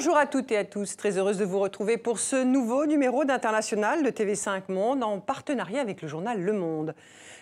Bonjour 0.00 0.16
à 0.16 0.26
toutes 0.26 0.50
et 0.50 0.56
à 0.56 0.64
tous, 0.64 0.96
très 0.96 1.18
heureuse 1.18 1.36
de 1.36 1.44
vous 1.44 1.58
retrouver 1.58 1.98
pour 1.98 2.20
ce 2.20 2.42
nouveau 2.42 2.86
numéro 2.86 3.26
d'International 3.26 4.02
de 4.02 4.08
TV5 4.08 4.62
Monde 4.72 5.02
en 5.02 5.20
partenariat 5.20 5.82
avec 5.82 6.00
le 6.00 6.08
journal 6.08 6.40
Le 6.40 6.54
Monde. 6.54 6.94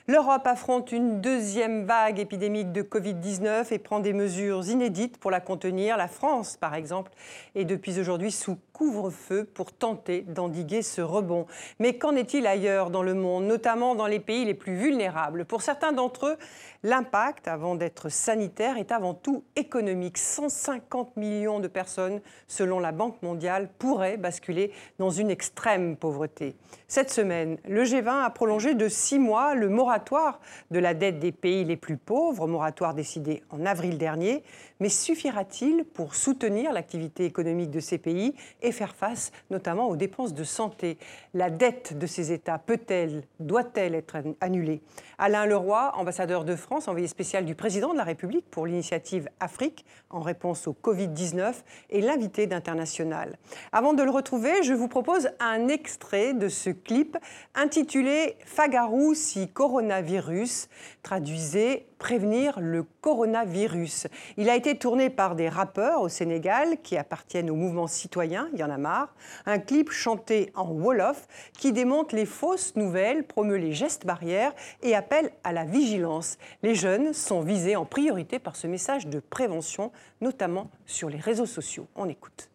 L'Europe 0.09 0.45
affronte 0.45 0.91
une 0.91 1.21
deuxième 1.21 1.85
vague 1.85 2.19
épidémique 2.19 2.73
de 2.73 2.83
Covid-19 2.83 3.73
et 3.73 3.79
prend 3.79 4.01
des 4.01 4.13
mesures 4.13 4.67
inédites 4.67 5.19
pour 5.19 5.31
la 5.31 5.39
contenir. 5.39 5.97
La 5.99 6.09
France, 6.09 6.57
par 6.57 6.75
exemple, 6.75 7.13
est 7.55 7.67
depuis 7.67 8.01
aujourd'hui 8.01 8.33
sous 8.33 8.57
couvre-feu 8.73 9.45
pour 9.45 9.71
tenter 9.71 10.23
d'endiguer 10.23 10.83
ce 10.83 11.03
rebond. 11.03 11.47
Mais 11.79 11.99
qu'en 11.99 12.17
est-il 12.17 12.47
ailleurs 12.47 12.91
dans 12.91 13.03
le 13.03 13.13
monde, 13.13 13.45
notamment 13.45 13.95
dans 13.95 14.07
les 14.07 14.19
pays 14.19 14.47
les 14.47 14.55
plus 14.55 14.75
vulnérables? 14.75 15.45
Pour 15.45 15.63
certains 15.63 15.93
d'entre 15.93 16.27
eux, 16.27 16.37
l'impact, 16.83 17.49
avant 17.49 17.75
d'être 17.75 18.09
sanitaire, 18.09 18.77
est 18.79 18.93
avant 18.93 19.15
tout 19.15 19.45
économique. 19.57 20.19
150 20.19 21.17
millions 21.17 21.61
de 21.61 21.69
personnes, 21.69 22.21
selon 22.47 22.79
la 22.79 22.93
Banque 22.93 23.21
mondiale, 23.23 23.69
pourraient 23.79 24.17
basculer 24.17 24.73
dans 24.99 25.11
une 25.11 25.31
extrême 25.31 25.97
pauvreté. 25.97 26.57
Cette 26.87 27.11
semaine, 27.11 27.59
le 27.69 27.85
G20 27.85 28.25
a 28.25 28.31
prolongé 28.31 28.75
de 28.75 28.89
six 28.89 29.19
mois 29.19 29.55
le 29.55 29.69
moratoire 29.69 30.41
de 30.71 30.79
la 30.79 30.95
dette 30.95 31.19
des 31.19 31.33
pays 31.33 31.65
les 31.65 31.77
plus 31.77 31.97
pauvres, 31.97 32.47
moratoire 32.47 32.95
décidé 32.95 33.43
en 33.51 33.67
avril 33.67 33.99
dernier, 33.99 34.43
mais 34.81 34.89
suffira-t-il 34.89 35.85
pour 35.85 36.15
soutenir 36.15 36.73
l'activité 36.73 37.25
économique 37.25 37.71
de 37.71 37.81
ces 37.81 37.99
pays 37.99 38.35
et 38.63 38.73
faire 38.73 38.95
face 38.95 39.33
notamment 39.51 39.89
aux 39.89 39.97
dépenses 39.97 40.35
de 40.35 40.45
santé? 40.45 40.99
La 41.35 41.51
dette 41.51 41.99
de 41.99 42.07
ces 42.07 42.33
États 42.33 42.59
peut-elle, 42.59 43.25
doit-elle 43.41 43.95
être 43.95 44.17
annulée? 44.41 44.83
Alain 45.19 45.47
Leroy, 45.47 45.93
ambassadeur 45.97 46.45
de 46.45 46.55
France, 46.55 46.89
envoyé 46.89 47.09
spécial 47.09 47.45
du 47.45 47.55
président 47.55 47.93
de 47.93 47.99
la 47.99 48.05
République 48.05 48.49
pour 48.51 48.67
l'initiative 48.67 49.29
Afrique 49.41 49.85
en 50.11 50.21
réponse 50.21 50.69
au 50.69 50.73
Covid-19, 50.73 51.55
est 51.91 52.01
l'invité 52.01 52.47
d'International. 52.47 53.37
Avant 53.73 53.95
de 53.95 54.03
le 54.03 54.11
retrouver, 54.11 54.63
je 54.63 54.75
vous 54.75 54.89
propose 54.89 55.31
un 55.41 55.69
extrait 55.69 56.35
de 56.35 56.49
ce 56.49 56.71
clip 56.71 57.19
intitulé 57.55 58.37
Fagarou 58.45 59.15
si 59.15 59.49
coronavirus, 59.49 60.69
traduisez 61.03 61.88
prévenir 61.99 62.59
le 62.61 62.85
coronavirus. 63.01 64.07
Il 64.37 64.49
a 64.49 64.57
été 64.57 64.79
tourné 64.79 65.11
par 65.11 65.35
des 65.35 65.49
rappeurs 65.49 66.01
au 66.01 66.09
Sénégal 66.09 66.79
qui 66.83 66.97
appartiennent 66.97 67.51
au 67.51 67.55
mouvement 67.55 67.87
citoyen, 67.87 68.49
il 68.53 68.59
y 68.59 68.65
en 68.65 68.71
a 68.71 68.79
marre. 68.79 69.15
Un 69.47 69.59
clip 69.59 69.91
chanté 69.91 70.53
en 70.55 70.71
Wolof 70.71 71.27
qui 71.53 71.73
démonte 71.73 72.13
les 72.13 72.27
fausses 72.27 72.77
nouvelles, 72.77 73.25
promeut 73.25 73.57
les 73.57 73.73
gestes 73.73 74.07
barrières 74.07 74.53
et 74.83 74.95
appelle 74.95 75.31
à 75.45 75.53
la 75.53 75.65
vigilance. 75.65 76.39
Les 76.63 76.75
jeunes 76.75 77.13
sont 77.13 77.41
visés 77.41 77.77
en 77.77 77.85
priorité 77.85 78.39
par 78.39 78.57
ce 78.57 78.67
message 78.67 79.07
de 79.07 79.21
prévention, 79.21 79.93
notamment 80.21 80.71
sur 80.87 81.09
les 81.09 81.19
réseaux 81.19 81.47
sociaux. 81.47 81.87
On 81.97 82.09
écoute. 82.09 82.49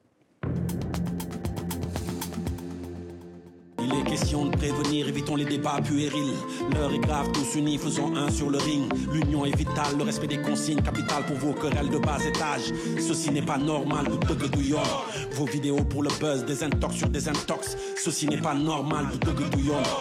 Question 4.13 4.45
de 4.45 4.55
prévenir, 4.55 5.07
évitons 5.07 5.35
les 5.35 5.45
débats 5.45 5.81
puérils. 5.83 6.35
L'heure 6.71 6.93
est 6.93 6.99
grave, 6.99 7.31
tous 7.31 7.55
unis, 7.57 7.79
faisons 7.79 8.15
un 8.15 8.29
sur 8.29 8.51
le 8.51 8.59
ring. 8.59 8.83
L'union 9.11 9.43
est 9.43 9.55
vitale, 9.57 9.97
le 9.97 10.03
respect 10.03 10.27
des 10.27 10.37
consignes, 10.37 10.83
capital 10.83 11.25
pour 11.25 11.37
vos 11.37 11.53
querelles 11.53 11.89
de 11.89 11.97
bas 11.97 12.19
étage. 12.23 12.71
Ceci 12.99 13.31
n'est 13.31 13.41
pas 13.41 13.57
normal, 13.57 14.05
vous 14.09 14.17
de 14.19 14.35
Vos 15.35 15.45
vidéos 15.45 15.83
pour 15.89 16.03
le 16.03 16.09
buzz, 16.19 16.45
des 16.45 16.63
intox 16.63 16.95
sur 16.95 17.09
des 17.09 17.27
intox. 17.27 17.75
Ceci 18.03 18.27
n'est 18.27 18.37
pas 18.37 18.53
normal, 18.53 19.07
vous 19.11 19.17
de 19.17 19.31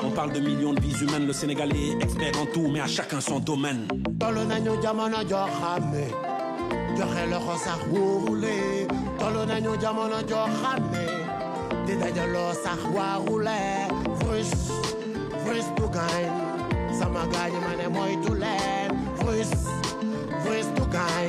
On 0.05 0.11
parle 0.11 0.33
de 0.35 0.41
millions 0.41 0.75
de 0.75 0.81
vies 0.83 1.05
humaines, 1.05 1.27
le 1.27 1.33
Sénégalais 1.33 1.93
est 1.93 2.05
expert 2.05 2.33
en 2.39 2.45
tout, 2.53 2.69
mais 2.71 2.81
à 2.81 2.87
chacun 2.87 3.19
son 3.23 3.39
domaine. 3.41 3.89
Vrus 14.33 14.53
vrus 15.45 15.67
du 15.77 15.87
gaañ 15.97 16.27
sama 16.99 17.23
gaañ 17.35 17.53
ma 17.65 17.73
ne 17.81 17.87
moytu 17.97 18.33
leen 18.43 18.91
vrus 19.21 19.51
vrus 20.45 20.69
du 20.77 20.85
gaañ 20.97 21.29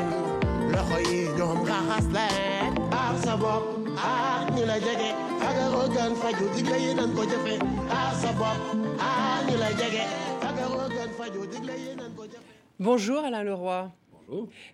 loxo 0.74 0.98
yi 1.10 1.20
ñoom 1.38 1.60
raxas 1.70 2.06
leen 2.16 2.72
aar 3.00 3.16
sa 3.26 3.34
bopp 3.42 3.64
aar 4.10 4.46
ñi 4.56 4.64
la 4.70 4.78
jege. 4.86 5.10
Fagaroo 5.42 5.88
gën 5.96 6.14
faju 6.22 6.46
digle 6.56 6.78
yi 6.86 6.92
nan 7.00 7.10
ko 7.16 7.24
jëfe 7.32 7.56
aar 7.98 8.14
sa 8.22 8.32
bopp 8.40 8.60
aar 9.10 9.40
ñi 9.48 9.56
la 9.64 9.70
jege. 9.80 10.04
Fagaroo 10.42 10.88
gën 10.96 11.12
faju 11.20 11.42
digle 11.52 11.76
yi 11.84 11.92
nan 12.00 12.12
ko 12.18 12.24
jëfe 12.32 12.52
Bonjour 12.80 13.20
Alain 13.26 13.44
Leroy. 13.44 13.90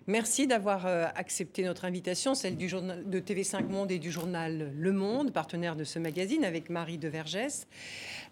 Merci 0.06 0.46
d'avoir 0.46 0.86
euh, 0.86 1.06
accepté 1.14 1.62
notre 1.64 1.84
invitation, 1.84 2.34
celle 2.34 2.56
du 2.56 2.68
journal 2.68 3.08
de 3.08 3.20
TV5 3.20 3.64
Monde 3.68 3.90
et 3.90 3.98
du 3.98 4.10
journal 4.10 4.72
Le 4.74 4.92
Monde, 4.92 5.32
partenaire 5.32 5.76
de 5.76 5.84
ce 5.84 5.98
magazine, 5.98 6.44
avec 6.44 6.70
Marie 6.70 6.98
de 6.98 7.08
Vergès. 7.08 7.66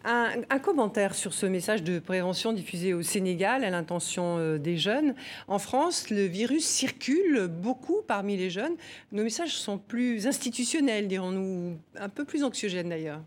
Un, 0.05 0.59
commentaire 0.61 1.15
sur 1.15 1.35
ce 1.35 1.45
message 1.45 1.83
de 1.83 1.99
prévention 1.99 2.53
diffusé 2.53 2.95
au 2.95 3.03
Sénégal 3.03 3.65
à 3.65 3.71
l'intention 3.71 4.39
euh, 4.39 4.57
des 4.57 4.77
jeunes. 4.77 5.15
En 5.49 5.59
France, 5.59 6.09
le 6.11 6.25
virus 6.25 6.65
circule 6.65 7.49
beaucoup 7.49 8.03
parmi 8.07 8.37
les 8.37 8.49
jeunes. 8.49 8.77
Nos 9.13 9.25
messages 9.25 9.57
sont 9.57 9.77
plus 9.77 10.27
institutionnels, 10.27 11.09
dirons-nous, 11.09 11.79
un 11.99 12.09
peu 12.09 12.25
plus 12.25 12.45
anxiogènes 12.45 12.89
d'ailleurs. 12.89 13.21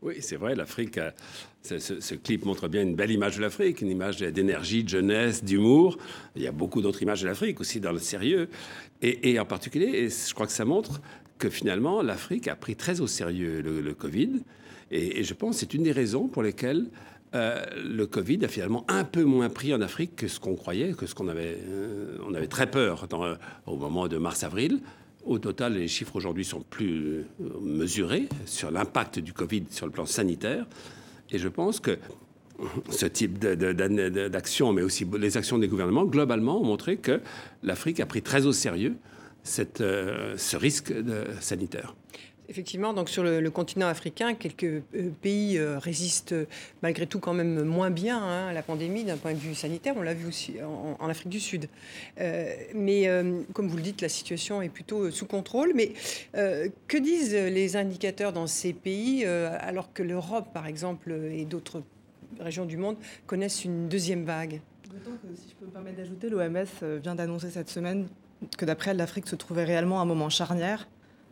Oui, 0.00 0.16
c'est 0.20 0.36
vrai, 0.36 0.54
l'Afrique, 0.54 1.00
ce, 1.62 2.14
clip 2.14 2.44
montre 2.44 2.68
bien 2.68 2.82
une 2.82 2.94
belle 2.94 3.10
image 3.10 3.36
de 3.36 3.42
l'Afrique, 3.42 3.80
une 3.80 3.90
image 3.90 4.18
d'énergie, 4.18 4.84
de 4.84 4.88
jeunesse, 4.88 5.42
d'humour. 5.42 5.98
Il 6.36 6.42
y 6.42 6.46
a 6.46 6.52
beaucoup 6.52 6.82
d'autres 6.82 7.02
images 7.02 7.22
de 7.22 7.26
l'Afrique 7.26 7.60
aussi 7.60 7.80
dans 7.80 7.90
le 7.90 7.98
sérieux. 7.98 8.48
Et, 9.02 9.40
en 9.40 9.44
particulier, 9.44 10.08
je 10.08 10.34
crois 10.34 10.46
que 10.46 10.52
ça 10.52 10.64
montre 10.64 11.00
que 11.38 11.50
finalement, 11.50 12.00
l'Afrique 12.02 12.46
a 12.46 12.54
pris 12.54 12.76
très 12.76 13.00
au 13.00 13.08
sérieux 13.08 13.60
le, 13.60 13.94
Covid. 13.94 14.42
Et, 14.90 15.22
je 15.22 15.34
pense 15.34 15.56
que 15.56 15.60
c'est 15.60 15.74
une 15.74 15.82
des 15.82 15.92
raisons 15.92 16.28
pour 16.28 16.42
lesquelles 16.42 16.86
euh, 17.34 17.62
le 17.84 18.06
Covid 18.06 18.44
a 18.44 18.48
finalement 18.48 18.84
un 18.88 19.04
peu 19.04 19.22
moins 19.24 19.50
pris 19.50 19.74
en 19.74 19.80
Afrique 19.80 20.16
que 20.16 20.28
ce 20.28 20.40
qu'on 20.40 20.54
croyait, 20.54 20.92
que 20.92 21.06
ce 21.06 21.14
qu'on 21.14 21.28
avait. 21.28 21.58
Euh, 21.68 22.16
on 22.26 22.34
avait 22.34 22.46
très 22.46 22.70
peur 22.70 23.06
au 23.66 23.76
moment 23.76 24.08
de 24.08 24.16
mars-avril. 24.16 24.80
Au 25.24 25.38
total, 25.38 25.74
les 25.74 25.88
chiffres 25.88 26.16
aujourd'hui 26.16 26.44
sont 26.44 26.62
plus 26.62 27.18
euh, 27.18 27.24
mesurés 27.60 28.28
sur 28.46 28.70
l'impact 28.70 29.18
du 29.18 29.32
Covid 29.34 29.64
sur 29.70 29.84
le 29.84 29.92
plan 29.92 30.06
sanitaire. 30.06 30.66
Et 31.30 31.38
je 31.38 31.48
pense 31.48 31.80
que 31.80 31.98
ce 32.90 33.06
type 33.06 33.38
d'action, 33.38 34.72
mais 34.72 34.82
aussi 34.82 35.06
les 35.18 35.36
actions 35.36 35.58
des 35.58 35.68
gouvernements, 35.68 36.06
globalement, 36.06 36.60
ont 36.60 36.64
montré 36.64 36.96
que 36.96 37.20
l'Afrique 37.62 38.00
a 38.00 38.06
pris 38.06 38.22
très 38.22 38.46
au 38.46 38.52
sérieux 38.52 38.96
euh, 39.80 40.34
ce 40.36 40.56
risque 40.56 40.92
sanitaire. 41.40 41.94
Effectivement, 42.50 42.94
donc 42.94 43.10
sur 43.10 43.22
le, 43.22 43.50
continent 43.50 43.88
africain, 43.88 44.32
quelques 44.32 44.64
euh, 44.64 45.10
pays 45.20 45.58
euh, 45.58 45.78
résistent 45.78 46.34
malgré 46.82 47.06
tout 47.06 47.20
quand 47.20 47.34
même 47.34 47.62
moins 47.62 47.90
bien 47.90 48.18
hein, 48.18 48.48
à 48.48 48.52
la 48.54 48.62
pandémie 48.62 49.04
d'un 49.04 49.18
point 49.18 49.34
de 49.34 49.38
vue 49.38 49.54
sanitaire. 49.54 49.94
On 49.98 50.02
l'a 50.02 50.14
vu 50.14 50.26
aussi 50.26 50.56
en, 50.62 51.08
Afrique 51.10 51.28
du 51.28 51.40
Sud. 51.40 51.68
Euh, 52.20 52.54
mais 52.74 53.08
comme 53.52 53.68
vous 53.68 53.76
le 53.76 53.82
dites, 53.82 54.00
la 54.00 54.08
situation 54.08 54.62
est 54.62 54.70
plutôt 54.70 55.10
sous 55.10 55.26
contrôle. 55.26 55.72
Mais 55.74 55.92
que 56.32 56.96
disent 56.96 57.34
les 57.34 57.76
indicateurs 57.76 58.32
dans 58.32 58.46
ces 58.46 58.72
pays 58.72 59.24
alors 59.24 59.92
que 59.92 60.02
l'Europe, 60.02 60.48
par 60.52 60.66
exemple, 60.66 61.12
et 61.32 61.44
d'autres 61.44 61.82
régions 62.40 62.66
du 62.66 62.76
monde 62.76 62.96
connaissent 63.26 63.64
une 63.64 63.88
deuxième 63.88 64.24
vague? 64.24 64.60
D'autant 64.84 65.16
que, 65.16 65.34
si 65.34 65.50
je 65.50 65.54
peux 65.54 65.66
me 65.66 65.70
permettre 65.70 65.96
d'ajouter, 65.96 66.28
l'OMS 66.28 67.00
vient 67.02 67.14
d'annoncer 67.14 67.50
cette 67.50 67.70
semaine 67.70 68.06
que 68.56 68.64
d'après 68.64 68.92
elle, 68.92 68.98
l'Afrique 68.98 69.28
se 69.28 69.36
trouvait 69.36 69.64
réellement 69.64 69.98
à 69.98 70.02
un 70.02 70.06
moment 70.06 70.28
charnière 70.28 70.88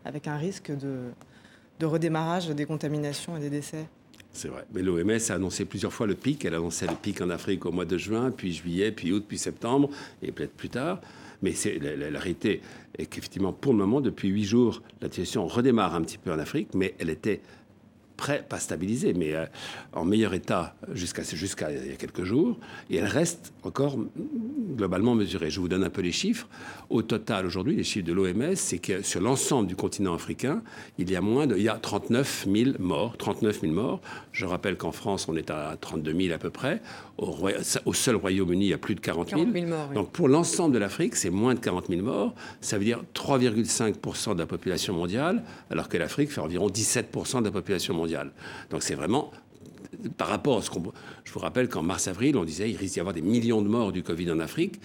avec 0.06 0.28
un 0.28 0.36
risque 0.36 0.70
de, 0.70 1.84
redémarrage 1.84 2.48
des 2.48 2.64
contaminations 2.64 3.36
et 3.36 3.40
des 3.40 3.50
décès. 3.50 3.86
C'est 4.32 4.48
vrai. 4.48 4.64
Mais 4.72 4.82
l'OMS 4.82 5.10
a 5.30 5.34
annoncé 5.34 5.64
plusieurs 5.64 5.92
fois 5.92 6.06
le 6.06 6.14
pic. 6.14 6.44
Elle 6.44 6.54
a 6.54 6.58
annoncé 6.58 6.86
le 6.86 6.94
pic 6.94 7.20
en 7.20 7.30
Afrique 7.30 7.66
au 7.66 7.72
mois 7.72 7.84
de 7.84 7.98
juin, 7.98 8.30
puis 8.30 8.52
juillet, 8.52 8.92
puis 8.92 9.12
août, 9.12 9.24
puis 9.26 9.38
septembre, 9.38 9.90
et 10.22 10.30
peut-être 10.30 10.52
plus 10.52 10.68
tard. 10.68 11.00
Mais 11.42 11.52
c'est, 11.52 11.78
la, 11.78 12.18
réalité 12.18 12.60
est 12.96 13.06
qu'effectivement, 13.06 13.52
pour 13.52 13.72
le 13.72 13.78
moment, 13.78 14.00
depuis 14.00 14.28
huit 14.28 14.44
jours, 14.44 14.82
la 15.00 15.08
situation 15.08 15.46
redémarre 15.46 15.94
un 15.94 16.02
petit 16.02 16.18
peu 16.18 16.32
en 16.32 16.38
Afrique, 16.38 16.68
mais 16.74 16.94
elle 16.98 17.10
était 17.10 17.40
prêt, 18.16 18.44
pas 18.48 18.58
stabilisée, 18.58 19.14
mais 19.14 19.34
euh, 19.34 19.46
en 19.92 20.04
meilleur 20.04 20.34
état 20.34 20.74
jusqu'à 20.92 21.22
jusqu'à 21.22 21.70
il 21.70 21.90
y 21.90 21.92
a 21.92 21.96
quelques 21.96 22.24
jours, 22.24 22.58
et 22.90 22.96
elle 22.96 23.06
reste 23.06 23.52
encore 23.62 23.98
globalement 24.76 25.14
mesurée. 25.14 25.50
Je 25.50 25.60
vous 25.60 25.68
donne 25.68 25.84
un 25.84 25.90
peu 25.90 26.02
les 26.02 26.12
chiffres. 26.12 26.48
Au 26.90 27.02
total, 27.02 27.46
aujourd'hui, 27.46 27.76
les 27.76 27.84
chiffres 27.84 28.06
de 28.06 28.12
l'OMS, 28.12 28.54
c'est 28.54 28.78
que 28.78 29.02
sur 29.02 29.20
l'ensemble 29.20 29.68
du 29.68 29.76
continent 29.76 30.14
africain, 30.14 30.62
il 30.98 31.10
y 31.10 31.16
a 31.16 31.20
moins 31.20 31.46
de, 31.46 31.56
il 31.56 31.62
y 31.62 31.68
a 31.68 31.76
39 31.76 32.46
000 32.52 32.70
morts, 32.78 33.16
39 33.16 33.60
000 33.60 33.72
morts. 33.72 34.00
Je 34.32 34.46
rappelle 34.46 34.76
qu'en 34.76 34.92
France, 34.92 35.28
on 35.28 35.36
est 35.36 35.50
à 35.50 35.76
32 35.80 36.14
000 36.22 36.34
à 36.34 36.38
peu 36.38 36.50
près. 36.50 36.80
Au, 37.18 37.34
au 37.86 37.94
seul 37.94 38.16
Royaume-Uni, 38.16 38.66
il 38.66 38.68
y 38.68 38.74
a 38.74 38.78
plus 38.78 38.94
de 38.94 39.00
40 39.00 39.30
000. 39.30 39.46
morts, 39.66 39.88
Donc 39.94 40.10
pour 40.10 40.28
l'ensemble 40.28 40.74
de 40.74 40.78
l'Afrique, 40.78 41.16
c'est 41.16 41.30
moins 41.30 41.54
de 41.54 41.60
40 41.60 41.88
000 41.88 42.02
morts. 42.02 42.34
Ça 42.60 42.76
veut 42.76 42.84
dire 42.84 43.02
3,5% 43.14 44.34
de 44.34 44.38
la 44.38 44.46
population 44.46 44.92
mondiale, 44.92 45.42
alors 45.70 45.88
que 45.88 45.96
l'Afrique 45.96 46.30
fait 46.30 46.42
environ 46.42 46.68
17% 46.68 47.40
de 47.40 47.44
la 47.46 47.50
population 47.50 47.94
mondiale. 47.94 48.32
Donc 48.70 48.82
c'est 48.82 48.94
vraiment 48.94 49.30
par 50.16 50.28
rapport 50.28 50.58
à 50.58 50.62
ce 50.62 50.70
qu'on. 50.70 50.92
Je 51.24 51.32
vous 51.32 51.38
rappelle 51.40 51.68
qu'en 51.68 51.82
mars-avril, 51.82 52.36
on 52.36 52.44
disait 52.44 52.66
qu'il 52.68 52.76
risque 52.76 52.94
d'y 52.94 53.00
avoir 53.00 53.14
des 53.14 53.22
millions 53.22 53.62
de 53.62 53.68
morts 53.68 53.92
du 53.92 54.02
Covid 54.02 54.30
en 54.30 54.40
Afrique. 54.40 54.80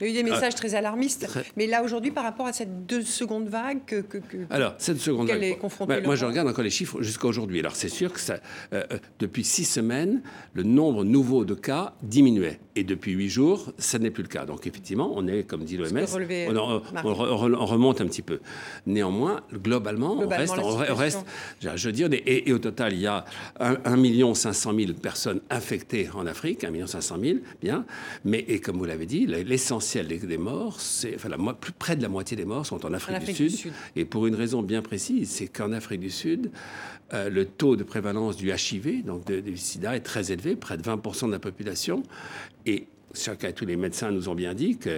Il 0.00 0.06
y 0.06 0.08
a 0.08 0.12
eu 0.12 0.24
des 0.24 0.28
messages 0.28 0.56
très 0.56 0.74
alarmistes, 0.74 1.28
mais 1.56 1.68
là 1.68 1.84
aujourd'hui, 1.84 2.10
par 2.10 2.24
rapport 2.24 2.46
à 2.46 2.52
cette 2.52 2.84
deux 2.86 3.02
seconde 3.02 3.48
vague, 3.48 3.84
que, 3.84 4.18
alors 4.50 4.74
cette 4.78 4.98
seconde 4.98 5.28
vague, 5.28 5.42
est 5.42 5.56
confrontée 5.56 6.00
moi 6.04 6.16
je 6.16 6.24
regarde 6.24 6.48
encore 6.48 6.64
les 6.64 6.70
chiffres 6.70 7.00
jusqu'à 7.00 7.28
aujourd'hui. 7.28 7.60
Alors 7.60 7.76
c'est 7.76 7.88
sûr 7.88 8.12
que 8.12 8.18
ça, 8.18 8.34
euh, 8.72 8.82
euh, 8.90 8.98
depuis 9.20 9.44
six 9.44 9.64
semaines, 9.64 10.22
le 10.52 10.64
nombre 10.64 11.04
nouveau 11.04 11.44
de 11.44 11.54
cas 11.54 11.94
diminuait, 12.02 12.58
et 12.74 12.82
depuis 12.82 13.12
huit 13.12 13.28
jours, 13.28 13.72
ça 13.78 14.00
n'est 14.00 14.10
plus 14.10 14.24
le 14.24 14.28
cas. 14.28 14.46
Donc 14.46 14.66
effectivement, 14.66 15.12
on 15.14 15.28
est, 15.28 15.44
comme 15.44 15.64
dit 15.64 15.76
l'OMS, 15.76 16.06
on, 16.48 16.82
on, 17.04 17.66
remonte 17.66 18.00
un 18.00 18.06
petit 18.06 18.22
peu. 18.22 18.40
Néanmoins, 18.86 19.42
globalement, 19.52 20.16
on 20.18 20.26
reste, 20.26 21.24
je 21.60 21.86
veux 21.86 21.92
dire, 21.92 22.08
et, 22.12 22.52
au 22.52 22.58
total, 22.58 22.94
il 22.94 23.00
y 23.00 23.06
a 23.06 23.24
1 23.60 23.96
million 23.96 24.34
500 24.34 24.72
000 24.76 24.92
personnes 24.94 25.40
infectées 25.50 26.08
en 26.14 26.26
Afrique, 26.26 26.64
1 26.64 26.70
million 26.70 26.86
500 26.88 27.16
000, 27.22 27.38
bien, 27.62 27.84
mais 28.24 28.44
et 28.48 28.60
comme 28.60 28.76
vous 28.76 28.84
l'avez 28.84 29.06
dit, 29.06 29.26
l'essentiel 29.26 29.83
des, 30.02 30.38
morts, 30.38 30.80
c'est, 30.80 31.14
enfin, 31.14 31.28
la, 31.28 31.38
plus 31.54 31.72
près 31.72 31.96
de 31.96 32.02
la 32.02 32.08
moitié 32.08 32.36
des 32.36 32.44
morts 32.44 32.66
sont 32.66 32.84
en 32.84 32.92
Afrique, 32.92 33.36
du, 33.36 33.50
Sud, 33.50 33.72
Et 33.96 34.04
pour 34.04 34.26
une 34.26 34.34
raison 34.34 34.62
bien 34.62 34.82
précise, 34.82 35.30
c'est 35.30 35.46
qu'en 35.46 35.72
Afrique 35.72 36.00
du 36.00 36.10
Sud, 36.10 36.50
euh, 37.12 37.28
le 37.28 37.44
taux 37.44 37.76
de 37.76 37.84
prévalence 37.84 38.36
du 38.36 38.50
HIV, 38.50 39.04
donc 39.04 39.24
du 39.26 39.56
sida, 39.56 39.96
est 39.96 40.00
très 40.00 40.32
élevé, 40.32 40.56
près 40.56 40.76
de 40.76 40.82
20% 40.82 41.26
de 41.26 41.32
la 41.32 41.38
population. 41.38 42.02
Et 42.66 42.86
chacun, 43.14 43.52
tous 43.52 43.66
les 43.66 43.76
médecins 43.76 44.10
nous 44.10 44.28
ont 44.28 44.34
bien 44.34 44.54
dit 44.54 44.78
que 44.78 44.90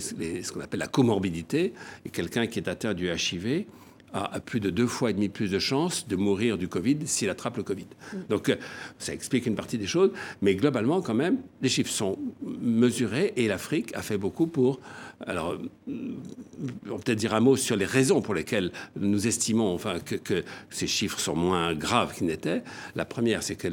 ce 0.00 0.52
qu'on 0.52 0.60
appelle 0.60 0.80
la 0.80 0.86
comorbidité, 0.86 1.72
et 2.04 2.10
quelqu'un 2.10 2.46
qui 2.46 2.58
est 2.58 2.68
atteint 2.68 2.94
du 2.94 3.08
HIV 3.08 3.64
a 4.12 4.40
plus 4.40 4.60
de 4.60 4.70
deux 4.70 4.86
fois 4.86 5.10
et 5.10 5.12
demi 5.12 5.28
plus 5.28 5.50
de 5.50 5.58
chances 5.58 6.06
de 6.08 6.16
mourir 6.16 6.58
du 6.58 6.68
Covid 6.68 6.98
s'il 7.06 7.30
attrape 7.30 7.56
le 7.56 7.62
Covid. 7.62 7.86
Mm. 8.12 8.16
Donc 8.28 8.48
euh, 8.48 8.56
ça 8.98 9.12
explique 9.12 9.46
une 9.46 9.54
partie 9.54 9.78
des 9.78 9.86
choses, 9.86 10.10
mais 10.42 10.54
globalement 10.54 11.00
quand 11.02 11.14
même, 11.14 11.38
les 11.62 11.68
chiffres 11.68 11.90
sont 11.90 12.18
mesurés 12.60 13.32
et 13.36 13.48
l'Afrique 13.48 13.94
a 13.94 14.02
fait 14.02 14.18
beaucoup 14.18 14.46
pour... 14.46 14.80
Alors, 15.26 15.56
on 15.88 15.92
peut 15.92 16.98
peut-être 17.04 17.18
dire 17.18 17.34
un 17.34 17.40
mot 17.40 17.56
sur 17.56 17.76
les 17.76 17.84
raisons 17.84 18.22
pour 18.22 18.34
lesquelles 18.34 18.70
nous 18.96 19.26
estimons 19.26 19.74
enfin, 19.74 19.98
que, 19.98 20.44
ces 20.70 20.86
chiffres 20.86 21.18
sont 21.18 21.34
moins 21.34 21.74
graves 21.74 22.14
qu'ils 22.14 22.28
n'étaient. 22.28 22.62
La 22.94 23.04
première, 23.04 23.42
c'est 23.42 23.56
que 23.56 23.68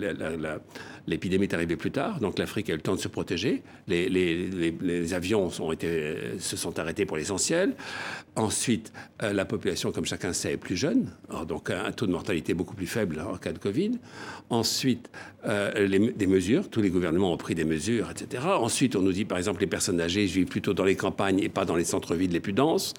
l'épidémie 1.08 1.46
est 1.46 1.54
arrivée 1.54 1.76
plus 1.76 1.92
tard, 1.92 2.20
donc 2.20 2.40
l'Afrique 2.40 2.70
a 2.70 2.74
eu 2.74 2.78
le 2.78 2.82
temps 2.82 2.96
de 2.96 3.00
se 3.00 3.08
protéger. 3.08 3.62
Les, 3.88 5.14
avions 5.14 5.52
se 5.52 6.58
sont 6.58 6.80
arrêtés 6.80 7.06
pour 7.06 7.18
l'essentiel. 7.18 7.76
Ensuite, 8.36 8.92
euh, 9.24 9.32
la 9.32 9.46
population, 9.46 9.92
comme 9.92 10.06
chacun 10.06 10.34
sait, 10.34 10.54
est 10.54 10.58
plus 10.58 10.76
jeune, 10.76 11.10
donc 11.48 11.70
un 11.70 11.92
taux 11.92 12.06
de 12.06 12.12
mortalité 12.12 12.54
beaucoup 12.54 12.76
plus 12.76 12.88
faible 12.88 13.22
en 13.22 13.38
cas 13.38 13.54
de 13.54 13.60
Covid. 13.60 13.92
Ensuite, 14.50 15.10
euh, 15.48 15.88
des 15.88 16.28
mesures, 16.28 16.70
tous 16.70 16.82
les 16.82 16.90
gouvernements 16.90 17.32
ont 17.32 17.38
pris 17.38 17.56
des 17.56 17.66
mesures, 17.66 18.10
etc. 18.12 18.44
Ensuite, 18.60 18.96
on 18.96 19.02
nous 19.02 19.12
dit, 19.12 19.26
par 19.26 19.38
exemple, 19.38 19.62
les 19.62 19.68
personnes 19.68 20.02
âgées 20.02 20.26
vivent 20.26 20.48
plutôt 20.48 20.74
dans 20.74 20.84
les 20.84 20.96
campagnes 20.96 21.40
et 21.40 21.50
pas 21.50 21.66
dans 21.66 21.76
les 21.76 21.84
centres-villes 21.84 22.32
les 22.32 22.40
plus 22.40 22.54
denses. 22.54 22.94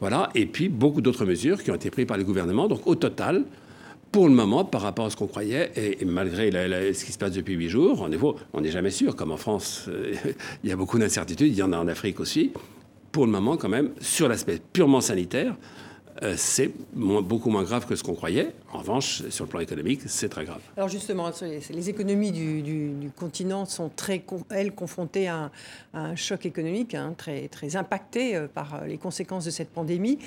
Voilà. 0.00 0.30
Et 0.34 0.46
puis, 0.46 0.68
beaucoup 0.68 1.00
d'autres 1.00 1.24
mesures 1.24 1.62
qui 1.62 1.70
ont 1.70 1.74
été 1.74 1.90
prises 1.90 2.06
par 2.06 2.16
les 2.16 2.24
gouvernements. 2.24 2.68
Donc, 2.68 2.86
au 2.86 2.94
total, 2.94 3.44
pour 4.12 4.28
le 4.28 4.34
moment, 4.34 4.64
par 4.64 4.82
rapport 4.82 5.06
à 5.06 5.10
ce 5.10 5.16
qu'on 5.16 5.26
croyait, 5.26 5.72
et, 5.76 6.04
malgré 6.04 6.50
ce 6.94 7.04
qui 7.04 7.12
se 7.12 7.18
passe 7.18 7.32
depuis 7.32 7.54
huit 7.54 7.68
jours, 7.68 8.08
on 8.52 8.60
n'est 8.60 8.70
jamais 8.70 8.90
sûr. 8.90 9.16
Comme 9.16 9.32
en 9.32 9.36
France, 9.36 9.86
euh, 9.88 10.14
il 10.64 10.70
y 10.70 10.72
a 10.72 10.76
beaucoup 10.76 10.98
d'incertitudes, 10.98 11.52
il 11.52 11.58
y 11.58 11.62
en 11.62 11.72
a 11.72 11.78
en 11.78 11.88
Afrique 11.88 12.20
aussi 12.20 12.52
pour 13.14 13.26
le 13.26 13.32
moment, 13.32 13.56
quand 13.56 13.68
même, 13.68 13.90
sur 14.00 14.28
l'aspect 14.28 14.60
purement 14.72 15.00
sanitaire, 15.00 15.54
c'est 16.36 16.70
beaucoup 16.94 17.50
moins 17.50 17.64
grave 17.64 17.86
que 17.86 17.96
ce 17.96 18.02
qu'on 18.02 18.14
croyait. 18.14 18.52
En 18.72 18.78
revanche, 18.78 19.22
sur 19.30 19.44
le 19.44 19.50
plan 19.50 19.60
économique, 19.60 20.02
c'est 20.06 20.28
très 20.28 20.44
grave. 20.44 20.60
Alors 20.76 20.88
justement, 20.88 21.30
les, 21.42 21.90
économies 21.90 22.32
du, 22.32 23.10
continent 23.16 23.66
sont 23.66 23.90
très, 23.94 24.24
elles, 24.50 24.74
confrontées 24.74 25.28
à 25.28 25.50
un, 25.92 26.16
choc 26.16 26.46
économique 26.46 26.94
hein, 26.94 27.14
très, 27.16 27.48
très 27.48 27.76
impacté 27.76 28.36
euh, 28.36 28.46
par 28.46 28.74
euh, 28.74 28.86
les 28.86 28.98
conséquences 28.98 29.44
de 29.44 29.50
cette 29.50 29.70
pandémie. 29.70 30.18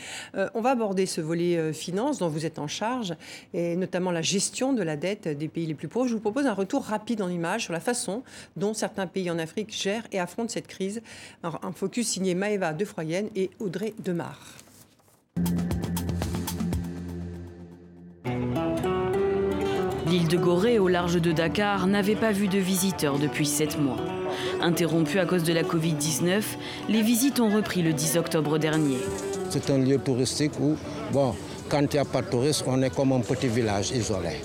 on 0.54 0.62
va 0.62 0.72
aborder 0.72 1.06
ce 1.06 1.22
volet 1.22 1.74
finance 1.74 2.19
dont 2.19 2.30
vous 2.30 2.45
êtes 2.45 2.60
en 2.60 2.68
charge, 2.68 3.16
et 3.54 3.75
notamment 3.75 4.12
la 4.12 4.22
gestion 4.22 4.74
de 4.74 4.84
la 4.84 4.95
dette 4.95 5.28
des 5.28 5.48
pays 5.48 5.66
les 5.66 5.74
plus 5.74 5.88
pauvres. 5.88 6.07
Je 6.07 6.13
vous 6.13 6.19
propose 6.19 6.45
un 6.45 6.54
retour 6.54 6.84
rapide 6.84 7.22
en 7.22 7.30
image 7.30 7.66
sur 7.66 7.74
la 7.74 7.80
façon 7.80 8.24
dont 8.56 8.74
certains 8.74 9.07
pays 9.07 9.30
en 9.30 9.39
Afrique 9.39 9.74
gèrent 9.74 10.07
et 10.12 10.19
affrontent 10.19 10.50
cette 10.50 10.68
crise. 10.68 11.01
un 11.44 11.72
focus 11.72 12.07
signé 12.07 12.36
Maëva 12.36 12.74
Defroyenne 12.74 13.30
et 13.36 13.50
Audrey 13.60 13.94
Demar. 14.04 14.39
L'île 20.18 20.30
de 20.30 20.38
Gorée, 20.38 20.80
au 20.80 20.88
large 20.88 21.22
de 21.22 21.31
Dakar, 21.31 21.86
n'avait 21.86 22.16
pas 22.16 22.31
vu 22.31 22.48
de 22.48 22.58
visiteurs 22.58 23.19
depuis 23.19 23.46
sept 23.46 23.80
mois. 23.80 23.98
Interrompues 24.64 25.19
à 25.19 25.28
cause 25.28 25.44
de 25.44 25.54
la 25.54 25.62
Covid-19, 25.62 26.42
les 26.90 27.04
visites 27.04 27.40
ont 27.40 27.56
repris 27.56 27.84
le 27.84 27.94
10 27.94 28.18
octobre 28.18 28.58
dernier. 28.58 28.98
C'est 29.52 29.69
un 29.69 29.78
lieu 29.78 30.00
touristique 30.00 30.54
où, 30.60 30.75
bon, 31.14 31.36
quand 31.69 31.81
il 31.81 31.90
n'y 31.92 32.00
a 32.00 32.06
pas 32.06 32.24
de 32.24 32.31
touristes, 32.31 32.64
on 32.66 32.81
est 32.81 32.90
comme 32.90 33.12
un 33.12 33.19
petit 33.19 33.48
village 33.48 33.92
isolé. 33.92 34.42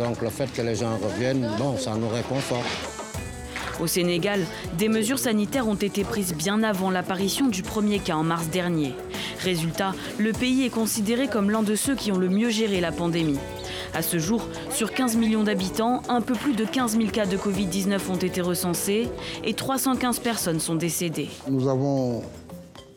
Donc 0.00 0.20
le 0.20 0.30
fait 0.30 0.52
que 0.52 0.62
les 0.62 0.74
gens 0.74 0.96
reviennent, 0.96 1.48
bon, 1.60 1.76
ça 1.76 1.94
nous 1.94 2.08
réconforte. 2.08 2.97
Au 3.80 3.86
Sénégal, 3.86 4.40
des 4.76 4.88
mesures 4.88 5.18
sanitaires 5.20 5.68
ont 5.68 5.74
été 5.74 6.02
prises 6.02 6.34
bien 6.34 6.62
avant 6.62 6.90
l'apparition 6.90 7.46
du 7.46 7.62
premier 7.62 8.00
cas 8.00 8.16
en 8.16 8.24
mars 8.24 8.48
dernier. 8.48 8.94
Résultat, 9.44 9.94
le 10.18 10.32
pays 10.32 10.64
est 10.64 10.70
considéré 10.70 11.28
comme 11.28 11.50
l'un 11.50 11.62
de 11.62 11.76
ceux 11.76 11.94
qui 11.94 12.10
ont 12.10 12.18
le 12.18 12.28
mieux 12.28 12.50
géré 12.50 12.80
la 12.80 12.90
pandémie. 12.90 13.38
À 13.94 14.02
ce 14.02 14.18
jour, 14.18 14.42
sur 14.70 14.92
15 14.92 15.16
millions 15.16 15.44
d'habitants, 15.44 16.02
un 16.08 16.20
peu 16.20 16.34
plus 16.34 16.54
de 16.54 16.64
15 16.64 16.96
000 16.96 17.10
cas 17.10 17.26
de 17.26 17.36
Covid-19 17.36 17.98
ont 18.10 18.16
été 18.16 18.40
recensés 18.40 19.08
et 19.44 19.54
315 19.54 20.18
personnes 20.18 20.60
sont 20.60 20.74
décédées. 20.74 21.28
Nous 21.48 21.68
avons 21.68 22.22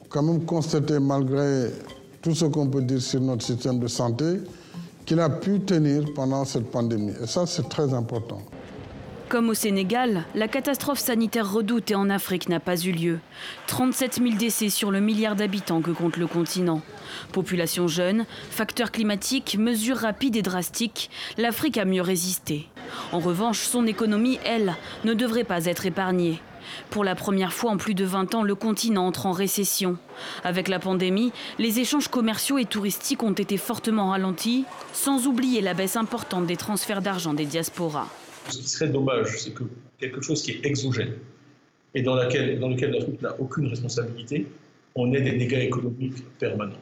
quand 0.09 0.23
même 0.23 0.43
constaté, 0.45 0.99
malgré 0.99 1.67
tout 2.21 2.33
ce 2.33 2.45
qu'on 2.45 2.67
peut 2.67 2.81
dire 2.81 3.01
sur 3.01 3.21
notre 3.21 3.43
système 3.45 3.79
de 3.79 3.87
santé, 3.87 4.41
qu'il 5.05 5.19
a 5.19 5.29
pu 5.29 5.59
tenir 5.61 6.05
pendant 6.15 6.43
cette 6.43 6.69
pandémie. 6.71 7.13
Et 7.23 7.27
ça, 7.27 7.45
c'est 7.45 7.69
très 7.69 7.93
important. 7.93 8.41
Comme 9.31 9.47
au 9.47 9.53
Sénégal, 9.53 10.25
la 10.35 10.49
catastrophe 10.49 10.99
sanitaire 10.99 11.49
redoutée 11.49 11.95
en 11.95 12.09
Afrique 12.09 12.49
n'a 12.49 12.59
pas 12.59 12.75
eu 12.75 12.91
lieu. 12.91 13.19
37 13.67 14.15
000 14.21 14.35
décès 14.35 14.67
sur 14.67 14.91
le 14.91 14.99
milliard 14.99 15.37
d'habitants 15.37 15.79
que 15.81 15.91
compte 15.91 16.17
le 16.17 16.27
continent. 16.27 16.81
Population 17.31 17.87
jeune, 17.87 18.25
facteurs 18.49 18.91
climatiques, 18.91 19.55
mesures 19.57 19.99
rapides 19.99 20.35
et 20.35 20.41
drastiques, 20.41 21.09
l'Afrique 21.37 21.77
a 21.77 21.85
mieux 21.85 22.01
résisté. 22.01 22.67
En 23.13 23.19
revanche, 23.19 23.61
son 23.61 23.87
économie, 23.87 24.37
elle, 24.43 24.75
ne 25.05 25.13
devrait 25.13 25.45
pas 25.45 25.63
être 25.63 25.85
épargnée. 25.85 26.41
Pour 26.89 27.05
la 27.05 27.15
première 27.15 27.53
fois 27.53 27.71
en 27.71 27.77
plus 27.77 27.93
de 27.93 28.03
20 28.03 28.35
ans, 28.35 28.43
le 28.43 28.55
continent 28.55 29.07
entre 29.07 29.27
en 29.27 29.31
récession. 29.31 29.97
Avec 30.43 30.67
la 30.67 30.79
pandémie, 30.79 31.31
les 31.57 31.79
échanges 31.79 32.09
commerciaux 32.09 32.57
et 32.57 32.65
touristiques 32.65 33.23
ont 33.23 33.31
été 33.31 33.55
fortement 33.55 34.09
ralentis, 34.09 34.65
sans 34.91 35.25
oublier 35.25 35.61
la 35.61 35.73
baisse 35.73 35.95
importante 35.95 36.47
des 36.47 36.57
transferts 36.57 37.01
d'argent 37.01 37.33
des 37.33 37.45
diasporas. 37.45 38.09
Ce 38.51 38.57
qui 38.57 38.69
serait 38.69 38.89
dommage, 38.89 39.37
c'est 39.37 39.53
que 39.53 39.63
quelque 39.99 40.21
chose 40.21 40.41
qui 40.41 40.51
est 40.51 40.65
exogène 40.65 41.13
et 41.93 42.01
dans, 42.01 42.15
laquelle, 42.15 42.59
dans 42.59 42.69
lequel 42.69 42.91
l'Afrique 42.91 43.21
n'a 43.21 43.35
aucune 43.39 43.67
responsabilité, 43.67 44.47
on 44.95 45.13
ait 45.13 45.21
des 45.21 45.37
dégâts 45.37 45.65
économiques 45.65 46.23
permanents. 46.37 46.79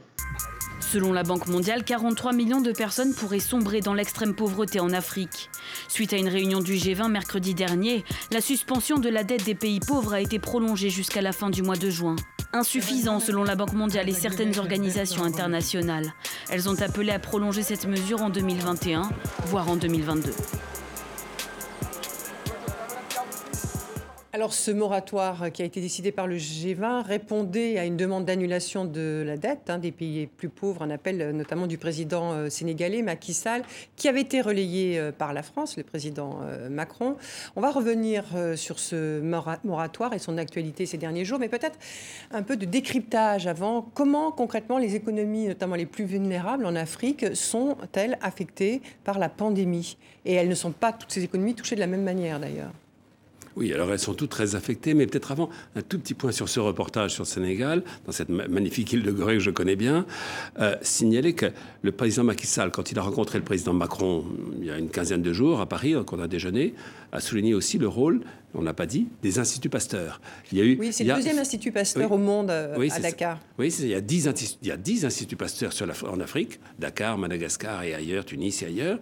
Selon 0.80 1.14
la 1.14 1.24
Banque 1.24 1.48
mondiale, 1.48 1.84
43 1.84 2.34
millions 2.34 2.62
de 2.62 2.72
personnes 2.72 3.14
pourraient 3.14 3.40
sombrer 3.40 3.82
dans 3.82 3.94
l'extrême 3.94 4.34
pauvreté 4.34 4.80
en 4.80 4.92
Afrique. 4.92 5.50
Suite 5.88 6.14
à 6.14 6.18
une 6.18 6.28
réunion 6.28 6.62
du 6.62 6.74
G20 6.74 7.12
mercredi 7.12 7.54
dernier, 7.54 8.04
la 8.32 8.42
suspension 8.42 8.98
de 8.98 9.10
la 9.10 9.24
dette 9.24 9.46
des 9.46 9.54
pays 9.54 9.80
pauvres 9.80 10.14
a 10.14 10.22
été 10.22 10.40
prolongée 10.40 10.90
jusqu'à 10.90 11.22
la 11.22 11.32
fin 11.32 11.52
du 11.52 11.62
mois 11.62 11.76
de 11.76 11.92
juin. 11.92 12.16
Insuffisant 12.54 13.20
selon 13.20 13.44
la 13.44 13.56
Banque 13.56 13.74
mondiale 13.74 14.10
et 14.10 14.14
certaines 14.14 14.58
organisations 14.58 15.24
internationales. 15.24 16.12
Elles 16.50 16.68
ont 16.68 16.82
appelé 16.82 17.12
à 17.12 17.20
prolonger 17.20 17.62
cette 17.62 17.86
mesure 17.86 18.24
en 18.24 18.32
2021, 18.32 19.12
voire 19.46 19.70
en 19.70 19.76
2022. 19.76 20.32
Alors 24.32 24.54
ce 24.54 24.70
moratoire 24.70 25.52
qui 25.52 25.64
a 25.64 25.66
été 25.66 25.82
décidé 25.82 26.12
par 26.12 26.28
le 26.28 26.38
G20 26.38 27.02
répondait 27.02 27.80
à 27.80 27.86
une 27.86 27.98
demande 27.98 28.26
d'annulation 28.26 28.86
de 28.86 29.24
la 29.26 29.38
dette 29.38 29.72
hein, 29.72 29.80
des 29.80 29.92
pays 29.92 30.28
plus 30.28 30.50
pauvres, 30.50 30.84
un 30.84 30.92
appel 30.92 31.20
euh, 31.20 31.32
notamment 31.32 31.66
du 31.66 31.80
président 31.80 32.34
euh, 32.34 32.48
sénégalais 32.48 33.02
Macky 33.02 33.34
Sall, 33.34 33.64
qui 33.96 34.08
avait 34.08 34.22
été 34.22 34.42
relayé 34.42 35.00
euh, 35.00 35.12
par 35.12 35.34
la 35.34 35.42
France, 35.42 35.78
le 35.78 35.84
président 35.84 36.42
Macron. 36.70 37.16
On 37.56 37.62
va 37.62 37.72
revenir 37.72 38.24
sur 38.56 38.78
ce 38.78 39.20
moratoire 39.20 40.14
et 40.14 40.20
son 40.20 40.38
actualité 40.38 40.86
ces 40.86 40.98
derniers 40.98 41.26
jours, 41.26 41.40
mais 41.40 41.50
peut-être 41.50 41.80
un 42.30 42.44
peu 42.44 42.56
de 42.56 42.66
décryptage 42.66 43.48
avant. 43.48 43.82
Comment 43.96 44.32
concrètement 44.32 44.78
les 44.78 44.94
économies, 44.94 45.48
notamment 45.48 45.76
les 45.76 45.88
plus 45.88 46.06
vulnérables 46.06 46.68
en 46.68 46.76
Afrique, 46.76 47.36
sont-elles 47.36 48.18
affectées 48.22 48.82
par 49.04 49.18
la 49.18 49.30
pandémie? 49.30 49.98
Et 50.26 50.36
elles 50.36 50.50
ne 50.50 50.56
sont 50.56 50.72
pas 50.72 50.94
toutes 50.94 51.12
ces 51.12 51.24
économies 51.24 51.56
touchées 51.56 51.76
de 51.76 51.82
la 51.82 51.88
même 51.88 52.04
manière 52.04 52.40
d'ailleurs. 52.40 52.72
Oui, 53.56 53.74
alors 53.74 53.92
elles 53.92 54.00
sont 54.00 54.14
toutes 54.14 54.30
très 54.30 54.56
affectées, 54.56 54.94
mais 54.94 55.08
peut-être 55.08 55.32
avant, 55.32 55.50
un 55.76 55.82
tout 55.82 56.00
petit 56.00 56.14
point 56.14 56.32
sur 56.32 56.48
ce 56.50 56.60
reportage 56.60 57.14
sur 57.14 57.24
le 57.24 57.28
Sénégal, 57.28 57.84
dans 58.06 58.12
cette 58.12 58.30
magnifique 58.30 58.94
île 58.94 59.04
de 59.04 59.12
Gorée 59.12 59.36
que 59.36 59.40
je 59.40 59.52
connais 59.52 59.76
bien, 59.76 60.06
euh, 60.60 60.76
signaler 60.82 61.34
que 61.34 61.48
le 61.82 61.92
président 61.92 62.24
Macky 62.24 62.48
Sall, 62.48 62.72
quand 62.72 62.92
il 62.92 63.00
a 63.00 63.02
rencontré 63.02 63.38
le 63.38 63.44
président 63.44 63.74
Macron 63.74 64.26
il 64.60 64.66
y 64.66 64.72
a 64.72 64.78
une 64.78 64.90
quinzaine 64.90 65.22
de 65.22 65.34
jours 65.34 65.62
à 65.62 65.66
Paris, 65.66 65.96
quand 66.06 66.18
on 66.18 66.22
a 66.22 66.28
déjeuné, 66.28 66.74
a 67.12 67.20
souligné 67.20 67.54
aussi 67.54 67.78
le 67.78 67.88
rôle 67.88 68.22
on 68.56 68.64
n'a 68.64 68.74
pas 68.74 68.88
dit, 68.88 69.08
des 69.22 69.38
instituts 69.38 69.70
Pasteur. 69.70 70.20
Il 70.52 70.58
y 70.58 70.62
a 70.62 70.64
eu, 70.64 70.76
oui, 70.80 70.92
c'est 70.92 71.04
le 71.04 71.12
a- 71.14 71.18
deuxième 71.18 71.38
institut 71.38 71.72
Pasteur 71.72 72.10
Oui. 72.10 72.16
au 72.16 72.20
monde 72.20 72.50
euh, 72.50 72.74
Oui, 72.80 72.90
à 72.90 72.96
ça. 72.96 73.00
Dakar. 73.00 73.40
Oui, 73.60 73.72
il 73.80 73.86
y, 73.90 73.94
a 73.94 74.02
10 74.02 74.28
inti- 74.28 74.58
il 74.64 74.70
y 74.70 74.72
a 74.72 74.78
10 74.78 75.06
instituts 75.06 75.36
Pasteur 75.36 75.72
sur 75.72 75.86
la- 75.86 75.94
en 76.10 76.20
Afrique, 76.20 76.60
Dakar, 76.80 77.20
Madagascar 77.20 77.84
et 77.84 77.94
ailleurs, 77.94 78.26
Tunis 78.26 78.64
et 78.64 78.66
ailleurs. 78.66 78.98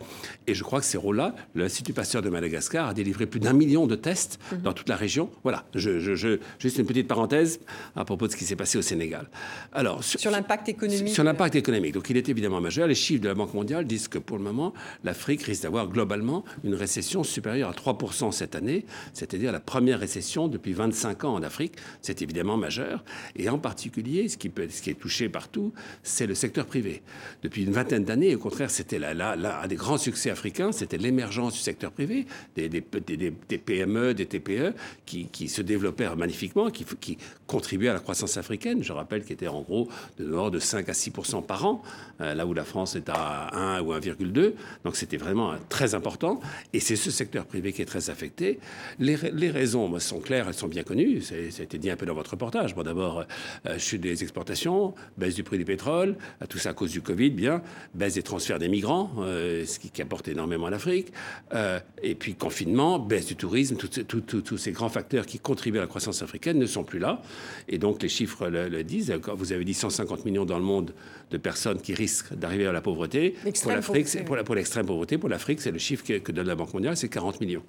Et 0.47 0.53
je 0.53 0.63
crois 0.65 0.81
que 0.81 0.85
ces 0.85 0.97
rôles-là, 0.97 1.33
l'Institut 1.55 1.93
Pasteur 1.93 2.21
de 2.21 2.29
Madagascar 2.29 2.89
a 2.89 2.93
délivré 2.93 3.25
plus 3.25 3.39
d'un 3.39 3.53
million 3.53 3.87
de 3.87 3.95
tests 3.95 4.37
Mhm. 4.51 4.61
dans 4.63 4.73
toute 4.73 4.89
la 4.89 4.97
région. 4.97 5.29
Voilà, 5.43 5.63
je, 5.73 5.97
je- 6.01 6.15
je- 6.15 6.39
juste 6.59 6.77
une 6.79 6.85
petite 6.85 7.07
parenthèse 7.07 7.61
à 7.95 8.03
propos 8.03 8.27
de 8.27 8.33
ce 8.33 8.35
qui 8.37 8.43
s'est 8.43 8.57
passé 8.57 8.77
au 8.77 8.81
Sénégal. 8.81 9.29
Alors, 9.71 10.03
Sur 10.03 10.29
l'impact 10.29 10.67
économique. 10.67 11.07
Sur 11.13 11.23
l'impact 11.23 11.55
économique. 11.55 11.93
Donc, 11.93 12.09
il 12.09 12.17
est 12.17 12.27
évidemment 12.27 12.59
majeur. 12.59 12.85
Les 12.85 12.95
chiffres 12.95 13.23
de 13.23 13.29
la 13.29 13.33
Banque 13.33 13.53
mondiale 13.53 13.87
disent 13.87 14.09
que 14.09 14.17
pour 14.19 14.37
le 14.37 14.43
moment, 14.43 14.73
l'Afrique 15.05 15.43
risque 15.43 15.63
d'avoir 15.63 15.87
globalement 15.87 16.43
une 16.65 16.73
récession 16.75 17.23
supérieure 17.23 17.69
à 17.69 17.73
3% 17.73 17.96
cette 18.31 18.55
année, 18.55 18.85
c'est-à-dire 19.13 19.51
la 19.51 19.59
première 19.59 19.99
récession 19.99 20.47
depuis 20.47 20.73
25 20.73 21.23
ans 21.23 21.33
en 21.33 21.43
Afrique. 21.43 21.73
C'est 22.01 22.21
évidemment 22.21 22.57
majeur. 22.57 23.03
Et 23.35 23.49
en 23.49 23.59
particulier, 23.59 24.29
ce 24.29 24.37
qui, 24.37 24.47
est 24.47 24.99
touché 24.99 25.29
partout, 25.29 25.73
c'est 26.03 26.27
le 26.27 26.35
secteur 26.35 26.65
privé. 26.65 27.01
Depuis 27.43 27.63
une 27.63 27.71
vingtaine 27.71 28.03
d'années, 28.03 28.35
au 28.35 28.39
contraire, 28.39 28.69
c'était 28.69 28.99
là, 28.99 29.35
un 29.61 29.67
des 29.67 29.75
grands 29.75 29.97
succès 29.97 30.29
africains, 30.29 30.71
c'était 30.71 30.97
l'émergence 30.97 31.53
du 31.53 31.59
secteur 31.59 31.91
privé, 31.91 32.25
des, 32.55 32.69
PME, 32.71 34.13
des 34.13 34.25
TPE 34.25 34.73
qui, 35.05 35.27
qui 35.27 35.47
se 35.47 35.61
développèrent 35.61 36.15
magnifiquement, 36.15 36.69
qui, 36.69 37.17
contribuaient 37.47 37.89
à 37.89 37.93
la 37.93 37.99
croissance 37.99 38.37
africaine. 38.37 38.83
Je 38.83 38.91
rappelle 38.91 39.23
qu'il 39.23 39.33
était 39.33 39.47
en 39.47 39.61
gros 39.61 39.87
de 40.19 40.25
l'ordre 40.25 40.51
de 40.51 40.59
5 40.59 40.89
à 40.89 40.91
6% 40.91 41.45
par 41.45 41.65
an, 41.65 41.81
euh, 42.21 42.33
là 42.33 42.45
où 42.45 42.53
la 42.53 42.65
France 42.65 42.95
est 42.95 43.09
à 43.09 43.55
1 43.77 43.81
ou 43.81 43.93
1,2. 43.93 44.53
Donc 44.83 44.95
c'était 44.95 45.17
vraiment 45.17 45.53
euh, 45.53 45.57
très 45.69 45.95
important. 45.95 46.41
Et 46.73 46.79
c'est 46.79 46.95
ce 46.95 47.11
secteur 47.11 47.45
privé 47.45 47.73
qui 47.73 47.81
est 47.81 47.85
très 47.87 48.09
affecté. 48.11 48.59
Les, 48.99 49.17
les 49.33 49.49
raisons 49.49 49.97
sont 49.99 50.19
claires, 50.19 50.45
elles 50.47 50.53
sont 50.53 50.67
bien 50.67 50.83
connues. 50.83 51.21
Ça 51.21 51.33
a 51.35 51.63
été 51.63 51.77
dit 51.79 51.89
un 51.89 51.95
peu 51.95 52.05
dans 52.05 52.13
votre 52.13 52.31
reportage. 52.31 52.75
Bon, 52.75 52.83
d'abord, 52.83 53.23
euh, 53.65 53.79
chute 53.79 54.01
des 54.01 54.21
exportations, 54.21 54.93
baisse 55.17 55.33
du 55.33 55.43
prix 55.43 55.57
du 55.57 55.65
pétrole, 55.65 56.15
euh, 56.41 56.45
tout 56.47 56.59
ça 56.59 56.69
à 56.69 56.73
cause 56.73 56.91
du 56.91 57.01
Covid, 57.01 57.31
bien, 57.31 57.63
baisse 57.95 58.13
des 58.13 58.23
transferts 58.23 58.59
des 58.59 58.69
migrants, 58.69 59.11
euh, 59.19 59.65
ce 59.65 59.79
qui, 59.79 60.01
apporte 60.01 60.27
énormément 60.27 60.67
à 60.67 60.69
l'Afrique, 60.69 61.11
euh, 61.53 61.79
et 62.03 62.13
puis 62.13 62.35
confinement, 62.35 62.99
baisse 62.99 63.25
du 63.25 63.35
tourisme, 63.35 63.77
tous 63.77 64.57
ces- 64.57 64.71
grands 64.71 64.89
facteurs 64.89 65.25
qui 65.25 65.39
contribuent 65.39 65.79
à 65.79 65.81
la 65.81 65.87
croissance 65.87 66.21
africaine 66.21 66.59
ne 66.59 66.65
sont 66.67 66.83
plus 66.83 66.99
là. 66.99 67.21
Et 67.67 67.79
donc 67.79 68.03
les 68.03 68.09
chiffres 68.09 68.47
le, 68.47 68.83
disent. 68.83 69.11
Vous 69.35 69.53
avez 69.53 69.65
dit 69.65 69.73
150 69.73 70.25
millions 70.25 70.45
dans 70.45 70.59
le 70.59 70.63
monde 70.63 70.93
de 71.31 71.37
personnes 71.37 71.81
qui 71.81 71.93
risquent 71.93 72.33
d'arriver 72.33 72.65
à 72.67 72.71
la 72.71 72.81
pauvreté. 72.81 73.31
Pour 73.31 73.45
L'extrême 73.45 73.75
l'Afrique, 73.75 74.25
pour 74.25 74.35
la- 74.35 74.43
pour 74.43 74.55
l'extrême 74.55 74.85
pauvreté, 74.85 75.17
pour 75.17 75.29
l'Afrique, 75.29 75.61
c'est 75.61 75.71
le 75.71 75.79
chiffre 75.79 76.03
que, 76.05 76.17
que 76.19 76.31
donne 76.31 76.47
la 76.47 76.55
Banque 76.55 76.73
mondiale, 76.73 76.95
c'est 76.95 77.09
40 77.09 77.41
millions. 77.41 77.63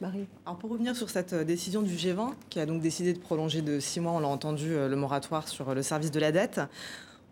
Marie. 0.00 0.26
Alors 0.46 0.58
pour 0.58 0.70
revenir 0.70 0.96
sur 0.96 1.10
cette 1.10 1.32
euh, 1.34 1.44
décision 1.44 1.82
du 1.82 1.94
G20, 1.94 2.30
qui 2.48 2.58
a 2.60 2.66
donc 2.66 2.80
décidé 2.80 3.12
de 3.12 3.18
prolonger 3.18 3.60
de 3.62 3.80
six 3.80 4.00
mois, 4.00 4.12
on 4.12 4.20
l'a 4.20 4.28
entendu, 4.28 4.68
euh, 4.70 4.88
le 4.88 4.96
moratoire 4.96 5.46
sur 5.48 5.68
euh, 5.68 5.74
le 5.74 5.82
service 5.82 6.10
de 6.10 6.20
la 6.20 6.32
dette, 6.32 6.60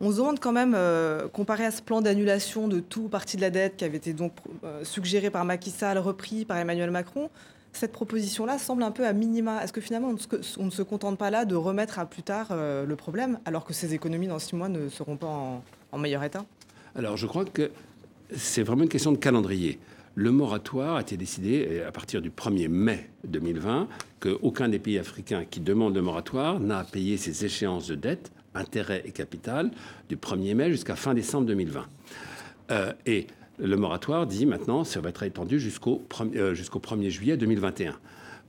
on 0.01 0.11
se 0.13 0.17
demande 0.19 0.39
quand 0.39 0.53
même, 0.53 0.75
euh, 0.77 1.29
comparé 1.29 1.65
à 1.65 1.71
ce 1.71 1.81
plan 1.83 2.01
d'annulation 2.03 2.69
de 2.69 2.81
tout 2.81 3.05
ou 3.05 3.09
partie 3.09 3.37
de 3.37 3.41
la 3.43 3.51
dette 3.51 3.77
qui 3.79 3.85
avait 3.85 3.97
été 3.97 4.13
donc 4.13 4.33
euh, 4.65 4.85
suggéré 4.85 5.31
par 5.31 5.45
Macky 5.47 5.71
Sall, 5.71 5.99
repris 5.99 6.45
par 6.45 6.59
Emmanuel 6.59 6.91
Macron, 6.91 7.31
cette 7.79 7.93
proposition-là 7.93 8.59
semble 8.59 8.83
un 8.83 8.91
peu 8.91 9.07
à 9.07 9.13
minima. 9.13 9.63
Est-ce 9.63 9.73
que 9.73 9.81
finalement 9.81 10.09
on 10.09 10.65
ne, 10.65 10.71
se, 10.71 10.83
contente 10.83 11.17
pas 11.17 11.31
là 11.31 11.45
de 11.45 11.55
remettre 11.55 11.99
à 11.99 12.07
plus 12.07 12.23
tard 12.23 12.49
euh, 12.51 12.85
le 12.85 12.97
problème, 12.97 13.39
alors 13.45 13.65
que 13.65 13.73
ces 13.73 13.95
économies 13.95 14.27
dans 14.27 14.39
six 14.39 14.57
mois 14.57 14.69
ne 14.69 14.89
seront 14.89 15.17
pas 15.17 15.63
en, 15.93 15.99
meilleur 15.99 16.25
état? 16.25 16.45
Alors, 16.97 17.17
je 17.17 17.27
crois 17.27 17.45
que 17.45 17.71
c'est 18.37 18.63
vraiment 18.63 18.83
une 18.83 18.89
question 18.89 19.13
de 19.13 19.17
calendrier. 19.17 19.79
Le 20.17 20.33
moratoire 20.33 20.97
a 20.97 21.01
été 21.01 21.17
décidé 21.17 21.67
euh, 21.71 21.89
à 21.89 21.93
partir 21.93 22.21
du 22.21 22.31
1er 22.31 22.69
mai 22.69 23.09
2020 23.25 23.87
qu'aucun 24.21 24.69
des 24.69 24.81
pays 24.81 24.99
africains 24.99 25.45
qui 25.49 25.61
demande 25.61 25.95
le 25.95 26.03
moratoire 26.03 26.59
n'a 26.59 26.81
à 26.81 26.85
payer 26.85 27.17
ses 27.17 27.45
échéances 27.45 27.87
de 27.87 27.95
dette, 27.95 28.33
intérêts 28.55 29.03
et 29.05 29.13
capital 29.13 29.71
du 30.09 30.17
1er 30.17 30.55
mai 30.55 30.71
jusqu'à 30.71 30.97
fin 30.97 31.15
décembre 31.15 31.47
2020. 31.47 31.87
Euh, 32.71 32.93
et 33.07 33.29
le 33.59 33.77
moratoire 33.77 34.27
dit 34.27 34.47
maintenant 34.47 34.85
ça 34.85 35.01
va 35.01 35.11
être 35.11 35.23
étendu 35.23 35.59
jusqu'au 35.59 36.05
1er, 36.11 36.37
euh, 36.37 36.55
jusqu'au 36.55 36.79
1er 36.79 37.11
juillet 37.11 37.37
2021. 37.37 37.97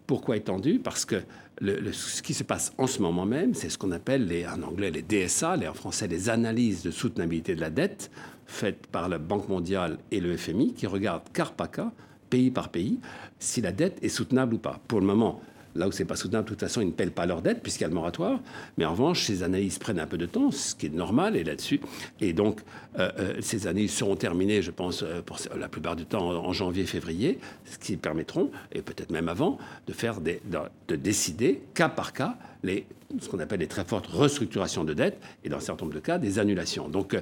Pourquoi 0.07 0.37
étendu? 0.37 0.79
Parce 0.79 1.05
que 1.05 1.17
ce 1.61 2.21
qui 2.21 2.33
se 2.33 2.43
passe 2.43 2.73
en 2.77 2.87
ce 2.87 3.01
moment 3.01 3.25
même, 3.25 3.53
c'est 3.53 3.69
ce 3.69 3.77
qu'on 3.77 3.91
appelle 3.91 4.27
en 4.51 4.63
anglais 4.63 4.89
les 4.89 5.03
DSA, 5.03 5.57
les, 5.57 5.67
en 5.67 5.73
français 5.73 6.07
les 6.07 6.29
analyses 6.29 6.81
de 6.81 6.89
soutenabilité 6.89 7.53
de 7.53 7.61
la 7.61 7.69
dette, 7.69 8.09
faites 8.47 8.87
par 8.87 9.07
la 9.07 9.19
Banque 9.19 9.49
mondiale 9.49 9.99
et 10.09 10.19
le 10.19 10.35
FMI, 10.35 10.73
qui 10.73 10.87
regardent 10.87 11.29
cas 11.31 11.51
par 11.55 11.69
cas, 11.69 11.91
pays 12.29 12.49
par 12.49 12.69
pays, 12.69 12.99
si 13.37 13.61
la 13.61 13.71
dette 13.71 13.99
est 14.01 14.09
soutenable 14.09 14.55
ou 14.55 14.57
pas. 14.57 14.79
Pour 14.87 14.99
le 14.99 15.05
moment, 15.05 15.41
là 15.79 15.88
où 15.88 15.91
c'est 15.91 16.05
pas 16.05 16.17
soutenable, 16.17 16.43
de 16.43 16.50
toute 16.50 16.59
façon, 16.59 16.81
ils 16.81 16.88
ne 16.88 16.91
paient 16.91 17.09
pas 17.09 17.25
leur 17.25 17.41
dette 17.41 17.63
puisqu'il 17.63 17.83
y 17.83 17.86
a 17.86 17.88
le 17.88 17.93
moratoire. 17.93 18.39
Mais 18.77 18.86
en 18.86 18.91
revanche, 18.91 19.24
ces 19.24 19.43
analyses 19.43 19.79
prennent 19.79 20.00
un 20.00 20.05
peu 20.05 20.17
de 20.17 20.25
temps, 20.25 20.51
ce 20.51 20.75
qui 20.75 20.88
est 20.88 20.93
normal, 20.93 21.36
et 21.38 21.43
là-dessus. 21.43 21.79
Et 22.19 22.33
donc, 22.33 22.59
euh, 23.00 23.09
euh, 23.17 23.33
ces 23.39 23.65
analyses 23.65 23.93
seront 23.93 24.17
terminées, 24.17 24.62
je 24.62 24.71
pense, 24.71 25.03
euh, 25.03 25.21
pour 25.21 25.38
la 25.57 25.69
plupart 25.69 25.95
du 25.95 26.05
temps 26.05 26.29
en, 26.29 26.51
janvier, 26.51 26.86
février, 26.86 27.39
ce 27.65 27.77
qui 27.77 27.95
permettront, 27.95 28.51
et 28.74 28.81
peut-être 28.81 29.12
même 29.12 29.29
avant, 29.29 29.57
de 29.88 29.93
faire 29.93 30.19
de, 30.19 30.39
de 30.88 30.95
décider 30.95 31.62
cas 31.74 31.89
par 31.89 32.12
cas 32.12 32.36
les, 32.63 32.86
ce 33.21 33.29
qu'on 33.29 33.39
appelle 33.39 33.62
les 33.62 33.67
très 33.67 33.86
fortes 33.86 34.07
restructurations 34.07 34.83
de 34.83 34.93
dette 34.93 35.17
et 35.45 35.50
dans 35.50 35.57
un 35.57 35.62
certain 35.62 35.86
nombre 35.86 35.95
de 35.95 36.01
cas 36.01 36.17
des 36.17 36.39
annulations. 36.39 36.89
Donc 36.89 37.15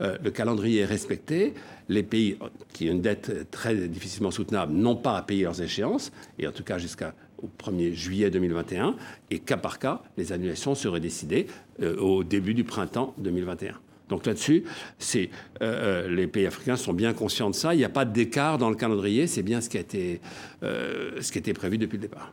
le 0.00 0.30
calendrier 0.30 0.80
est 0.80 0.84
respecté. 0.84 1.54
Les 1.88 2.02
pays 2.02 2.36
qui 2.72 2.88
ont 2.88 2.92
une 2.92 3.00
dette 3.00 3.50
très 3.52 3.76
difficilement 3.88 4.32
soutenable 4.32 4.72
n'ont 4.72 4.96
pas 4.96 5.16
à 5.16 5.22
payer 5.22 5.44
leurs 5.44 5.62
échéances 5.62 6.10
et 6.40 6.48
en 6.48 6.52
tout 6.52 6.64
cas 6.64 6.78
jusqu'à 6.78 7.14
au 7.42 7.48
1er 7.62 7.92
juillet 7.92 8.30
2021 8.30 8.96
et 9.30 9.38
cas 9.38 9.56
par 9.56 9.78
cas 9.78 10.02
les 10.16 10.32
annulations 10.32 10.74
seraient 10.74 11.00
décidées 11.00 11.46
euh, 11.82 11.96
au 11.98 12.24
début 12.24 12.54
du 12.54 12.64
printemps 12.64 13.14
2021. 13.18 13.74
Donc 14.08 14.26
là-dessus, 14.26 14.64
euh, 15.14 15.26
euh, 15.62 16.08
les 16.08 16.26
pays 16.26 16.46
africains 16.46 16.76
sont 16.76 16.92
bien 16.92 17.12
conscients 17.12 17.48
de 17.48 17.54
ça. 17.54 17.74
Il 17.74 17.78
n'y 17.78 17.84
a 17.84 17.88
pas 17.88 18.04
d'écart 18.04 18.58
dans 18.58 18.68
le 18.68 18.74
calendrier. 18.74 19.28
C'est 19.28 19.44
bien 19.44 19.60
ce 19.60 19.68
qui 19.68 19.76
a 19.76 19.80
été, 19.80 20.20
ce 20.62 21.30
qui 21.30 21.38
était 21.38 21.52
prévu 21.52 21.78
depuis 21.78 21.96
le 21.96 22.02
départ. 22.02 22.32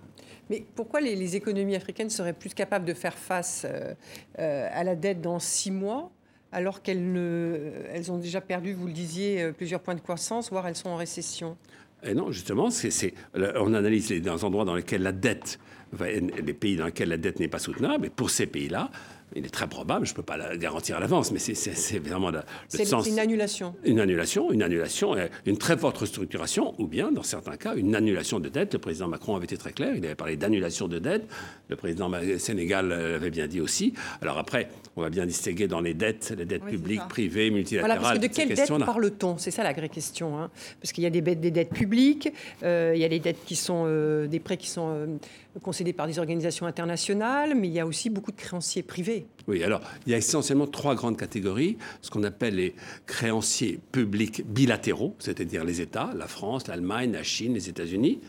Mais 0.50 0.66
pourquoi 0.76 1.02
les, 1.02 1.36
économies 1.36 1.76
africaines 1.76 2.10
seraient 2.10 2.34
plus 2.34 2.54
capables 2.56 2.86
de 2.86 2.96
faire 2.96 3.14
face 3.14 3.68
à 4.38 4.84
la 4.84 4.96
dette 4.96 5.22
dans 5.22 5.40
six 5.40 5.72
mois 5.72 6.12
alors 6.52 6.82
qu'elles 6.82 8.10
ont 8.10 8.18
déjà 8.18 8.42
perdu, 8.42 8.74
vous 8.74 8.88
le 8.88 8.94
disiez, 8.94 9.52
plusieurs 9.52 9.82
points 9.82 9.96
de 9.96 10.00
croissance, 10.00 10.50
voire 10.50 10.66
elles 10.68 10.78
sont 10.78 10.90
en 10.90 10.96
récession? 10.96 11.58
Et 12.04 12.14
non, 12.14 12.32
justement, 12.32 12.70
c'est, 12.70 13.14
on 13.36 13.74
analyse 13.74 14.10
les, 14.10 14.30
endroits 14.30 14.66
dans 14.66 14.76
lesquels 14.76 15.02
la 15.02 15.12
dette, 15.12 15.60
les 16.00 16.54
pays 16.54 16.76
dans 16.76 16.86
lesquels 16.86 17.10
la 17.10 17.18
dette 17.18 17.40
n'est 17.40 17.48
pas 17.48 17.60
soutenable, 17.60 18.06
et 18.08 18.10
pour 18.10 18.30
ces 18.30 18.46
pays-là, 18.46 18.92
il 19.38 19.46
est 19.46 19.50
très 19.50 19.68
probable, 19.68 20.06
je 20.06 20.12
ne 20.12 20.16
peux 20.16 20.24
pas 20.24 20.38
la 20.38 20.58
garantir 20.58 20.98
à 20.98 21.00
l'avance, 21.00 21.32
mais 21.32 21.40
c'est, 21.40 22.00
vraiment 22.00 22.30
le, 22.32 22.40
le 22.40 22.44
C'est 22.68 22.86
sens. 22.86 23.04
c'est 23.06 23.12
une 23.12 23.20
annulation. 23.20 23.76
Une 23.84 24.00
annulation, 24.00 24.52
une 24.52 24.64
annulation, 24.64 25.16
une 25.46 25.58
très 25.58 25.78
forte 25.78 25.98
restructuration, 25.98 26.74
ou 26.80 26.88
bien, 26.88 27.12
dans 27.12 27.24
certains 27.24 27.56
cas, 27.58 27.76
une 27.76 27.96
annulation 27.96 28.40
de 28.40 28.50
dette. 28.50 28.74
Le 28.74 28.80
président 28.80 29.08
Macron 29.08 29.36
avait 29.36 29.46
été 29.46 29.58
très 29.58 29.72
clair, 29.74 29.94
il 29.96 30.04
avait 30.06 30.16
parlé 30.16 30.38
d'annulation 30.38 30.88
de 30.88 31.00
dette. 31.00 31.28
Le 31.70 31.76
président 31.76 32.12
Sénégal 32.40 32.92
euh, 32.92 33.12
l'avait 33.14 33.30
bien 33.30 33.48
dit 33.48 33.62
aussi. 33.62 33.94
Alors 34.22 34.38
après, 34.38 34.70
on 34.96 35.02
va 35.02 35.10
bien 35.10 35.26
distinguer 35.26 35.68
dans 35.68 35.82
les 35.82 35.94
dettes, 35.94 36.34
les 36.38 36.46
dettes 36.46 36.64
Oui, 36.66 36.72
publiques, 36.72 37.08
privées, 37.08 37.52
multilatérales. 37.52 38.00
Voilà, 38.00 38.02
parce 38.02 38.18
que 38.18 38.22
de 38.24 38.28
toutes 38.28 38.36
ces 38.36 38.42
quelle 38.42 38.50
dette 38.50 38.58
questions-là. 38.58 38.86
parle-t-on? 38.86 39.38
C'est 39.38 39.52
ça 39.52 39.64
la 39.64 39.74
vraie 39.74 39.90
question. 39.90 40.40
hein. 40.40 40.50
Parce 40.82 40.92
qu'il 40.92 41.04
y 41.04 41.08
a 41.08 41.12
des, 41.12 41.22
dettes 41.22 41.70
publiques, 41.74 42.30
euh, 42.64 42.94
il 42.96 43.02
y 43.02 43.06
a 43.06 43.08
les 43.08 43.20
dettes 43.20 43.44
qui 43.46 43.56
sont 43.56 43.84
euh, 43.86 44.26
des 44.28 44.40
prêts 44.40 44.58
qui 44.58 44.68
sont 44.70 44.90
euh, 44.90 45.06
concédés 45.62 45.94
par 45.94 46.08
des 46.08 46.18
organisations 46.18 46.66
internationales, 46.66 47.54
mais 47.56 47.68
il 47.68 47.74
y 47.74 47.80
a 47.80 47.86
aussi 47.86 48.10
beaucoup 48.10 48.32
de 48.32 48.38
créanciers 48.38 48.82
privés. 48.84 49.27
Oui, 49.48 49.64
alors 49.64 49.82
il 50.06 50.12
y 50.12 50.16
a 50.16 50.18
essentiellement 50.18 50.68
trois 50.68 50.96
grandes 50.96 51.18
catégories. 51.18 51.78
Ce 52.02 52.10
qu'on 52.10 52.24
appelle 52.24 52.56
les 52.56 52.76
créanciers 53.06 53.80
publics 53.92 54.44
bilatéraux, 54.46 55.16
c'est-à-dire 55.20 55.64
les 55.64 55.82
États, 55.82 56.12
la 56.16 56.28
France, 56.28 56.68
l'Allemagne, 56.68 57.12
la 57.12 57.24
Chine, 57.24 57.54
les 57.54 57.70
États-Unis. 57.70 58.20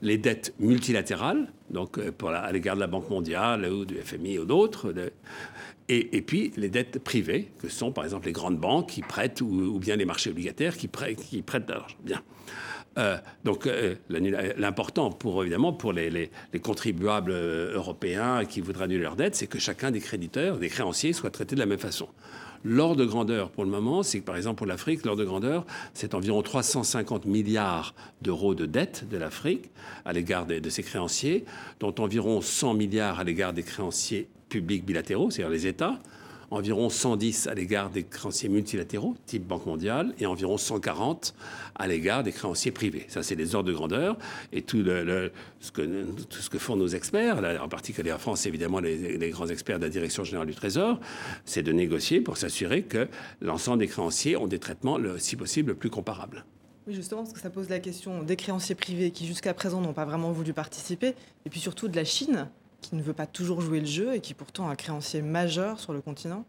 Les 0.00 0.16
dettes 0.16 0.54
multilatérales, 0.60 1.52
donc 1.70 1.98
euh, 1.98 2.12
à 2.32 2.52
l'égard 2.52 2.76
de 2.76 2.80
la 2.80 2.86
Banque 2.86 3.10
mondiale 3.10 3.64
ou 3.64 3.84
du 3.84 3.96
FMI 3.96 4.38
ou 4.38 4.44
d'autres. 4.44 4.94
Et, 5.88 6.22
puis 6.22 6.52
les 6.56 6.68
dettes 6.68 6.98
privées, 6.98 7.50
que 7.58 7.68
sont 7.68 7.92
par 7.92 8.04
exemple 8.04 8.26
les 8.26 8.32
grandes 8.32 8.58
banques 8.58 8.90
qui 8.90 9.00
prêtent 9.00 9.40
ou, 9.40 9.78
bien 9.78 9.96
les 9.96 10.04
marchés 10.04 10.30
obligataires 10.30 10.76
qui 10.76 10.86
prêtent, 10.86 11.18
qui 11.18 11.42
de 11.42 11.72
l'argent. 11.72 11.96
Bien. 12.04 12.22
Euh, 12.96 13.16
donc 13.44 13.66
euh, 13.66 13.94
l'annula- 14.08 14.54
l'important 14.56 15.10
pour 15.10 15.42
évidemment 15.42 15.72
pour 15.72 15.92
les, 15.92 16.10
les- 16.10 16.30
les 16.52 16.58
contribuables 16.60 17.30
euh, 17.32 17.74
européens 17.74 18.44
qui 18.44 18.60
voudraient 18.60 18.84
annuler 18.84 19.02
leurs 19.02 19.16
dettes, 19.16 19.36
c'est 19.36 19.46
que 19.46 19.58
chacun 19.58 19.90
des 19.90 20.00
créditeurs, 20.00 20.58
des 20.58 20.68
créanciers, 20.68 21.12
soit 21.12 21.30
traité 21.30 21.54
de 21.54 21.60
la 21.60 21.66
même 21.66 21.78
façon. 21.78 22.08
L'ordre 22.64 22.96
de 22.96 23.04
grandeur 23.04 23.50
pour 23.50 23.64
le 23.64 23.70
moment, 23.70 24.02
c'est 24.02 24.18
que 24.18 24.24
par 24.24 24.36
exemple 24.36 24.56
pour 24.58 24.66
l'Afrique, 24.66 25.04
l'ordre 25.04 25.20
de 25.20 25.26
grandeur, 25.26 25.64
c'est 25.94 26.12
environ 26.14 26.42
350 26.42 27.24
milliards 27.24 27.94
d'euros 28.20 28.56
de 28.56 28.66
dettes 28.66 29.06
de 29.08 29.16
l'Afrique 29.16 29.70
à 30.04 30.12
l'égard 30.12 30.44
des- 30.44 30.60
de 30.60 30.68
ses 30.68 30.82
créanciers, 30.82 31.44
dont 31.78 31.94
environ 31.98 32.40
100 32.40 32.74
milliards 32.74 33.20
à 33.20 33.24
l'égard 33.24 33.52
des 33.52 33.62
créanciers 33.62 34.28
publics 34.48 34.84
bilatéraux, 34.84 35.30
c'est-à-dire 35.30 35.52
les 35.52 35.66
États, 35.68 36.00
environ 36.50 36.88
110 36.88 37.46
à 37.46 37.54
l'égard 37.54 37.90
des 37.90 38.04
créanciers 38.04 38.48
multilatéraux, 38.48 39.16
type 39.26 39.46
Banque 39.46 39.66
mondiale, 39.66 40.14
et 40.18 40.26
environ 40.26 40.56
140 40.56 41.34
à 41.74 41.86
l'égard 41.86 42.22
des 42.22 42.32
créanciers 42.32 42.72
privés. 42.72 43.06
Ça, 43.08 43.22
c'est 43.22 43.36
des 43.36 43.54
ordres 43.54 43.68
de 43.68 43.74
grandeur. 43.74 44.16
Et 44.52 44.62
tout, 44.62 44.82
le, 44.82 45.32
ce, 45.60 45.70
que, 45.70 46.04
tout 46.28 46.40
ce 46.40 46.50
que 46.50 46.58
font 46.58 46.76
nos 46.76 46.88
experts, 46.88 47.42
en 47.62 47.68
particulier 47.68 48.12
en 48.12 48.18
France, 48.18 48.46
évidemment, 48.46 48.80
les, 48.80 49.18
les, 49.18 49.30
grands 49.30 49.48
experts 49.48 49.78
de 49.78 49.84
la 49.84 49.90
Direction 49.90 50.24
générale 50.24 50.48
du 50.48 50.54
Trésor, 50.54 51.00
c'est 51.44 51.62
de 51.62 51.72
négocier 51.72 52.20
pour 52.20 52.36
s'assurer 52.36 52.82
que 52.82 53.08
l'ensemble 53.40 53.78
des 53.78 53.88
créanciers 53.88 54.36
ont 54.36 54.46
des 54.46 54.58
traitements, 54.58 54.98
si 55.18 55.36
possible, 55.36 55.70
le 55.70 55.76
plus 55.76 55.90
comparables. 55.90 56.44
Oui, 56.86 56.94
justement, 56.94 57.22
parce 57.22 57.34
que 57.34 57.40
ça 57.40 57.50
pose 57.50 57.68
la 57.68 57.80
question 57.80 58.22
des 58.22 58.36
créanciers 58.36 58.74
privés 58.74 59.10
qui, 59.10 59.26
jusqu'à 59.26 59.52
présent, 59.52 59.82
n'ont 59.82 59.92
pas 59.92 60.06
vraiment 60.06 60.32
voulu 60.32 60.54
participer, 60.54 61.14
et 61.44 61.50
puis 61.50 61.60
surtout 61.60 61.86
de 61.86 61.96
la 61.96 62.04
Chine, 62.04 62.48
qui 62.80 62.94
ne 62.96 63.02
veut 63.02 63.12
pas 63.12 63.26
toujours 63.26 63.60
jouer 63.60 63.80
le 63.80 63.86
jeu 63.86 64.14
et 64.14 64.20
qui 64.20 64.34
pourtant 64.34 64.68
a 64.68 64.72
un 64.72 64.76
créancier 64.76 65.22
majeur 65.22 65.80
sur 65.80 65.92
le 65.92 66.00
continent. 66.00 66.44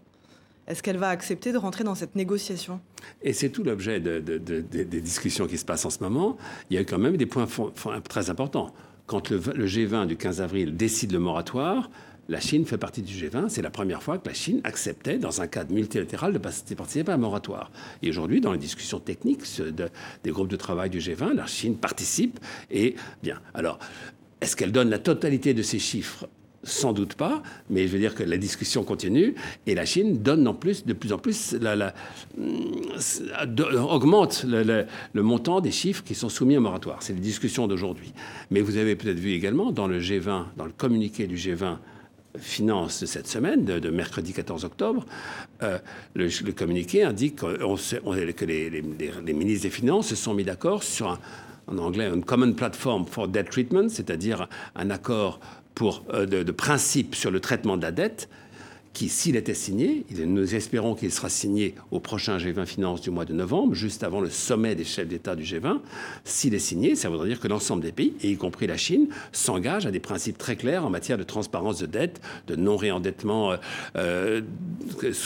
Est-ce 0.68 0.84
qu'elle 0.84 0.98
va 0.98 1.10
accepter 1.10 1.52
de 1.52 1.58
rentrer 1.58 1.84
dans 1.84 1.96
cette 1.96 2.16
négociation? 2.16 2.80
Et 3.24 3.34
c'est 3.34 3.50
tout 3.50 3.64
l'objet 3.64 4.00
de, 4.00 4.20
de, 4.20 4.38
de, 4.38 4.62
des 4.62 5.02
discussions 5.02 5.48
qui 5.48 5.58
se 5.58 5.66
passent 5.66 5.86
en 5.86 5.90
ce 5.90 6.04
moment. 6.04 6.38
Il 6.70 6.76
y 6.76 6.78
a 6.78 6.84
quand 6.84 7.00
même 7.00 7.18
des 7.18 7.26
points 7.26 7.48
très 8.08 8.30
importants. 8.30 8.72
Quand 9.08 9.32
le, 9.32 9.42
le 9.56 9.66
G20 9.66 10.06
du 10.06 10.16
15 10.16 10.42
avril 10.42 10.78
décide 10.78 11.12
le 11.12 11.18
moratoire, 11.18 11.90
la 12.30 12.40
Chine 12.40 12.66
fait 12.68 12.78
partie 12.78 13.02
du 13.02 13.12
G20. 13.12 13.50
C'est 13.50 13.64
la 13.64 13.72
première 13.72 14.04
fois 14.04 14.20
que 14.20 14.28
la 14.28 14.36
Chine 14.36 14.62
acceptait, 14.64 15.18
dans 15.18 15.42
un 15.42 15.48
cadre 15.48 15.74
multilatéral, 15.74 16.32
de 16.32 16.38
participer 16.38 17.12
à 17.12 17.16
un 17.16 17.18
moratoire. 17.18 17.72
Et 18.04 18.10
aujourd'hui, 18.10 18.40
dans 18.40 18.52
les 18.52 18.60
discussions 18.60 19.00
techniques 19.00 19.42
de, 19.60 19.90
des 20.24 20.30
groupes 20.30 20.48
de 20.48 20.56
travail 20.56 20.92
du 20.92 21.00
G20, 21.00 21.34
la 21.34 21.48
Chine 21.48 21.76
participe. 21.76 22.40
Et 22.70 22.96
bien, 23.24 23.42
alors, 23.56 23.80
est-ce 24.42 24.56
qu'elle 24.56 24.72
donne 24.72 24.90
la 24.90 25.00
totalité 25.00 25.54
de 25.54 25.62
ces 25.62 25.80
chiffres? 25.80 26.28
Sans 26.64 26.92
doute 26.92 27.14
pas, 27.14 27.42
mais 27.70 27.88
je 27.88 27.94
veux 27.94 28.00
dire 28.00 28.14
que 28.14 28.24
la 28.24 28.38
discussion 28.38 28.84
continue 28.84 29.34
et 29.66 29.76
la 29.76 29.86
Chine 29.86 30.22
donne 30.22 30.46
en 30.46 30.54
plus, 30.54 30.86
de 30.86 30.92
plus 30.92 31.14
en 31.14 31.18
plus, 31.18 31.54
la, 31.54 31.94
augmente 33.90 34.46
le, 34.46 34.86
montant 35.16 35.62
des 35.62 35.72
chiffres 35.72 36.04
qui 36.04 36.16
sont 36.16 36.28
soumis 36.28 36.58
au 36.58 36.62
moratoire. 36.62 37.02
C'est 37.02 37.14
les 37.14 37.22
discussions 37.22 37.66
d'aujourd'hui. 37.68 38.12
Mais 38.52 38.60
vous 38.60 38.76
avez 38.76 38.98
peut-être 38.98 39.20
vu 39.20 39.32
également 39.32 39.72
dans 39.72 39.88
le 39.88 40.02
G20, 40.02 40.48
dans 40.58 40.66
le 40.66 40.74
communiqué 40.74 41.28
du 41.28 41.36
G20 41.36 41.78
finance 42.38 43.02
de 43.02 43.06
cette 43.06 43.28
semaine, 43.28 43.66
de, 43.66 43.90
mercredi 43.90 44.34
14 44.34 44.66
octobre, 44.66 45.06
euh, 45.64 45.80
le, 46.14 46.30
communiqué 46.52 47.04
indique 47.04 47.38
que 47.38 48.46
les, 48.46 49.34
ministres 49.34 49.64
des 49.64 49.70
Finances 49.70 50.08
se 50.10 50.16
sont 50.16 50.34
mis 50.34 50.44
d'accord 50.44 50.84
sur 50.84 51.10
un, 51.10 51.20
en 51.70 51.78
anglais, 51.78 52.10
une 52.14 52.24
Common 52.24 52.54
Platform 52.54 53.06
for 53.06 53.28
Debt 53.28 53.50
Treatment, 53.50 53.90
c'est-à-dire 53.90 54.48
un 54.76 54.90
accord 54.90 55.40
pour, 55.76 56.04
euh, 56.14 56.26
de, 56.26 56.44
de, 56.44 56.52
principe 56.52 57.16
sur 57.16 57.32
le 57.32 57.40
traitement 57.40 57.78
de 57.78 57.82
la 57.84 57.92
dette, 57.92 58.30
qui, 58.94 59.08
s'il 59.08 59.36
était 59.36 59.54
signé, 59.54 60.06
nous 60.26 60.56
espérons 60.56 60.96
qu'il 60.96 61.12
sera 61.12 61.30
signé 61.30 61.76
au 61.92 62.00
prochain 62.00 62.38
G20 62.38 62.66
Finances 62.66 63.02
du 63.02 63.12
mois 63.12 63.24
de 63.24 63.34
novembre, 63.34 63.76
juste 63.76 64.04
avant 64.04 64.20
le 64.20 64.30
sommet 64.30 64.76
des 64.76 64.84
chefs 64.84 65.08
d'État 65.08 65.36
du 65.36 65.44
G20. 65.44 65.80
S'il 66.26 66.54
est 66.56 66.60
signé, 66.60 66.96
ça 66.96 67.08
voudrait 67.08 67.28
dire 67.28 67.40
que 67.40 67.48
l'ensemble 67.48 67.84
des 67.84 67.92
pays, 67.92 68.14
y 68.24 68.36
compris 68.36 68.68
la 68.68 68.78
Chine, 68.78 69.08
s'engagent 69.32 69.86
à 69.86 69.92
des 69.92 70.00
principes 70.00 70.38
très 70.38 70.56
clairs 70.56 70.86
en 70.86 70.90
matière 70.90 71.18
de 71.18 71.24
transparence 71.24 71.80
de 71.80 71.86
dette, 71.86 72.20
de 72.48 72.56
non-réendettement, 72.56 73.52
euh, 73.52 73.58
euh, 73.96 74.42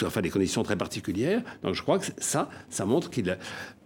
enfin 0.03 0.21
des 0.21 0.29
conditions 0.29 0.63
très 0.63 0.75
particulières. 0.75 1.41
Donc 1.63 1.73
je 1.73 1.81
crois 1.81 1.99
que 1.99 2.05
ça, 2.17 2.49
ça 2.69 2.85
montre 2.85 3.09
qu'il 3.09 3.37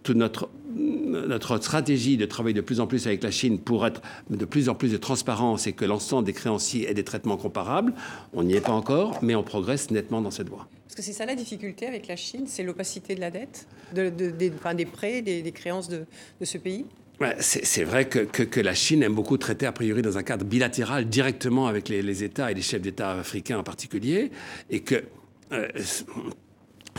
toute 0.02 0.16
notre, 0.16 0.48
notre 0.78 1.58
stratégie 1.58 2.16
de 2.16 2.26
travailler 2.26 2.54
de 2.54 2.60
plus 2.60 2.80
en 2.80 2.86
plus 2.86 3.06
avec 3.06 3.22
la 3.22 3.30
Chine 3.30 3.58
pour 3.58 3.86
être 3.86 4.00
de 4.30 4.44
plus 4.44 4.68
en 4.68 4.74
plus 4.74 4.92
de 4.92 4.96
transparence 4.96 5.66
et 5.66 5.72
que 5.72 5.84
l'ensemble 5.84 6.24
des 6.24 6.32
créanciers 6.32 6.88
aient 6.88 6.94
des 6.94 7.04
traitements 7.04 7.36
comparables, 7.36 7.92
on 8.32 8.44
n'y 8.44 8.54
est 8.54 8.60
pas 8.60 8.72
encore, 8.72 9.18
mais 9.22 9.34
on 9.34 9.42
progresse 9.42 9.90
nettement 9.90 10.20
dans 10.20 10.30
cette 10.30 10.48
voie. 10.48 10.68
Parce 10.84 10.94
que 10.94 11.02
c'est 11.02 11.12
ça 11.12 11.26
la 11.26 11.34
difficulté 11.34 11.86
avec 11.86 12.06
la 12.06 12.16
Chine, 12.16 12.44
c'est 12.46 12.62
l'opacité 12.62 13.14
de 13.14 13.20
la 13.20 13.30
dette, 13.30 13.66
de, 13.94 14.08
de, 14.08 14.30
des, 14.30 14.52
enfin, 14.54 14.74
des 14.74 14.86
prêts, 14.86 15.22
des, 15.22 15.42
des 15.42 15.52
créances 15.52 15.88
de, 15.88 16.04
de, 16.40 16.44
ce 16.44 16.58
pays? 16.58 16.86
Ouais, 17.20 17.36
c'est 17.40 17.82
vrai 17.82 18.08
que, 18.08 18.20
que, 18.20 18.44
que, 18.44 18.60
la 18.60 18.74
Chine 18.74 19.02
aime 19.02 19.14
beaucoup 19.14 19.36
traiter 19.38 19.66
a 19.66 19.72
priori 19.72 20.02
dans 20.02 20.18
un 20.18 20.22
cadre 20.22 20.44
bilatéral 20.44 21.08
directement 21.08 21.66
avec 21.66 21.88
les, 21.88 22.00
les 22.00 22.22
États 22.22 22.50
et 22.50 22.54
les 22.54 22.62
chefs 22.62 22.80
d'État 22.80 23.10
africains 23.10 23.58
en 23.58 23.64
particulier, 23.64 24.30
et 24.70 24.80
que 24.80 25.04
euh, 25.52 25.66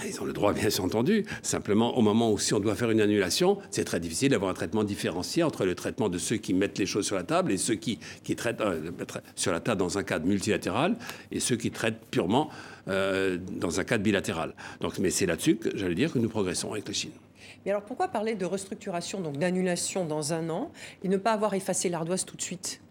ils 0.08 0.22
ont 0.22 0.26
le 0.26 0.34
droit, 0.34 0.54
bien 0.54 0.70
entendu. 0.80 1.26
Simplement, 1.42 1.98
au 1.98 2.02
moment 2.02 2.32
où 2.32 2.38
si 2.38 2.54
on 2.54 2.60
doit 2.60 2.76
faire 2.76 2.92
une 2.92 3.02
annulation, 3.02 3.58
c'est 3.72 3.84
très 3.84 4.00
difficile 4.00 4.30
d'avoir 4.30 4.52
un 4.52 4.54
traitement 4.54 4.84
différencié 4.84 5.44
entre 5.44 5.66
le 5.66 5.76
traitement 5.76 6.10
de 6.10 6.18
ceux 6.18 6.38
qui 6.38 6.54
mettent 6.54 6.78
les 6.78 6.86
choses 6.86 7.06
sur 7.06 7.16
la 7.16 7.24
table 7.24 7.52
et 7.52 7.58
ceux 7.58 7.76
qui, 7.76 8.00
qui 8.24 8.36
traitent 8.36 8.62
euh, 8.62 8.92
sur 9.36 9.52
la 9.52 9.60
table 9.60 9.80
dans 9.80 9.98
un 9.98 10.04
cadre 10.04 10.26
multilatéral 10.26 10.96
et 11.32 11.40
ceux 11.40 11.56
qui 11.56 11.72
traitent 11.72 12.02
purement 12.12 12.50
euh, 12.88 13.38
dans 13.38 13.80
un 13.80 13.84
cadre 13.84 14.04
bilatéral. 14.04 14.54
Donc, 14.82 15.00
mais 15.00 15.10
c'est 15.10 15.26
là-dessus 15.26 15.56
que 15.56 15.76
j'allais 15.76 15.96
dire 15.96 16.12
que 16.12 16.20
nous 16.20 16.30
progressons 16.30 16.72
avec 16.72 16.88
la 16.88 16.94
Chine. 16.94 17.12
Mais 17.66 17.72
alors 17.72 17.84
pourquoi 17.84 18.08
parler 18.08 18.36
de 18.36 18.46
restructuration, 18.46 19.22
donc 19.22 19.38
d'annulation 19.38 20.06
dans 20.06 20.34
un 20.34 20.50
an, 20.50 20.72
et 21.04 21.08
ne 21.08 21.18
pas 21.18 21.34
avoir 21.34 21.54
effacé 21.54 21.90
l'ardoise 21.90 22.26
tout 22.26 22.38
de 22.38 22.42
suite? 22.42 22.82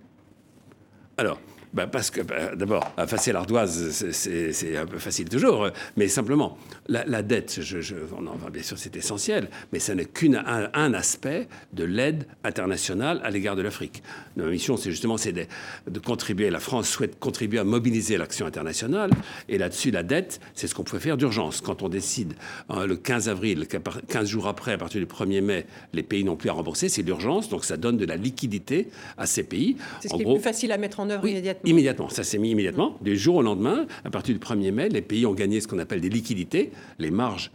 Alors, 1.16 1.40
bah 1.72 1.86
parce 1.86 2.10
que, 2.10 2.20
bah, 2.20 2.54
d'abord, 2.54 2.92
effacer 3.02 3.32
l'ardoise, 3.32 3.90
c'est 4.12 4.76
un 4.76 4.86
peu 4.86 4.98
facile 4.98 5.28
toujours, 5.28 5.68
mais 5.96 6.08
simplement, 6.08 6.58
la, 6.88 7.04
la 7.04 7.22
dette, 7.22 7.60
je, 7.60 7.80
je, 7.80 7.94
on 8.16 8.26
en 8.26 8.36
va 8.36 8.50
bien 8.50 8.62
sûr, 8.62 8.78
c'est 8.78 8.96
essentiel, 8.96 9.48
mais 9.72 9.78
ça 9.78 9.94
n'est 9.94 10.04
qu'un 10.04 10.44
un 10.72 10.94
aspect 10.94 11.48
de 11.72 11.84
l'aide 11.84 12.26
internationale 12.44 13.20
à 13.24 13.30
l'égard 13.30 13.56
de 13.56 13.62
l'Afrique. 13.62 14.02
Notre 14.36 14.50
mission, 14.50 14.76
c'est 14.76 14.90
justement 14.90 15.16
de, 15.16 15.46
de, 15.90 15.98
contribuer, 15.98 16.50
la 16.50 16.60
France 16.60 16.88
souhaite 16.88 17.18
contribuer 17.18 17.58
à 17.58 17.64
mobiliser 17.64 18.16
l'action 18.16 18.46
internationale, 18.46 19.10
et 19.48 19.58
là-dessus, 19.58 19.90
la 19.90 20.02
dette, 20.02 20.40
c'est 20.54 20.66
ce 20.66 20.74
qu'on 20.74 20.84
pouvait 20.84 21.02
faire 21.02 21.16
d'urgence. 21.16 21.60
Quand 21.60 21.82
on 21.82 21.88
décide 21.88 22.34
hein, 22.68 22.86
le 22.86 22.96
15 22.96 23.28
avril, 23.28 23.66
15 24.08 24.28
jours 24.28 24.46
après, 24.46 24.72
à 24.72 24.78
partir 24.78 25.00
du 25.00 25.06
1er 25.06 25.40
mai, 25.40 25.66
les 25.92 26.02
pays 26.02 26.24
n'ont 26.24 26.36
plus 26.36 26.50
à 26.50 26.52
rembourser, 26.52 26.88
c'est 26.88 27.02
l'urgence, 27.02 27.48
donc 27.48 27.64
ça 27.64 27.76
donne 27.76 27.96
de 27.96 28.04
la 28.04 28.16
liquidité 28.16 28.88
à 29.16 29.26
ces 29.26 29.42
pays. 29.42 29.76
C'est 30.00 30.08
ce 30.08 30.14
en 30.14 30.18
qui 30.18 30.24
gros, 30.24 30.36
est 30.36 30.38
plus 30.38 30.44
facile 30.44 30.72
à 30.72 30.78
mettre 30.78 31.00
en 31.00 31.10
œuvre 31.10 31.22
oui, 31.24 31.32
immédiatement. 31.32 31.57
Immédiatement, 31.64 32.08
ça 32.08 32.22
s'est 32.22 32.38
mis 32.38 32.50
immédiatement. 32.50 32.96
Du 33.00 33.16
jour 33.16 33.36
au 33.36 33.42
lendemain, 33.42 33.86
à 34.04 34.10
partir 34.10 34.34
du 34.34 34.40
1er 34.40 34.72
mai, 34.72 34.88
les 34.88 35.02
pays 35.02 35.26
ont 35.26 35.34
gagné 35.34 35.60
ce 35.60 35.68
qu'on 35.68 35.78
appelle 35.78 36.00
des 36.00 36.08
liquidités, 36.08 36.70
les 36.98 37.10
marges, 37.10 37.50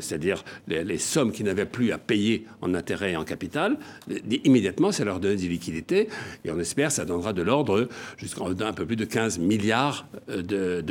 c'est-à-dire 0.00 0.44
les, 0.68 0.98
sommes 0.98 1.32
qu'ils 1.32 1.46
n'avaient 1.46 1.66
plus 1.66 1.92
à 1.92 1.98
payer 1.98 2.46
en 2.60 2.74
intérêt 2.74 3.12
et 3.12 3.16
en 3.16 3.24
capital. 3.24 3.78
Immédiatement, 4.44 4.92
ça 4.92 5.04
leur 5.04 5.20
donne 5.20 5.36
des 5.36 5.48
liquidités 5.48 6.08
et 6.44 6.50
on 6.50 6.58
espère 6.58 6.88
que 6.88 6.94
ça 6.94 7.04
donnera 7.04 7.32
de 7.32 7.42
l'ordre 7.42 7.88
jusqu'à 8.16 8.44
un 8.44 8.72
peu 8.72 8.86
plus 8.86 8.96
de 8.96 9.04
15 9.04 9.38
milliards 9.38 10.06
de, 10.28 10.82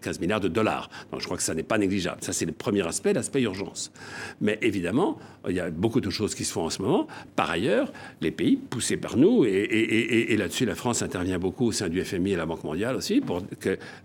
15 0.00 0.20
milliards 0.20 0.40
de 0.40 0.48
dollars. 0.48 0.88
Donc 1.12 1.20
je 1.20 1.26
crois 1.26 1.36
que 1.36 1.42
ça 1.42 1.54
n'est 1.54 1.62
pas 1.62 1.78
négligeable. 1.78 2.18
Ça, 2.22 2.32
c'est 2.32 2.46
le 2.46 2.52
premier 2.52 2.86
aspect, 2.86 3.12
l'aspect 3.12 3.42
urgence. 3.42 3.92
Mais 4.40 4.58
évidemment, 4.62 5.18
il 5.48 5.54
y 5.54 5.60
a 5.60 5.70
beaucoup 5.70 6.00
de 6.00 6.10
choses 6.10 6.34
qui 6.34 6.44
se 6.44 6.52
font 6.52 6.64
en 6.64 6.70
ce 6.70 6.82
moment. 6.82 7.06
Par 7.36 7.50
ailleurs, 7.50 7.92
les 8.20 8.30
pays 8.30 8.56
poussés 8.56 8.96
par 8.96 9.16
nous 9.16 9.44
et, 9.44 9.48
et, 9.50 10.32
et 10.32 10.36
là-dessus, 10.38 10.64
la 10.64 10.74
France 10.74 11.02
intervient 11.02 11.38
beaucoup 11.38 11.66
au 11.66 11.72
sein 11.72 11.88
du 11.88 12.02
FMI 12.02 12.32
et 12.32 12.36
la 12.36 12.46
Banque 12.46 12.64
mondiale 12.64 12.96
aussi 12.96 13.20
pour, 13.20 13.42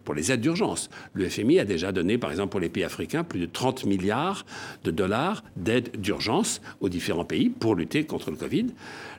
pour 0.04 0.14
les 0.14 0.32
aides 0.32 0.42
d'urgence. 0.42 0.90
Le 1.14 1.30
FMI 1.30 1.60
a 1.60 1.66
déjà 1.66 1.92
donné, 1.92 2.18
par 2.18 2.32
exemple, 2.32 2.52
pour 2.52 2.60
les 2.60 2.70
pays 2.70 2.84
africains, 2.84 3.24
plus 3.24 3.40
de 3.40 3.46
30 3.46 3.86
milliards 3.86 4.46
de 4.84 4.92
dollars 4.92 5.44
d'aide 5.56 6.00
d'urgence 6.00 6.62
aux 6.82 6.90
différents 6.90 7.26
pays 7.26 7.50
pour 7.50 7.76
lutter 7.76 8.04
contre 8.06 8.32
le 8.32 8.38
Covid. 8.38 8.68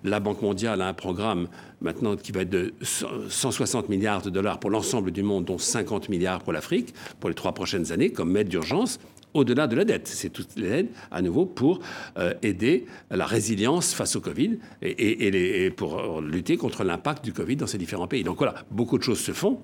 La 0.04 0.20
Banque 0.20 0.42
mondiale 0.42 0.82
a 0.82 0.88
un 0.88 0.94
programme 0.94 1.48
maintenant 1.80 2.16
qui 2.16 2.32
va 2.32 2.42
être 2.42 2.50
de 2.50 2.74
160 2.82 3.88
milliards 3.88 4.22
de 4.22 4.30
dollars 4.30 4.60
pour 4.60 4.70
l'ensemble 4.70 5.10
du 5.10 5.22
monde, 5.22 5.44
dont 5.44 5.58
50 5.58 6.08
milliards 6.08 6.42
pour 6.42 6.52
l'Afrique, 6.52 6.94
pour 7.20 7.30
les 7.30 7.34
trois 7.34 7.52
prochaines 7.52 7.92
années, 7.92 8.10
comme 8.10 8.36
aide 8.36 8.48
d'urgence 8.48 8.98
au-delà 9.34 9.66
de 9.66 9.76
la 9.76 9.84
dette. 9.84 10.08
C'est 10.08 10.30
toute 10.30 10.56
l'aide, 10.56 10.88
à 11.10 11.20
nouveau, 11.20 11.44
pour 11.44 11.80
euh, 12.16 12.32
aider 12.42 12.86
la 13.10 13.26
résilience 13.26 13.92
face 13.92 14.16
au 14.16 14.20
Covid 14.20 14.58
et, 14.82 15.70
pour 15.76 16.20
lutter 16.20 16.56
contre 16.56 16.84
l'impact 16.84 17.24
du 17.24 17.32
Covid 17.32 17.56
dans 17.56 17.66
ces 17.66 17.78
différents 17.78 18.06
pays. 18.06 18.24
Donc 18.24 18.38
voilà, 18.38 18.54
beaucoup 18.70 18.96
de 18.96 19.02
choses 19.02 19.20
se 19.20 19.32
font. 19.32 19.58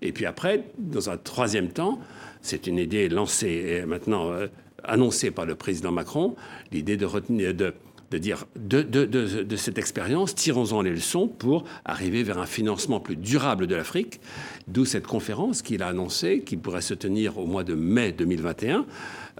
Et 0.00 0.12
puis 0.12 0.24
après, 0.26 0.64
dans 0.78 1.10
un 1.10 1.16
troisième 1.16 1.68
temps, 1.68 2.00
c'est 2.40 2.66
une 2.66 2.78
idée 2.78 3.08
lancée 3.08 3.80
et 3.82 3.86
maintenant 3.86 4.30
euh, 4.30 4.46
annoncée 4.84 5.30
par 5.30 5.46
le 5.46 5.56
président 5.56 5.92
Macron, 5.92 6.36
l'idée 6.72 6.96
de 6.96 7.04
retenir... 7.04 7.52
De, 7.52 7.74
de 8.10 8.18
dire 8.18 8.46
de, 8.56 9.56
cette 9.56 9.78
expérience, 9.78 10.34
tirons-en 10.34 10.82
les 10.82 10.90
leçons 10.90 11.28
pour 11.28 11.64
arriver 11.84 12.22
vers 12.22 12.38
un 12.38 12.46
financement 12.46 13.00
plus 13.00 13.16
durable 13.16 13.66
de 13.66 13.74
l'Afrique, 13.74 14.20
d'où 14.68 14.84
cette 14.84 15.06
conférence 15.06 15.62
qu'il 15.62 15.82
a 15.82 15.88
annoncée, 15.88 16.42
qui 16.44 16.56
pourrait 16.56 16.82
se 16.82 16.94
tenir 16.94 17.38
au 17.38 17.46
mois 17.46 17.64
de 17.64 17.74
mai 17.74 18.12
2021, 18.12 18.86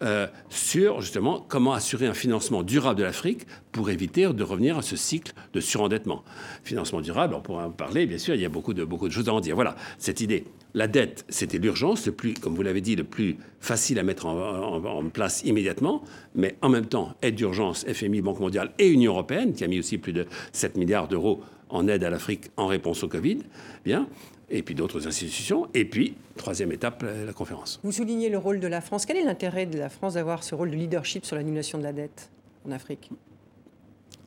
euh, 0.02 0.26
sur 0.50 1.00
justement 1.00 1.44
comment 1.46 1.72
assurer 1.72 2.06
un 2.06 2.14
financement 2.14 2.62
durable 2.62 2.98
de 2.98 3.04
l'Afrique 3.04 3.46
pour 3.72 3.88
éviter 3.88 4.26
de 4.26 4.42
revenir 4.42 4.76
à 4.76 4.82
ce 4.82 4.96
cycle 4.96 5.32
de 5.52 5.60
surendettement. 5.60 6.22
Financement 6.64 7.00
durable, 7.00 7.34
on 7.34 7.40
pourra 7.40 7.66
en 7.66 7.70
parler, 7.70 8.06
bien 8.06 8.18
sûr, 8.18 8.34
il 8.34 8.40
y 8.40 8.44
a 8.44 8.50
beaucoup 8.50 8.74
de, 8.74 8.84
beaucoup 8.84 9.08
de 9.08 9.12
choses 9.12 9.28
à 9.28 9.32
en 9.32 9.40
dire. 9.40 9.54
Voilà, 9.54 9.76
cette 9.98 10.20
idée. 10.20 10.44
La 10.76 10.88
dette, 10.88 11.24
c'était 11.30 11.56
l'urgence, 11.56 12.04
le 12.04 12.12
plus, 12.12 12.34
comme 12.34 12.54
vous 12.54 12.60
l'avez 12.60 12.82
dit, 12.82 12.96
le 12.96 13.04
plus 13.04 13.38
facile 13.60 13.98
à 13.98 14.02
mettre 14.02 14.26
en, 14.26 15.08
place 15.08 15.42
immédiatement, 15.42 16.02
mais 16.34 16.54
en 16.60 16.68
même 16.68 16.84
temps, 16.84 17.14
aide 17.22 17.34
d'urgence, 17.34 17.86
FMI, 17.90 18.20
Banque 18.20 18.40
mondiale 18.40 18.72
et 18.78 18.86
Union 18.86 19.12
européenne, 19.12 19.54
qui 19.54 19.64
a 19.64 19.68
mis 19.68 19.78
aussi 19.78 19.96
plus 19.96 20.12
de 20.12 20.26
7 20.52 20.76
milliards 20.76 21.08
d'euros 21.08 21.40
en 21.70 21.88
aide 21.88 22.04
à 22.04 22.10
l'Afrique 22.10 22.50
en 22.58 22.66
réponse 22.66 23.02
au 23.04 23.08
Covid, 23.08 23.38
bien, 23.86 24.06
et 24.50 24.62
puis 24.62 24.74
d'autres 24.74 25.06
institutions, 25.06 25.66
et 25.72 25.86
puis, 25.86 26.14
troisième 26.36 26.70
étape, 26.72 27.02
la, 27.02 27.32
conférence. 27.32 27.80
Vous 27.82 27.92
soulignez 27.92 28.28
le 28.28 28.36
rôle 28.36 28.60
de 28.60 28.68
la 28.68 28.82
France. 28.82 29.06
Quel 29.06 29.16
est 29.16 29.24
l'intérêt 29.24 29.64
de 29.64 29.78
la 29.78 29.88
France 29.88 30.12
d'avoir 30.12 30.44
ce 30.44 30.54
rôle 30.54 30.70
de 30.70 30.76
leadership 30.76 31.24
sur 31.24 31.36
l'annulation 31.36 31.78
de 31.78 31.84
la 31.84 31.94
dette 31.94 32.28
en 32.68 32.70
Afrique? 32.70 33.10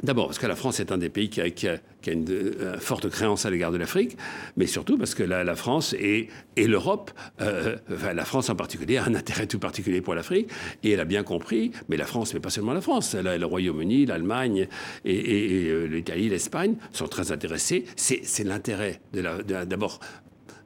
D'abord 0.02 0.28
parce 0.28 0.40
que 0.40 0.48
la 0.48 0.56
France 0.56 0.80
est 0.80 0.94
un 0.94 0.98
des 0.98 1.10
pays 1.10 1.30
qui 1.30 1.42
a, 1.42 1.78
une 2.08 2.26
euh, 2.30 2.80
forte 2.80 3.10
créance 3.10 3.46
à 3.46 3.50
l'égard 3.50 3.72
de 3.72 3.78
l'Afrique, 3.78 4.18
mais 4.56 4.66
surtout 4.66 4.98
parce 4.98 5.14
que 5.14 5.24
la, 5.24 5.56
France 5.56 5.94
et, 5.94 6.30
l'Europe, 6.58 7.12
euh, 7.42 7.76
la 8.14 8.24
France 8.24 8.50
en 8.50 8.56
particulier, 8.56 8.96
a 8.96 9.04
un 9.04 9.16
intérêt 9.16 9.46
tout 9.46 9.60
particulier 9.60 10.00
pour 10.00 10.16
l'Afrique, 10.16 10.50
et 10.84 10.92
elle 10.92 11.02
a 11.02 11.06
bien 11.06 11.24
compris, 11.24 11.72
mais 11.90 11.98
la 11.98 12.06
France, 12.06 12.34
mais 12.34 12.40
pas 12.40 12.50
seulement 12.50 12.74
la 12.74 12.80
France, 12.80 13.14
le 13.14 13.44
Royaume-Uni, 13.44 14.06
l'Allemagne 14.06 14.70
et, 15.04 15.68
euh, 15.70 15.86
l'Italie, 15.86 16.30
l'Espagne 16.30 16.76
sont 16.94 17.08
très 17.08 17.34
intéressés. 17.34 17.84
C'est 17.98 18.44
l'intérêt 18.46 19.02
d'abord 19.12 20.00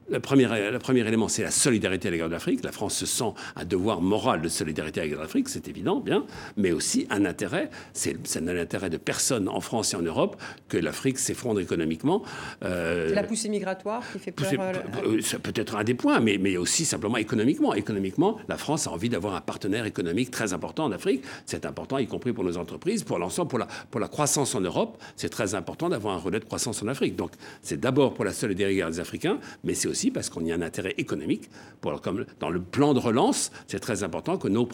le 0.09 0.19
premier, 0.19 0.47
le 0.71 0.79
premier 0.79 1.01
élément, 1.07 1.27
c'est 1.27 1.43
la 1.43 1.51
solidarité 1.51 2.07
à 2.07 2.11
l'égard 2.11 2.27
de 2.27 2.33
l'Afrique. 2.33 2.63
La 2.63 2.71
France 2.71 2.95
se 2.95 3.05
sent 3.05 3.33
un 3.55 3.65
devoir 3.65 4.01
moral 4.01 4.41
de 4.41 4.49
solidarité 4.49 4.99
à 4.99 5.03
l'égard 5.03 5.19
de 5.19 5.23
l'Afrique, 5.23 5.49
c'est 5.49 5.67
évident, 5.67 5.99
bien, 5.99 6.25
mais 6.57 6.71
aussi 6.71 7.07
un 7.09 7.25
intérêt, 7.25 7.69
c'est 7.93 8.17
un 8.37 8.47
intérêt 8.47 8.89
de 8.89 8.97
personne 8.97 9.47
en 9.47 9.61
France 9.61 9.93
et 9.93 9.95
en 9.95 10.01
Europe 10.01 10.41
que 10.69 10.77
l'Afrique 10.77 11.17
s'effondre 11.17 11.59
économiquement. 11.59 12.23
Euh, 12.63 13.09
c'est 13.09 13.15
la 13.15 13.23
poussée 13.23 13.49
migratoire 13.49 14.03
qui 14.11 14.19
fait 14.19 14.31
peur 14.31 14.47
euh, 14.53 14.73
euh, 15.05 15.21
Ça 15.21 15.39
peut 15.39 15.53
être 15.55 15.75
un 15.75 15.83
des 15.83 15.93
points, 15.93 16.19
mais, 16.19 16.37
mais 16.37 16.57
aussi 16.57 16.85
simplement 16.85 17.17
économiquement. 17.17 17.73
Économiquement, 17.73 18.37
la 18.47 18.57
France 18.57 18.87
a 18.87 18.91
envie 18.91 19.09
d'avoir 19.09 19.35
un 19.35 19.41
partenaire 19.41 19.85
économique 19.85 20.31
très 20.31 20.53
important 20.53 20.85
en 20.85 20.91
Afrique. 20.91 21.23
C'est 21.45 21.65
important, 21.65 21.97
y 21.97 22.07
compris 22.07 22.33
pour 22.33 22.43
nos 22.43 22.57
entreprises, 22.57 23.03
pour 23.03 23.19
l'ensemble, 23.19 23.49
pour 23.49 23.59
la, 23.59 23.67
pour 23.89 23.99
la 23.99 24.07
croissance 24.07 24.53
en 24.55 24.61
Europe. 24.61 25.01
C'est 25.15 25.29
très 25.29 25.55
important 25.55 25.89
d'avoir 25.89 26.15
un 26.15 26.19
relais 26.19 26.39
de 26.39 26.45
croissance 26.45 26.83
en 26.83 26.87
Afrique. 26.87 27.15
Donc, 27.15 27.31
c'est 27.61 27.79
d'abord 27.79 28.13
pour 28.13 28.25
la 28.25 28.33
solidarité 28.33 28.83
des 28.83 28.99
Africains, 28.99 29.39
mais 29.63 29.73
c'est 29.73 29.87
aussi 29.87 29.92
parce 30.13 30.29
qu'on 30.29 30.43
y 30.45 30.51
a 30.51 30.55
un 30.55 30.61
intérêt 30.61 30.93
économique. 30.97 31.49
Comme 32.01 32.25
dans 32.39 32.49
le 32.49 32.61
plan 32.61 32.93
de 32.93 32.99
relance, 32.99 33.51
c'est 33.67 33.79
très 33.79 34.03
important 34.03 34.37
que 34.37 34.47
nos, 34.47 34.65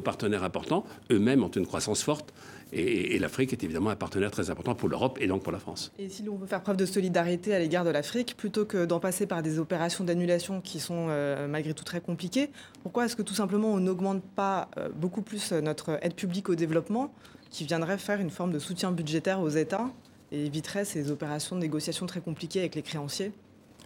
partenaires 0.00 0.44
importants 0.44 0.84
eux-mêmes 1.10 1.42
ont 1.42 1.50
une 1.50 1.66
croissance 1.66 2.02
forte. 2.02 2.32
Et, 2.74 3.18
l'Afrique 3.18 3.52
est 3.52 3.62
évidemment 3.62 3.90
un 3.90 3.96
partenaire 3.96 4.30
très 4.30 4.48
important 4.48 4.74
pour 4.74 4.88
l'Europe 4.88 5.18
et 5.20 5.26
donc 5.26 5.42
pour 5.42 5.52
la 5.52 5.58
France. 5.58 5.92
Et 5.98 6.08
si 6.08 6.22
l'on 6.22 6.36
veut 6.36 6.46
faire 6.46 6.62
preuve 6.62 6.78
de 6.78 6.86
solidarité 6.86 7.54
à 7.54 7.58
l'égard 7.58 7.84
de 7.84 7.90
l'Afrique, 7.90 8.34
plutôt 8.36 8.64
que 8.64 8.86
d'en 8.86 8.98
passer 8.98 9.26
par 9.26 9.42
des 9.42 9.58
opérations 9.58 10.04
d'annulation 10.04 10.62
qui 10.62 10.80
sont 10.80 11.08
euh, 11.10 11.46
malgré 11.46 11.74
tout 11.74 11.84
très 11.84 12.00
compliquées, 12.00 12.48
pourquoi 12.82 13.04
est-ce 13.04 13.14
que 13.14 13.22
tout 13.22 13.34
simplement 13.34 13.68
on 13.68 13.78
n'augmente 13.78 14.22
pas 14.22 14.70
euh, 14.78 14.88
beaucoup 14.94 15.20
plus 15.20 15.52
notre 15.52 15.98
aide 16.00 16.14
publique 16.14 16.48
au 16.48 16.54
développement 16.54 17.12
qui 17.50 17.64
viendrait 17.64 17.98
faire 17.98 18.20
une 18.20 18.30
forme 18.30 18.52
de 18.52 18.58
soutien 18.58 18.90
budgétaire 18.90 19.40
aux 19.40 19.50
États 19.50 19.90
et 20.32 20.46
éviterait 20.46 20.86
ces 20.86 21.10
opérations 21.10 21.54
de 21.56 21.60
négociation 21.60 22.06
très 22.06 22.20
compliquées 22.20 22.60
avec 22.60 22.74
les 22.74 22.82
créanciers? 22.82 23.32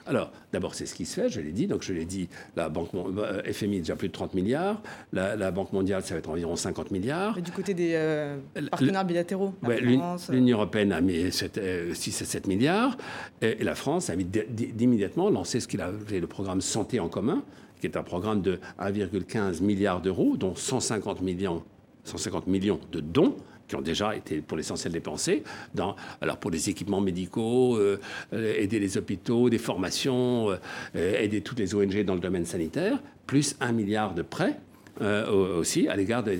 Alors, 0.06 0.30
d'abord, 0.52 0.74
c'est 0.74 0.86
ce 0.86 0.94
qui 0.94 1.04
se 1.04 1.20
fait, 1.20 1.28
je 1.28 1.40
l'ai 1.40 1.52
dit. 1.52 1.66
Donc, 1.66 1.82
je 1.82 1.92
l'ai 1.92 2.04
dit, 2.04 2.28
la 2.54 2.68
Banque 2.68 2.90
euh, 2.94 3.42
FMI, 3.52 3.78
déjà 3.78 3.96
plus 3.96 4.08
de 4.08 4.12
30 4.12 4.34
milliards. 4.34 4.80
La, 5.12 5.50
Banque 5.50 5.72
mondiale, 5.72 6.02
ça 6.02 6.14
va 6.14 6.18
être 6.18 6.30
environ 6.30 6.54
50 6.54 6.90
milliards. 6.90 7.38
Et 7.38 7.42
du 7.42 7.50
côté 7.50 7.74
des 7.74 7.92
euh, 7.94 8.38
partenaires 8.70 9.04
bilatéraux 9.04 9.54
ouais, 9.62 9.80
euh. 9.82 10.16
L'Union 10.30 10.58
européenne 10.58 10.92
a 10.92 11.00
mis 11.00 11.32
7, 11.32 11.60
6 11.92 12.22
à 12.22 12.24
7 12.24 12.46
milliards. 12.46 12.96
Et, 13.42 13.64
la 13.64 13.74
France 13.74 14.10
a 14.10 14.14
immédiatement 14.14 15.28
lancé 15.28 15.60
ce 15.60 15.66
qu'il 15.66 15.80
a 15.80 15.86
appelé 15.86 16.20
le 16.20 16.26
programme 16.26 16.60
Santé 16.60 17.00
en 17.00 17.08
commun, 17.08 17.42
qui 17.80 17.86
est 17.86 17.96
un 17.96 18.02
programme 18.02 18.42
de 18.42 18.60
1,15 18.78 19.62
milliard 19.62 20.00
d'euros, 20.00 20.36
dont 20.36 20.54
150 20.54 21.20
millions, 21.20 21.64
150 22.04 22.46
millions 22.46 22.78
de 22.92 23.00
dons 23.00 23.36
qui 23.68 23.76
ont 23.76 23.80
déjà 23.80 24.14
été 24.16 24.40
pour 24.40 24.56
l'essentiel 24.56 24.92
dépensés, 24.92 25.42
dans, 25.74 25.96
alors 26.20 26.38
pour 26.38 26.50
les 26.50 26.70
équipements 26.70 27.00
médicaux, 27.00 27.76
euh, 27.76 27.98
aider 28.32 28.78
les 28.78 28.96
hôpitaux, 28.96 29.50
des 29.50 29.58
formations, 29.58 30.50
euh, 30.50 31.20
aider 31.20 31.40
toutes 31.40 31.58
les 31.58 31.74
ONG 31.74 32.04
dans 32.04 32.14
le 32.14 32.20
domaine 32.20 32.44
sanitaire, 32.44 32.98
plus 33.26 33.56
un 33.60 33.72
milliard 33.72 34.14
de 34.14 34.22
prêts 34.22 34.58
euh, 35.02 35.58
aussi 35.58 35.88
à 35.88 35.96
l'égard 35.96 36.22
de 36.22 36.34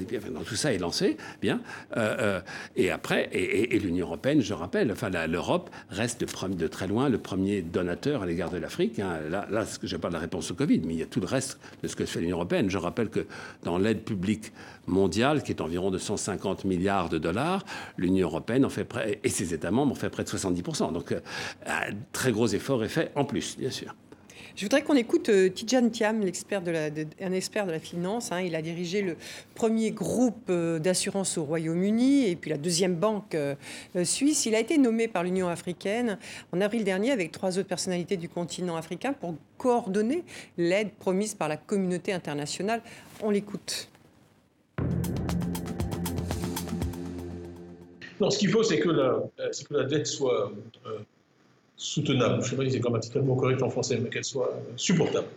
tout 0.47 0.57
ça 0.57 0.73
est 0.73 0.79
lancé 0.79 1.16
bien 1.42 1.61
euh, 1.97 2.16
euh, 2.19 2.40
et 2.75 2.90
après 2.90 3.29
et, 3.33 3.79
l'Union 3.79 4.07
européenne 4.07 4.40
je 4.40 4.55
rappelle 4.55 4.90
enfin 4.90 5.11
l'Europe 5.27 5.71
reste 5.90 6.25
de, 6.49 6.66
très 6.66 6.87
loin 6.87 7.09
le 7.09 7.19
premier 7.19 7.61
donateur 7.61 8.23
à 8.23 8.27
l'égard 8.27 8.51
de 8.51 8.57
l'Afrique 8.57 8.99
hein. 8.99 9.19
là 9.31 9.47
là 9.51 9.64
je 9.83 9.97
parle 9.97 10.14
de 10.14 10.16
la 10.16 10.23
réponse 10.23 10.51
au 10.51 10.55
Covid 10.55 10.81
mais 10.85 10.95
il 10.95 11.01
y 11.01 11.03
a 11.03 11.07
tout 11.07 11.21
le 11.21 11.27
reste 11.27 11.59
de 11.83 11.88
ce 11.88 11.97
que 11.97 12.07
fait 12.07 12.21
l'Union 12.21 12.37
européenne. 12.37 12.71
Je 12.71 12.79
rappelle 12.79 13.11
que 13.11 13.27
dans 13.62 13.79
l'aide 13.79 14.03
publique 14.03 14.53
mondiale 14.87 15.42
qui 15.42 15.53
est 15.53 15.61
environ 15.61 15.90
de 15.90 15.99
150 15.99 16.64
milliards 16.64 17.09
de 17.09 17.19
dollars 17.19 17.64
l'Union 17.99 18.27
européenne 18.27 18.64
en 18.64 18.71
fait 18.71 18.85
près 18.85 19.21
et 19.23 19.29
ses 19.29 19.53
États 19.53 19.71
membres 19.71 19.92
en 19.92 19.97
fait 19.97 20.09
près 20.09 20.25
de 20.25 20.29
70% 20.29 20.92
donc 20.92 21.12
un 21.66 21.92
très 22.12 22.33
gros 22.33 22.47
effort 22.47 22.85
est 22.85 22.88
fait 22.88 23.12
en 23.16 23.25
plus 23.25 23.57
bien 23.59 23.71
sûr 23.71 23.95
je 24.57 24.62
voudrais 24.64 24.83
qu'on 24.83 24.97
écoute 24.97 25.29
euh, 25.29 25.51
Tidjane 25.51 25.90
Thiam, 25.90 26.23
un 26.23 26.27
expert 26.27 26.62
de 26.62 27.71
la 27.71 27.79
finance. 27.79 28.33
Hein. 28.33 28.40
Il 28.40 28.55
a 28.55 28.62
dirigé 28.62 29.03
le 29.03 29.16
premier 29.55 29.90
groupe 29.90 30.49
euh, 30.49 30.79
d'assurance 30.79 31.37
au 31.37 31.45
Royaume-Uni 31.45 32.27
et 32.27 32.37
puis 32.37 32.51
la 32.51 32.57
deuxième 32.57 32.97
banque 32.97 33.35
euh, 33.35 33.55
suisse. 34.05 34.47
Il 34.47 34.55
a 34.55 34.59
été 34.59 34.79
nommé 34.79 35.09
par 35.09 35.25
l'Union 35.25 35.49
africaine 35.49 36.19
en 36.53 36.62
avril 36.62 36.85
dernier 36.85 37.11
avec 37.11 37.33
trois 37.33 37.59
autres 37.59 37.69
personnalités 37.69 38.16
du 38.16 38.31
continent 38.31 38.77
africain 38.77 39.12
pour 39.12 39.35
coordonner 39.59 40.25
l'aide 40.57 40.90
promise 40.92 41.35
par 41.35 41.49
la 41.49 41.59
communauté 41.59 42.14
internationale. 42.14 42.81
On 43.23 43.29
l'écoute. 43.29 43.90
Non, 48.19 48.31
ce 48.31 48.38
qu'il 48.38 48.49
faut, 48.49 48.62
c'est 48.62 48.79
que, 48.79 48.88
la 48.88 49.85
dette 49.85 50.07
soit 50.07 50.51
soutenable. 51.76 52.42
Je 52.42 52.46
ne 52.46 52.50
sais 52.50 52.56
pas 52.56 52.64
si 52.64 52.70
c'est 52.72 52.80
grammaticalement 52.80 53.36
correct 53.36 53.62
en 53.62 53.70
français, 53.70 53.98
mais 53.98 54.08
qu'elle 54.08 54.24
soit 54.24 54.58
supportable. 54.76 55.28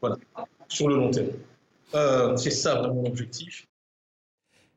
Voilà, 0.00 0.16
sur 0.68 0.88
le 0.88 0.96
long 0.96 1.10
terme. 1.10 1.28
Euh, 1.94 2.36
c'est 2.36 2.50
ça 2.50 2.76
vraiment 2.76 3.02
l'objectif. 3.02 3.66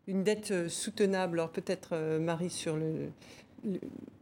Une 0.08 0.24
dette 0.24 0.52
euh, 0.52 0.70
soutenable. 0.70 1.40
Alors 1.40 1.52
peut-être, 1.52 1.90
euh, 1.94 2.20
Marie, 2.20 2.50
sur 2.50 2.78
le, 2.78 3.10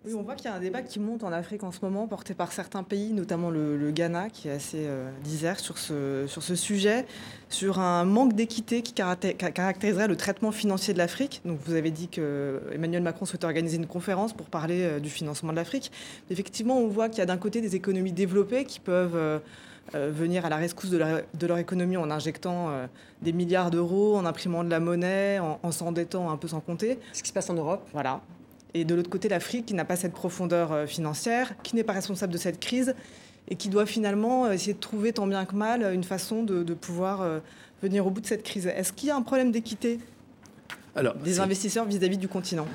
oui, 0.05 0.13
on 0.13 0.21
voit 0.21 0.36
qu'il 0.36 0.45
y 0.45 0.53
a 0.53 0.53
un 0.53 0.60
débat 0.60 0.84
qui 0.84 0.99
monte 0.99 1.23
en 1.23 1.31
Afrique 1.31 1.63
en 1.63 1.71
ce 1.71 1.79
moment, 1.81 2.05
porté 2.08 2.36
par 2.36 2.51
certains 2.51 2.84
pays, 2.84 3.12
notamment 3.12 3.49
le, 3.49 3.89
Ghana, 3.91 4.29
qui 4.29 4.47
est 4.47 4.51
assez 4.51 4.86
euh, 4.86 5.10
disert 5.23 5.60
sur 5.60 5.79
ce, 5.79 6.25
sur 6.27 6.43
ce 6.43 6.55
sujet, 6.55 7.08
sur 7.49 7.79
un 7.79 8.05
manque 8.05 8.34
d'équité 8.34 8.84
qui 8.84 8.93
caractériserait 8.93 10.08
le 10.08 10.15
traitement 10.15 10.51
financier 10.51 10.93
de 10.93 10.99
l'Afrique. 10.99 11.41
Donc, 11.43 11.60
vous 11.65 11.73
avez 11.73 11.89
dit 11.89 12.08
que 12.08 12.62
Emmanuel 12.71 13.01
Macron 13.01 13.25
souhaitait 13.25 13.45
organiser 13.45 13.77
une 13.77 13.88
conférence 13.88 14.34
pour 14.34 14.45
parler 14.45 14.84
euh, 14.84 14.99
du 14.99 15.10
financement 15.10 15.51
de 15.51 15.55
l'Afrique. 15.55 15.91
Effectivement, 16.29 16.77
on 16.77 16.88
voit 16.88 17.10
qu'il 17.10 17.19
y 17.19 17.23
a 17.23 17.25
d'un 17.25 17.38
côté 17.38 17.60
des 17.60 17.75
économies 17.75 18.12
développées 18.12 18.65
qui 18.65 18.79
peuvent 18.79 19.15
euh, 19.15 19.39
venir 19.93 20.45
à 20.45 20.49
la 20.49 20.58
rescousse 20.58 20.91
de 20.91 20.97
leur, 20.97 21.58
économie 21.58 21.97
en 21.97 22.12
injectant 22.12 22.69
des 23.21 23.34
milliards 23.34 23.71
d'euros, 23.71 24.17
en 24.17 24.25
imprimant 24.25 24.63
de 24.63 24.69
la 24.69 24.79
monnaie, 24.79 25.39
en, 25.39 25.60
en 25.62 25.71
s'endettant 25.71 26.31
un 26.31 26.38
peu 26.38 26.47
sans 26.47 26.60
compter. 26.60 26.99
Ce 27.13 27.21
qui 27.21 27.29
se 27.29 27.34
passe 27.34 27.49
en 27.49 27.53
Europe. 27.53 27.88
Voilà 27.93 28.21
et 28.75 28.83
de 28.83 28.93
l'autre 28.93 29.09
côté 29.09 29.29
l'Afrique 29.29 29.65
qui 29.65 29.73
n'a 29.73 29.85
pas 29.85 29.95
cette 29.95 30.11
profondeur 30.11 30.73
euh, 30.73 30.85
financière, 30.85 31.53
qui 31.63 31.75
n'est 31.77 31.83
pas 31.83 31.93
responsable 31.93 32.33
de 32.33 32.38
cette 32.38 32.59
crise 32.59 32.93
et 33.47 33.55
qui 33.55 33.69
doit 33.69 33.85
finalement 33.85 34.45
euh, 34.45 34.51
essayer 34.51 34.73
de 34.73 34.79
trouver 34.79 35.13
tant 35.13 35.25
bien 35.27 35.45
que 35.45 35.55
mal 35.55 35.93
une 35.93 36.03
façon 36.03 36.43
de, 36.43 36.61
pouvoir 36.73 37.21
euh, 37.21 37.39
venir 37.81 38.05
au 38.05 38.09
bout 38.09 38.19
de 38.19 38.27
cette 38.27 38.43
crise. 38.43 38.67
Est-ce 38.67 38.91
qu'il 38.91 39.07
y 39.07 39.11
a 39.11 39.15
un 39.15 39.21
problème 39.21 39.51
d'équité 39.51 39.99
des 41.23 41.39
investisseurs 41.39 41.85
vis 41.85 42.03
à 42.03 42.07
-vis 42.07 42.17
du 42.17 42.27
continent? 42.27 42.67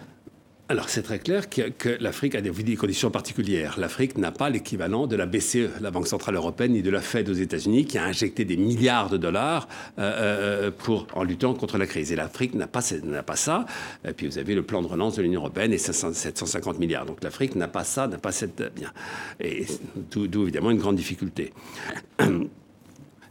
Alors 0.70 0.88
c'est 0.88 1.02
très 1.02 1.18
clair 1.18 1.50
que, 1.50 1.98
l'Afrique 1.98 2.36
a 2.36 2.40
des, 2.40 2.76
conditions 2.76 3.10
particulières. 3.10 3.74
L'Afrique 3.76 4.16
n'a 4.16 4.30
pas 4.30 4.50
l'équivalent 4.50 5.08
de 5.08 5.16
la 5.16 5.26
BCE, 5.26 5.80
la 5.80 5.90
Banque 5.90 6.06
Centrale 6.06 6.36
Européenne, 6.36 6.74
ni 6.74 6.82
de 6.82 6.90
la 6.90 7.00
Fed 7.00 7.28
aux 7.28 7.34
États-Unis, 7.34 7.86
qui 7.86 7.98
a 7.98 8.04
injecté 8.04 8.44
des 8.44 8.56
milliards 8.56 9.10
de 9.10 9.16
dollars 9.16 9.66
euh, 9.98 10.68
euh, 10.68 10.70
pour, 10.70 11.08
en 11.14 11.24
luttant 11.24 11.54
contre 11.54 11.76
la 11.76 11.86
crise. 11.86 12.12
Et 12.12 12.16
l'Afrique 12.16 12.54
n'a 12.54 12.68
pas 12.68 12.82
ça. 12.82 13.66
Et 14.08 14.12
puis 14.12 14.28
vous 14.28 14.38
avez 14.38 14.54
le 14.54 14.62
plan 14.62 14.80
de 14.80 14.86
relance 14.86 15.16
de 15.16 15.22
l'Union 15.22 15.40
Européenne 15.40 15.72
et 15.72 15.78
750 15.78 16.78
milliards. 16.78 17.04
Donc 17.04 17.24
l'Afrique 17.24 17.56
n'a 17.56 17.66
pas 17.66 17.82
ça, 17.82 18.06
n'a 18.06 18.18
pas 18.18 18.30
cette... 18.30 18.72
Bien. 18.76 18.92
Et 19.40 19.66
d'où 20.12 20.44
évidemment 20.44 20.70
une 20.70 20.78
grande 20.78 20.96
difficulté. 20.96 21.52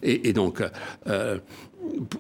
Et, 0.04 0.34
donc, 0.34 0.64
euh, 1.08 1.38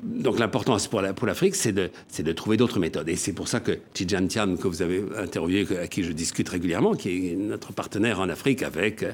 donc 0.03 0.39
l'importance 0.39 0.87
pour 0.87 1.01
l'Afrique, 1.01 1.55
c'est 1.55 1.71
de, 1.71 1.89
de, 2.17 2.31
trouver 2.31 2.57
d'autres 2.57 2.79
méthodes. 2.79 3.07
Et 3.09 3.15
c'est 3.15 3.33
pour 3.33 3.47
ça 3.47 3.59
que 3.59 3.77
Tidjane 3.93 4.27
Tian, 4.27 4.55
que 4.55 4.67
vous 4.67 4.81
avez 4.81 5.03
interviewé, 5.17 5.77
à 5.77 5.87
qui 5.87 6.03
je 6.03 6.11
discute 6.11 6.49
régulièrement, 6.49 6.93
qui 6.93 7.31
est 7.31 7.35
notre 7.35 7.73
partenaire 7.73 8.19
en 8.19 8.29
Afrique 8.29 8.63
avec 8.63 9.03
euh, 9.03 9.13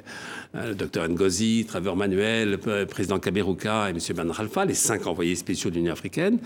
le 0.53 0.75
docteur 0.75 1.07
Ngozi, 1.07 1.65
Trevor 1.67 1.95
Manuel, 1.95 2.59
le 2.65 2.85
président 2.85 3.19
Kaberuka 3.19 3.89
et 3.89 3.91
M. 3.91 3.99
Ben 4.15 4.31
Ralfa, 4.31 4.65
les 4.65 4.73
cinq 4.73 5.07
envoyés 5.07 5.35
spéciaux 5.35 5.69
de 5.69 5.75
l'Union 5.75 5.93
africaine. 5.93 6.39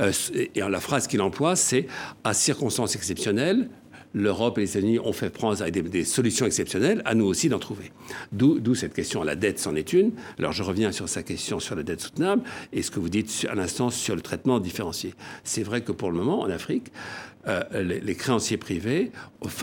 Euh, 0.00 0.12
et 0.34 0.60
la 0.60 0.80
phrase 0.80 1.06
qu'il 1.06 1.22
emploie, 1.22 1.56
c'est 1.56 1.86
à 2.24 2.34
circonstances 2.34 2.96
exceptionnelles, 2.96 3.68
l'Europe 4.14 4.58
et 4.58 4.62
les 4.62 4.70
États-Unis 4.70 4.98
ont 5.00 5.12
fait 5.12 5.30
prendre 5.30 5.68
des, 5.68 6.04
solutions 6.04 6.46
exceptionnelles, 6.46 7.02
à 7.04 7.14
nous 7.14 7.26
aussi 7.26 7.48
d'en 7.48 7.58
trouver. 7.58 7.92
D'où 8.32 8.74
cette 8.74 8.94
question, 8.94 9.22
la 9.22 9.36
dette 9.36 9.58
c'en 9.58 9.74
est 9.74 9.92
une. 9.92 10.12
Alors 10.38 10.52
je 10.52 10.62
reviens 10.62 10.92
sur 10.92 11.08
sa 11.08 11.22
question 11.22 11.60
sur 11.60 11.74
la 11.74 11.82
dette 11.82 12.00
soutenable 12.00 12.42
et 12.72 12.82
ce 12.82 12.90
que 12.90 13.00
vous 13.00 13.08
dites 13.08 13.46
à 13.50 13.54
l'instant 13.54 13.90
sur 13.90 14.14
le 14.14 14.22
traitement 14.22 14.60
différencié. 14.60 15.14
C'est 15.42 15.62
vrai 15.62 15.82
que 15.82 15.92
pour 15.92 16.10
le 16.10 16.16
moment, 16.16 16.40
en 16.40 16.50
Afrique, 16.50 16.92
euh, 17.46 17.82
les, 17.82 18.14
créanciers 18.14 18.56
privés 18.56 19.10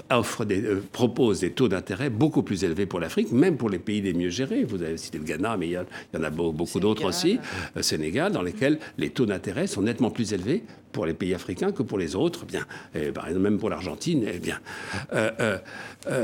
offrent 0.09 0.45
des, 0.45 0.61
euh, 0.61 0.83
proposent 0.91 1.39
des 1.39 1.51
taux 1.51 1.67
d'intérêt 1.67 2.09
beaucoup 2.09 2.43
plus 2.43 2.63
élevés 2.63 2.85
pour 2.85 2.99
l'Afrique, 2.99 3.31
même 3.31 3.57
pour 3.57 3.69
les 3.69 3.79
pays 3.79 4.01
les 4.01 4.13
mieux 4.13 4.29
gérés. 4.29 4.63
Vous 4.63 4.83
avez 4.83 4.97
cité 4.97 5.17
le 5.17 5.23
Ghana, 5.23 5.57
mais 5.57 5.67
il 5.67 5.71
y, 5.71 6.17
en 6.17 6.23
a 6.23 6.29
beaucoup 6.29 6.79
d'autres 6.79 7.05
aussi, 7.05 7.39
euh, 7.77 7.81
Sénégal, 7.81 8.31
dans 8.31 8.43
lesquels 8.43 8.77
les 8.97 9.09
taux 9.09 9.25
d'intérêt 9.25 9.65
sont 9.65 9.81
nettement 9.81 10.11
plus 10.11 10.33
élevés 10.33 10.63
pour 10.91 11.05
les 11.05 11.13
pays 11.13 11.33
africains 11.33 11.71
que 11.71 11.83
pour 11.83 11.97
les 11.97 12.15
autres, 12.17 12.45
bien, 12.45 12.65
et 12.93 13.07
exemple 13.07 13.39
même 13.39 13.57
pour 13.57 13.69
l'Argentine, 13.69 14.25
eh 14.27 14.39
bien. 14.39 14.59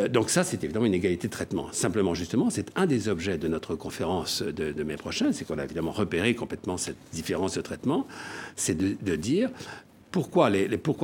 donc 0.09 0.29
ça, 0.29 0.43
c'est 0.43 0.61
évidemment 0.61 0.85
une 0.85 0.93
égalité 0.93 1.29
de 1.29 1.31
traitement. 1.31 1.69
Simplement, 1.71 2.13
justement, 2.13 2.49
c'est 2.49 2.69
un 2.75 2.85
des 2.85 3.07
objets 3.07 3.37
de 3.37 3.47
notre 3.47 3.75
conférence 3.75 4.41
de, 4.41 4.83
mai 4.83 4.97
prochain, 4.97 5.31
c'est 5.31 5.45
qu'on 5.45 5.57
a 5.57 5.63
évidemment 5.63 5.93
repéré 5.93 6.35
complètement 6.35 6.75
cette 6.75 6.97
différence 7.13 7.55
de 7.55 7.61
traitement, 7.61 8.07
c'est 8.57 8.75
de 8.77 9.15
dire 9.15 9.49
pourquoi, 10.11 10.49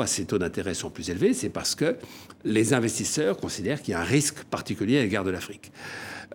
ces 0.08 0.26
taux 0.26 0.38
d'intérêt 0.38 0.74
sont 0.74 0.90
plus 0.90 1.10
élevés 1.10 1.34
C'est 1.34 1.50
parce 1.50 1.76
que 1.76 1.96
les 2.44 2.74
investisseurs 2.74 3.38
considèrent 3.38 3.82
qu'il 3.82 3.94
y 3.94 3.96
a 3.96 4.02
un 4.02 4.06
risque 4.06 4.44
particulier 4.46 5.00
à 5.00 5.04
l'égard 5.04 5.24
de 5.24 5.32
l'Afrique. 5.32 5.72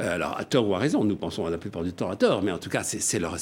Euh, 0.00 0.14
alors, 0.14 0.38
à 0.38 0.44
tort 0.44 0.68
ou 0.68 0.74
à 0.74 0.78
raison, 0.78 1.04
nous 1.04 1.16
pensons 1.16 1.46
à 1.46 1.50
la 1.50 1.58
plupart 1.58 1.82
du 1.82 1.92
temps 1.92 2.10
à 2.10 2.16
tort, 2.16 2.42
mais 2.42 2.52
en 2.52 2.58
tout 2.58 2.70
cas, 2.70 2.82
c'est 2.84 3.18
leur, 3.18 3.36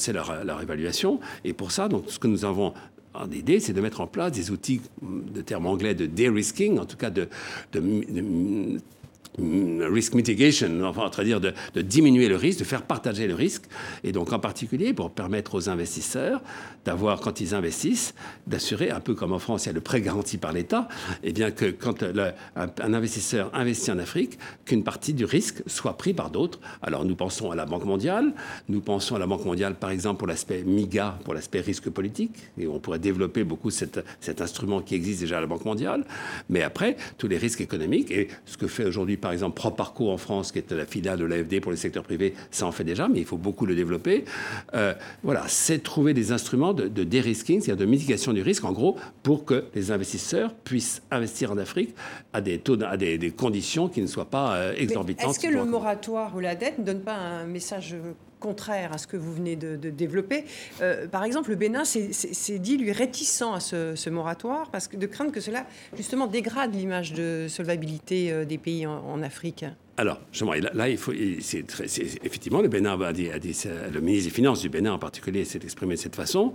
évaluation. 0.63 1.21
Et 1.45 1.53
pour 1.53 1.71
ça, 1.71 1.89
donc, 1.89 2.05
ce 2.09 2.19
que 2.19 2.29
nous 2.29 2.45
avons 2.45 2.73
en 3.15 3.31
idée, 3.31 3.61
c'est 3.61 3.73
de 3.73 3.81
mettre 3.81 4.01
en 4.01 4.07
place 4.07 4.33
des 4.33 4.51
outils 4.51 4.81
de 5.03 5.41
terme 5.41 5.67
anglais 5.67 5.95
de 5.95 6.07
de-risking, 6.07 6.79
en 6.79 6.85
tout 6.85 6.99
cas 6.99 7.11
de 7.11 7.29
risk 9.39 10.15
mitigation, 10.15 10.83
enfin, 10.85 11.11
dire 11.23 11.41
de, 11.41 11.53
de, 11.75 11.83
diminuer 11.83 12.29
le 12.29 12.37
risque, 12.37 12.59
de 12.61 12.65
faire 12.65 12.83
partager 12.83 13.27
le 13.27 13.35
risque, 13.35 13.65
et 14.05 14.13
donc 14.13 14.33
en 14.33 14.39
particulier 14.39 14.95
pour 14.95 15.11
permettre 15.11 15.55
aux 15.55 15.69
investisseurs 15.69 16.41
d'avoir, 16.85 17.21
quand 17.21 17.41
ils 17.41 17.55
investissent, 17.55 18.15
d'assurer, 18.47 18.91
un 18.91 19.01
peu 19.01 19.15
comme 19.15 19.33
en 19.33 19.39
France, 19.39 19.65
il 19.65 19.69
y 19.69 19.71
a 19.71 19.75
le 19.75 19.81
prêt 19.81 20.01
garanti 20.01 20.39
par 20.39 20.53
l'État, 20.53 20.89
et 21.23 21.31
eh 21.31 21.33
bien 21.33 21.51
que 21.51 21.71
quand 21.71 22.03
un, 22.03 22.95
investisseur 22.95 23.51
investit 23.53 23.91
en 23.91 23.99
Afrique, 23.99 24.39
qu'une 24.65 24.85
partie 24.85 25.13
du 25.13 25.25
risque 25.25 25.63
soit 25.67 25.99
pris 25.99 26.15
par 26.15 26.31
d'autres. 26.31 26.61
Alors 26.83 27.05
nous 27.05 27.17
pensons 27.17 27.51
à 27.51 27.57
la 27.57 27.67
Banque 27.67 27.85
mondiale, 27.85 28.33
nous 28.69 28.81
pensons 28.81 29.17
à 29.17 29.19
la 29.19 29.27
Banque 29.27 29.45
mondiale 29.45 29.75
par 29.75 29.91
exemple 29.91 30.19
pour 30.19 30.29
l'aspect 30.29 30.63
MIGA, 30.65 31.19
pour 31.25 31.35
l'aspect 31.35 31.61
risque 31.61 31.91
politique, 31.91 32.37
et 32.59 32.67
on 32.67 32.79
pourrait 32.79 32.99
développer 32.99 33.45
beaucoup 33.45 33.71
cet 33.71 34.41
instrument 34.41 34.81
qui 34.81 34.95
existe 34.95 35.21
déjà 35.21 35.39
à 35.39 35.41
la 35.41 35.47
Banque 35.47 35.65
mondiale, 35.65 36.05
mais 36.49 36.63
après, 36.63 36.97
tous 37.19 37.29
les 37.29 37.37
risques 37.37 37.61
économiques, 37.61 38.11
et 38.11 38.29
ce 38.45 38.57
que 38.57 38.69
fait 38.69 38.85
aujourd'hui 38.85 39.17
par 39.27 39.33
exemple 39.33 39.57
Proparco 39.57 40.09
en 40.09 40.19
France, 40.19 40.53
qui 40.53 40.61
est 40.61 40.71
la 40.71 40.87
filiale 40.87 41.19
de 41.19 41.25
l'AFD 41.25 41.59
pour 41.61 41.73
les 41.73 41.77
secteurs 41.77 42.05
privés, 42.05 42.35
ça 42.53 42.65
en 42.65 42.71
fait 42.71 42.85
déjà, 42.85 43.09
mais 43.09 43.19
il 43.19 43.25
faut 43.25 43.37
beaucoup 43.37 43.67
le 43.67 43.75
développer. 43.75 44.25
Euh, 44.75 44.95
voilà, 45.25 45.43
c'est 45.49 45.83
trouver 45.83 46.15
des 46.15 46.31
instruments 46.31 46.73
de, 46.73 46.87
de 46.87 47.03
dérisking, 47.03 47.61
c'est-à-dire 47.61 47.85
de 47.85 47.91
mitigation 47.91 48.33
du 48.33 48.41
risque, 48.41 48.65
en 48.65 48.71
gros, 48.71 48.97
pour 49.25 49.45
que 49.45 49.65
les 49.75 49.91
investisseurs 49.91 50.55
puissent 50.55 51.03
investir 51.11 51.51
en 51.51 51.59
Afrique 51.59 51.93
à 52.33 52.41
des 52.41 52.59
taux, 52.61 52.81
à 52.85 52.97
des, 52.97 53.33
conditions 53.37 53.89
qui 53.89 54.01
ne 54.01 54.07
soient 54.07 54.31
pas 54.31 54.55
euh, 54.55 54.75
exorbitantes. 54.77 55.31
Est-ce 55.31 55.41
que 55.41 55.53
le 55.53 55.65
moratoire 55.65 56.37
ou 56.37 56.39
la 56.39 56.55
dette 56.55 56.79
ne 56.79 56.85
donne 56.85 57.01
pas 57.01 57.17
un 57.17 57.47
message 57.47 57.97
contraire 58.41 58.93
à 58.93 58.99
ce 58.99 59.07
que 59.07 59.17
vous 59.17 59.33
venez 59.33 59.57
de, 59.57 59.77
développer. 59.77 60.45
Euh, 60.81 61.07
par 61.07 61.25
exemple, 61.25 61.51
le 61.51 61.57
Bénin 61.57 61.85
s'est 61.85 62.59
dit, 62.59 62.77
lui, 62.77 62.93
réticent 62.93 63.43
à 63.43 63.61
ce, 63.61 64.11
moratoire, 64.11 64.71
parce 64.71 64.89
que 64.89 64.97
de 64.97 65.07
craindre 65.07 65.33
que 65.33 65.41
cela, 65.41 65.67
justement, 65.97 66.27
dégrade 66.27 66.75
l'image 66.75 67.13
de 67.13 67.47
solvabilité 67.49 68.33
euh, 68.33 68.45
des 68.45 68.59
pays 68.59 68.87
en 68.87 69.23
Afrique. 69.23 69.65
Alors, 69.99 70.21
justement, 70.31 70.53
là, 70.75 70.89
il 70.91 70.99
faut, 70.99 71.13
c'est, 71.41 71.65
effectivement, 72.23 72.61
le 72.61 72.69
Bénin 72.69 73.01
a 73.01 73.13
dit, 73.13 73.31
le 73.31 74.01
ministre 74.01 74.29
des 74.29 74.35
Finances 74.35 74.61
du 74.61 74.69
Bénin 74.69 74.93
en 74.93 74.99
particulier 74.99 75.45
s'est 75.45 75.61
exprimé 75.63 75.95
de 75.95 76.01
cette 76.01 76.17
façon. 76.17 76.53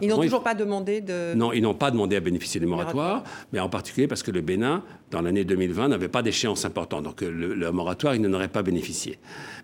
ils 0.00 0.08
n'ont 0.08 0.20
toujours 0.22 0.42
pas 0.42 0.54
demandé 0.54 1.02
de. 1.02 1.34
Non, 1.34 1.52
ils 1.52 1.60
n'ont 1.60 1.74
pas 1.74 1.90
demandé 1.90 2.16
à 2.16 2.20
bénéficier 2.20 2.60
des 2.60 2.66
moratoires, 2.66 3.24
mais 3.52 3.60
en 3.60 3.68
particulier 3.68 4.06
parce 4.06 4.22
que 4.22 4.30
le 4.30 4.40
Bénin, 4.40 4.82
dans 5.10 5.20
l'année 5.20 5.44
2020, 5.44 5.88
n'avait 5.88 6.08
pas 6.08 6.22
d'échéance 6.22 6.64
importante. 6.64 7.04
Donc, 7.04 7.22
le, 7.22 7.70
moratoire, 7.72 8.14
il 8.14 8.22
n'en 8.22 8.32
aurait 8.32 8.48
pas 8.48 8.62
bénéficié. 8.62 9.18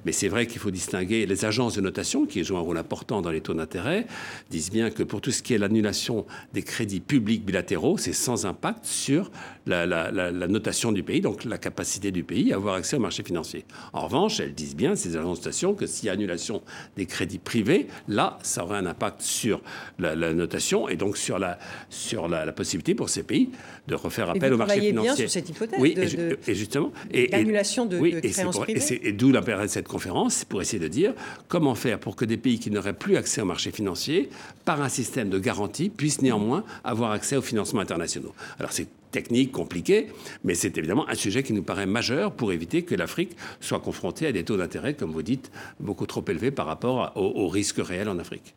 Mais 0.04 0.12
c'est 0.12 0.28
vrai 0.28 0.46
qu'il 0.46 0.59
faut 0.61 0.70
distinguer 0.70 1.26
les 1.26 1.44
agences 1.44 1.74
de 1.76 1.80
notation, 1.80 2.26
qui 2.26 2.44
jouent 2.44 2.57
un 2.57 2.61
rôle 2.61 2.78
important 2.78 3.22
dans 3.22 3.30
les 3.30 3.40
taux 3.40 3.54
d'intérêt, 3.54 4.07
disent 4.50 4.70
bien 4.70 4.90
que 4.90 5.02
pour 5.02 5.20
tout 5.20 5.30
ce 5.30 5.42
qui 5.42 5.54
est 5.54 5.59
l'annulation 5.59 6.26
des 6.52 6.62
crédits 6.62 7.00
publics 7.00 7.44
bilatéraux, 7.44 7.96
c'est 7.96 8.12
sans 8.12 8.44
impact 8.44 8.85
sur 8.85 9.30
la, 9.66 9.87
la 9.87 10.48
notation 10.48 10.92
du 10.92 11.02
pays, 11.02 11.20
donc 11.22 11.44
la 11.44 11.57
capacité 11.57 12.11
du 12.11 12.22
pays 12.22 12.52
à 12.52 12.57
avoir 12.57 12.74
accès 12.74 12.96
au 12.96 13.00
marché 13.00 13.22
financiers. 13.22 13.64
En 13.94 14.02
revanche, 14.02 14.40
elles 14.40 14.54
disent 14.54 14.76
bien, 14.76 14.94
ces 14.94 15.16
agences 15.16 15.40
que 15.76 15.87
s'il 15.87 16.07
y 16.07 16.09
a 16.09 16.12
annulation 16.12 16.62
des 16.96 17.07
crédits 17.07 17.38
privés, 17.38 17.87
là, 18.09 18.38
ça 18.42 18.64
aurait 18.64 18.78
un 18.78 18.87
impact 18.87 19.20
sur 19.22 19.61
la, 19.98 20.14
notation 20.35 20.88
et 20.88 20.96
donc 20.96 21.16
sur, 21.16 21.38
la, 21.38 21.59
sur 21.90 22.28
la, 22.28 22.52
possibilité 22.52 22.94
pour 22.94 23.09
ces 23.09 23.22
pays 23.22 23.50
de 23.88 23.94
refaire 23.94 24.30
appel 24.30 24.52
au 24.52 24.57
marché 24.57 24.80
financier. 24.80 25.28
Cette 25.35 25.49
hypothèse 25.49 25.79
oui, 25.81 25.94
et, 25.97 26.55
justement. 26.55 26.92
Et, 27.11 27.29
d'annulation 27.29 27.87
de, 27.87 27.99
oui, 27.99 28.20
créances 28.20 28.59
privées. 28.59 29.01
Et, 29.03 29.12
d'où 29.12 29.31
l'intérêt 29.33 29.66
de 29.66 29.70
cette 29.70 29.88
conférence, 29.88 30.35
c'est 30.35 30.49
pour 30.49 30.62
essayer 30.62 30.79
de 30.83 30.88
dire 30.88 31.14
comment 31.49 31.75
faire 31.75 31.99
pour 31.99 32.16
que 32.16 32.25
des 32.25 32.37
pays 32.37 32.59
qui 32.59 32.70
n'auraient 32.70 32.94
plus 32.94 33.16
accès 33.16 33.40
au 33.42 33.44
marché 33.44 33.70
financier, 33.70 34.31
par 34.64 34.81
un 34.81 34.88
système 34.88 35.29
de 35.31 35.38
garantie, 35.38 35.90
puissent 35.90 36.23
néanmoins 36.23 36.64
avoir 36.85 37.11
accès 37.11 37.37
aux 37.37 37.42
financements 37.42 37.81
internationaux. 37.81 38.33
Alors 38.59 38.73
c'est 38.73 38.88
technique, 39.14 39.53
compliqué, 39.53 40.09
mais 40.42 40.57
c'est 40.57 40.77
évidemment 40.77 41.09
un 41.09 41.14
sujet 41.14 41.44
qui 41.44 41.53
nous 41.53 41.62
paraît 41.62 41.87
majeur 41.87 42.33
pour 42.33 42.53
éviter 42.53 42.83
que 42.83 42.97
l'Afrique 42.97 43.37
soit 43.61 43.79
confrontée 43.79 44.27
à 44.27 44.33
des 44.33 44.42
taux 44.42 44.57
d'intérêt, 44.57 44.94
comme 44.94 45.12
vous 45.12 45.23
dites, 45.23 45.53
beaucoup 45.79 46.07
trop 46.07 46.25
élevés 46.27 46.51
par 46.51 46.66
rapport 46.66 47.12
aux, 47.14 47.49
risques 47.49 47.79
réels 47.79 48.09
en 48.09 48.18
Afrique. 48.18 48.55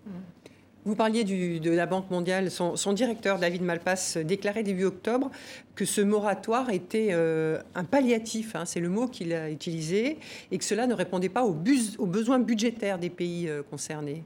Vous 0.87 0.95
parliez 0.95 1.25
de 1.25 1.69
la 1.71 1.85
Banque 1.85 2.09
mondiale. 2.11 2.49
Son, 2.49 2.93
directeur, 2.93 3.39
David 3.39 3.61
Malpass, 3.61 4.15
déclarait 4.15 4.63
début 4.63 4.85
octobre 4.85 5.29
que 5.75 5.83
ce 5.83 5.99
moratoire 5.99 6.69
était 6.69 7.09
euh, 7.11 7.59
un 7.75 7.83
palliatif, 7.83 8.55
hein, 8.55 8.63
c'est 8.63 8.79
le 8.79 8.87
mot 8.87 9.09
qu'il 9.09 9.33
a 9.33 9.51
utilisé, 9.51 10.17
et 10.49 10.57
que 10.57 10.63
cela 10.63 10.87
ne 10.87 10.93
répondait 10.93 11.27
pas 11.27 11.43
aux, 11.43 11.51
besoins 11.51 12.39
budgétaires 12.39 12.99
des 12.99 13.09
pays 13.09 13.49
euh, 13.49 13.63
concernés. 13.69 14.23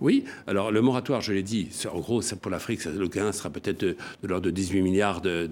Oui, 0.00 0.24
alors 0.46 0.70
le 0.70 0.80
moratoire, 0.80 1.20
je 1.20 1.32
l'ai 1.32 1.42
dit, 1.42 1.68
en 1.92 1.98
gros, 1.98 2.22
pour 2.40 2.50
l'Afrique, 2.50 2.84
le 2.86 3.06
gain 3.06 3.32
sera 3.32 3.50
peut-être 3.50 3.80
de, 3.80 3.96
l'ordre 4.22 4.46
de 4.46 4.50
18 4.50 4.80
milliards 4.80 5.20
de, 5.20 5.48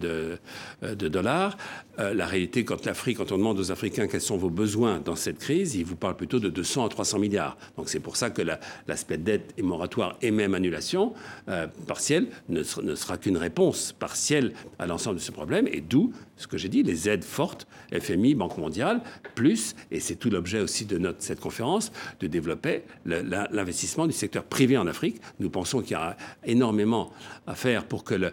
euh, 0.82 0.94
dollars. 0.94 1.56
Euh, 1.98 2.14
la 2.14 2.26
réalité, 2.26 2.64
quand 2.64 2.86
l'Afrique, 2.86 3.18
quand 3.18 3.32
on 3.32 3.38
demande 3.38 3.58
aux 3.58 3.70
Africains 3.72 4.06
quels 4.06 4.22
sont 4.22 4.38
vos 4.38 4.50
besoins 4.50 5.00
dans 5.04 5.16
cette 5.16 5.38
crise, 5.38 5.74
ils 5.74 5.84
vous 5.84 5.96
parlent 5.96 6.16
plutôt 6.16 6.40
de 6.40 6.48
200 6.48 6.86
à 6.86 6.88
300 6.88 7.18
milliards. 7.18 7.58
Donc 7.76 7.88
c'est 7.88 8.00
pour 8.00 8.16
ça 8.16 8.30
que 8.30 8.42
l'aspect 8.86 9.18
dette 9.18 9.52
et 9.58 9.62
moratoire 9.62 10.16
et 10.22 10.30
même 10.30 10.54
annulation 10.54 11.12
euh, 11.48 11.66
partielle 11.86 12.28
ne, 12.48 12.62
sera 12.62 13.18
qu'une 13.18 13.36
réponse 13.36 13.92
partielle 13.92 14.52
à 14.78 14.86
l'ensemble 14.86 15.16
de 15.16 15.22
ce 15.22 15.32
problème, 15.32 15.68
et 15.70 15.80
d'où 15.80 16.12
ce 16.38 16.46
que 16.46 16.56
j'ai 16.56 16.68
dit, 16.68 16.82
les 16.82 17.08
aides 17.08 17.24
fortes, 17.24 17.66
FMI, 17.92 18.34
Banque 18.34 18.58
mondiale, 18.58 19.02
plus, 19.34 19.74
et 19.90 19.98
c'est 19.98 20.14
tout 20.14 20.30
l'objet 20.30 20.60
aussi 20.60 20.84
de 20.84 21.14
cette 21.18 21.40
conférence, 21.40 21.90
de 22.20 22.28
développer 22.28 22.82
l'investissement 23.04 24.06
du 24.06 24.12
secteur 24.12 24.37
privé 24.44 24.76
en 24.76 24.86
Afrique. 24.86 25.20
Nous 25.40 25.50
pensons 25.50 25.80
qu'il 25.80 25.92
y 25.92 25.94
a 25.94 26.16
énormément 26.44 27.12
à 27.46 27.54
faire 27.54 27.84
pour 27.84 28.04
que 28.04 28.14
le, 28.14 28.32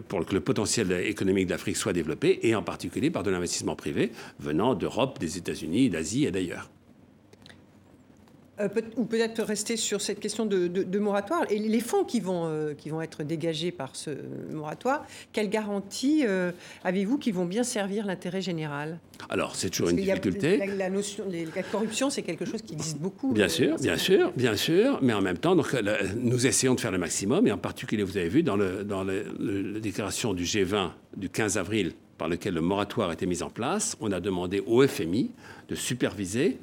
pour 0.00 0.26
que 0.26 0.34
le 0.34 0.40
potentiel 0.40 0.92
économique 0.92 1.46
d'Afrique 1.46 1.76
soit 1.76 1.92
développé, 1.92 2.40
et 2.42 2.54
en 2.54 2.62
particulier 2.62 3.10
par 3.10 3.22
de 3.22 3.30
l'investissement 3.30 3.76
privé 3.76 4.12
venant 4.40 4.74
d'Europe, 4.74 5.18
des 5.18 5.38
États-Unis, 5.38 5.90
d'Asie 5.90 6.24
et 6.24 6.30
d'ailleurs. 6.30 6.70
Euh, 8.60 8.68
ou 8.96 9.04
peut-être 9.04 9.42
rester 9.42 9.76
sur 9.76 10.00
cette 10.00 10.20
question 10.20 10.46
de, 10.46 10.98
moratoire. 10.98 11.44
Et 11.50 11.58
les 11.58 11.80
fonds 11.80 12.04
qui 12.04 12.20
vont, 12.20 12.46
euh, 12.46 12.74
qui 12.74 12.88
vont 12.88 13.02
être 13.02 13.24
dégagés 13.24 13.72
par 13.72 13.96
ce 13.96 14.10
moratoire, 14.52 15.04
quelles 15.32 15.50
garanties 15.50 16.22
euh, 16.24 16.52
avez-vous 16.84 17.18
qui 17.18 17.32
vont 17.32 17.46
bien 17.46 17.64
servir 17.64 18.06
l'intérêt 18.06 18.40
général? 18.40 19.00
Alors, 19.28 19.56
c'est 19.56 19.70
toujours 19.70 19.88
une 19.88 19.96
difficulté. 19.96 20.64
la, 20.66 20.88
notion, 20.88 21.24
la 21.28 21.62
corruption, 21.64 22.10
c'est 22.10 22.22
quelque 22.22 22.44
chose 22.44 22.62
qui 22.62 22.74
existe 22.74 22.98
beaucoup. 22.98 23.32
Bien 23.32 23.48
sûr, 23.48 23.76
bien 23.76 23.96
sûr, 23.96 24.32
bien 24.36 24.54
sûr. 24.54 25.00
Mais 25.02 25.12
en 25.12 25.22
même 25.22 25.38
temps, 25.38 25.56
donc, 25.56 25.74
nous 26.16 26.46
essayons 26.46 26.74
de 26.74 26.80
faire 26.80 26.92
le 26.92 26.98
maximum. 26.98 27.48
Et 27.48 27.52
en 27.52 27.58
particulier, 27.58 28.04
vous 28.04 28.16
avez 28.16 28.28
vu, 28.28 28.44
dans, 28.44 28.56
le, 28.56 28.84
dans 28.84 29.02
la 29.02 29.80
déclaration 29.80 30.32
du 30.32 30.44
G20 30.44 30.90
du 31.16 31.28
15 31.28 31.58
avril, 31.58 31.92
par 32.18 32.28
lequel 32.28 32.54
le 32.54 32.60
moratoire 32.60 33.10
a 33.10 33.14
été 33.14 33.26
mis 33.26 33.42
en 33.42 33.50
place, 33.50 33.96
on 34.00 34.12
a 34.12 34.20
demandé 34.20 34.62
au 34.66 34.86
FMI 34.86 35.32
de 35.68 35.74
superviser 35.74 36.58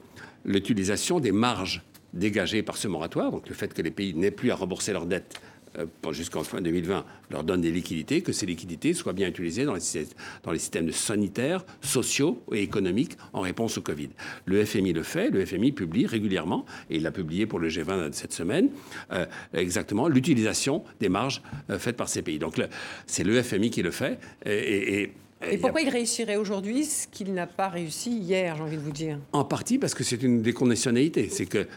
l'utilisation 0.45 1.19
des 1.19 1.31
marges 1.31 1.83
dégagées 2.13 2.63
par 2.63 2.77
ce 2.77 2.87
moratoire, 2.87 3.31
donc 3.31 3.47
le 3.47 3.55
fait 3.55 3.73
que 3.73 3.81
les 3.81 3.91
pays 3.91 4.13
n'aient 4.13 4.31
plus 4.31 4.51
à 4.51 4.55
rembourser 4.55 4.91
leurs 4.91 5.05
dettes 5.05 5.39
euh, 5.77 5.85
jusqu'en 6.11 6.43
fin 6.43 6.59
2020 6.59 7.05
leur 7.29 7.43
donne 7.45 7.61
des 7.61 7.71
liquidités, 7.71 8.21
que 8.21 8.33
ces 8.33 8.45
liquidités 8.45 8.93
soient 8.93 9.13
bien 9.13 9.29
utilisées 9.29 9.63
dans 9.63 9.73
les, 9.73 10.59
systèmes 10.59 10.91
sanitaires, 10.91 11.63
sociaux 11.81 12.43
et 12.51 12.61
économiques 12.61 13.17
en 13.31 13.39
réponse 13.39 13.77
au 13.77 13.81
Covid. 13.81 14.09
Le 14.45 14.65
FMI 14.65 14.91
le 14.91 15.03
fait, 15.03 15.29
le 15.29 15.45
FMI 15.45 15.71
publie 15.71 16.05
régulièrement, 16.05 16.65
et 16.89 16.97
il 16.97 17.03
l'a 17.03 17.11
publié 17.11 17.45
pour 17.45 17.59
le 17.59 17.69
G20 17.69 18.09
de 18.09 18.13
cette 18.13 18.33
semaine, 18.33 18.69
euh, 19.13 19.25
exactement 19.53 20.09
l'utilisation 20.09 20.83
des 20.99 21.07
marges 21.07 21.41
euh, 21.69 21.79
faites 21.79 21.95
par 21.95 22.09
ces 22.09 22.21
pays. 22.21 22.37
Donc 22.37 22.61
c'est 23.05 23.23
le 23.23 23.41
FMI 23.41 23.69
qui 23.69 23.81
le 23.81 23.91
fait, 23.91 24.19
pourquoi 25.59 25.81
il 25.81 25.89
réussirait 25.89 26.35
aujourd'hui 26.35 26.85
ce 26.85 27.07
qu'il 27.07 27.33
n'a 27.33 27.47
pas 27.47 27.69
réussi 27.69 28.11
hier, 28.11 28.55
j'ai 28.55 28.63
envie 28.63 28.77
de 28.77 28.81
vous 28.81 28.91
dire? 28.91 29.17
En 29.33 29.43
partie 29.43 29.77
parce 29.77 29.93
que 29.93 30.03
c'est 30.03 30.21
une 30.21 30.41
déconditionnalité. 30.41 31.29
C'est 31.29 31.45
que 31.45 31.67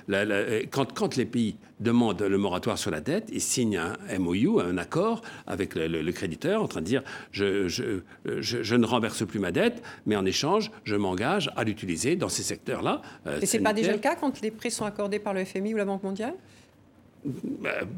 quand, 0.70 0.92
quand, 0.92 1.16
les 1.16 1.24
pays 1.24 1.56
demandent 1.80 2.22
le 2.22 2.38
moratoire 2.38 2.78
sur 2.78 2.90
la 2.90 3.00
dette, 3.00 3.28
ils 3.32 3.40
signent 3.40 3.78
un 3.78 4.18
MOU, 4.18 4.60
un 4.60 4.78
accord 4.78 5.22
avec 5.46 5.74
le, 5.74 6.12
créditeur 6.12 6.62
en 6.62 6.68
train 6.68 6.80
de 6.80 6.86
dire 6.86 7.02
je, 7.32 7.68
je, 7.68 8.00
je, 8.24 8.74
ne 8.74 8.86
renverse 8.86 9.26
plus 9.26 9.40
ma 9.40 9.50
dette, 9.50 9.82
mais 10.06 10.16
en 10.16 10.24
échange, 10.24 10.70
je 10.84 10.96
m'engage 10.96 11.50
à 11.56 11.64
l'utiliser 11.64 12.16
dans 12.16 12.28
ces 12.28 12.42
secteurs-là. 12.42 13.02
Euh, 13.26 13.40
Et 13.40 13.46
ce 13.46 13.56
n'est 13.56 13.62
pas 13.62 13.72
déjà 13.72 13.92
le 13.92 13.98
cas 13.98 14.14
quand 14.14 14.40
les 14.40 14.50
prêts 14.50 14.70
sont 14.70 14.84
accordés 14.84 15.18
par 15.18 15.34
le 15.34 15.44
FMI 15.44 15.74
ou 15.74 15.76
la 15.76 15.84
Banque 15.84 16.02
mondiale? 16.02 16.34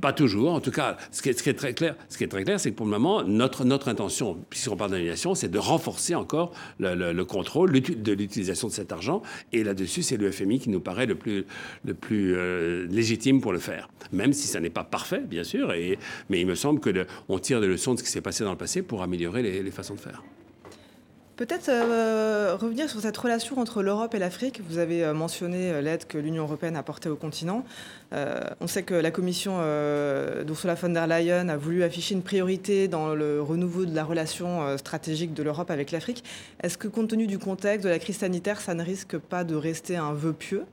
Pas 0.00 0.12
toujours. 0.12 0.52
En 0.52 0.60
tout 0.60 0.70
cas, 0.70 0.96
ce 1.10 1.22
qui 1.22 1.28
est, 1.28 1.54
très 1.54 1.74
clair, 1.74 1.96
ce 2.08 2.18
qui 2.18 2.24
est 2.24 2.28
très 2.28 2.44
clair, 2.44 2.60
c'est 2.60 2.70
que 2.70 2.76
pour 2.76 2.86
le 2.86 2.92
moment, 2.92 3.22
notre, 3.22 3.64
notre 3.64 3.88
intention, 3.88 4.38
puisqu'on 4.50 4.76
parle 4.76 4.92
d'annulation, 4.92 5.34
c'est 5.34 5.48
de 5.48 5.58
renforcer 5.58 6.14
encore 6.14 6.52
le, 6.78 7.22
contrôle 7.24 7.72
de 7.72 8.12
l'utilisation 8.12 8.68
de 8.68 8.72
cet 8.72 8.92
argent. 8.92 9.22
Et 9.52 9.64
là-dessus, 9.64 10.02
c'est 10.02 10.16
le 10.16 10.30
FMI 10.30 10.60
qui 10.60 10.70
nous 10.70 10.80
paraît 10.80 11.06
le 11.06 11.14
plus, 11.14 11.44
le 11.84 11.94
plus 11.94 12.34
euh, 12.36 12.86
légitime 12.88 13.40
pour 13.40 13.52
le 13.52 13.58
faire. 13.58 13.88
Même 14.12 14.32
si 14.32 14.46
ça 14.46 14.60
n'est 14.60 14.70
pas 14.70 14.84
parfait, 14.84 15.20
bien 15.20 15.44
sûr. 15.44 15.72
Et, 15.72 15.98
mais 16.30 16.40
il 16.40 16.46
me 16.46 16.54
semble 16.54 16.80
qu'on 16.80 17.38
tire 17.38 17.60
des 17.60 17.66
leçons 17.66 17.94
de 17.94 17.98
ce 17.98 18.04
qui 18.04 18.10
s'est 18.10 18.20
passé 18.20 18.44
dans 18.44 18.52
le 18.52 18.58
passé 18.58 18.82
pour 18.82 19.02
améliorer 19.02 19.42
les 19.42 19.70
façons 19.70 19.94
de 19.94 20.00
faire. 20.00 20.22
Peut-être 21.36 21.68
euh, 21.68 22.56
revenir 22.58 22.88
sur 22.88 23.02
cette 23.02 23.16
relation 23.18 23.58
entre 23.58 23.82
l'Europe 23.82 24.14
et 24.14 24.18
l'Afrique. 24.18 24.62
Vous 24.66 24.78
avez 24.78 25.04
euh, 25.04 25.12
mentionné 25.12 25.70
euh, 25.70 25.82
l'aide 25.82 26.06
que 26.06 26.16
l'Union 26.16 26.44
européenne 26.44 26.76
a 26.76 26.78
apportée 26.78 27.10
au 27.10 27.16
continent. 27.16 27.62
on 28.60 28.66
sait 28.66 28.84
que 28.84 28.94
la 28.94 29.10
commission 29.10 29.58
d'Ursula 30.46 30.74
von 30.74 30.88
der 30.88 31.06
Leyen 31.06 31.48
a 31.50 31.56
voulu 31.56 31.82
afficher 31.82 32.14
une 32.14 32.22
priorité 32.22 32.88
dans 32.88 33.14
le 33.14 33.42
renouveau 33.42 33.84
de 33.84 33.94
la 33.94 34.04
relation 34.04 34.78
stratégique 34.78 35.34
de 35.34 35.42
l'Europe 35.42 35.70
avec 35.70 35.90
l'Afrique. 35.90 36.24
Est-ce 36.62 36.78
que 36.78 36.88
compte 36.88 37.08
tenu 37.08 37.26
du 37.26 37.38
contexte 37.38 37.84
de 37.84 37.90
la 37.90 37.98
crise 37.98 38.18
sanitaire, 38.18 38.60
ça 38.60 38.74
ne 38.74 38.82
risque 38.82 39.18
pas 39.18 39.44
de 39.44 39.56
rester 39.56 39.96
un 39.96 40.14
vœu 40.14 40.32
pieux? 40.32 40.64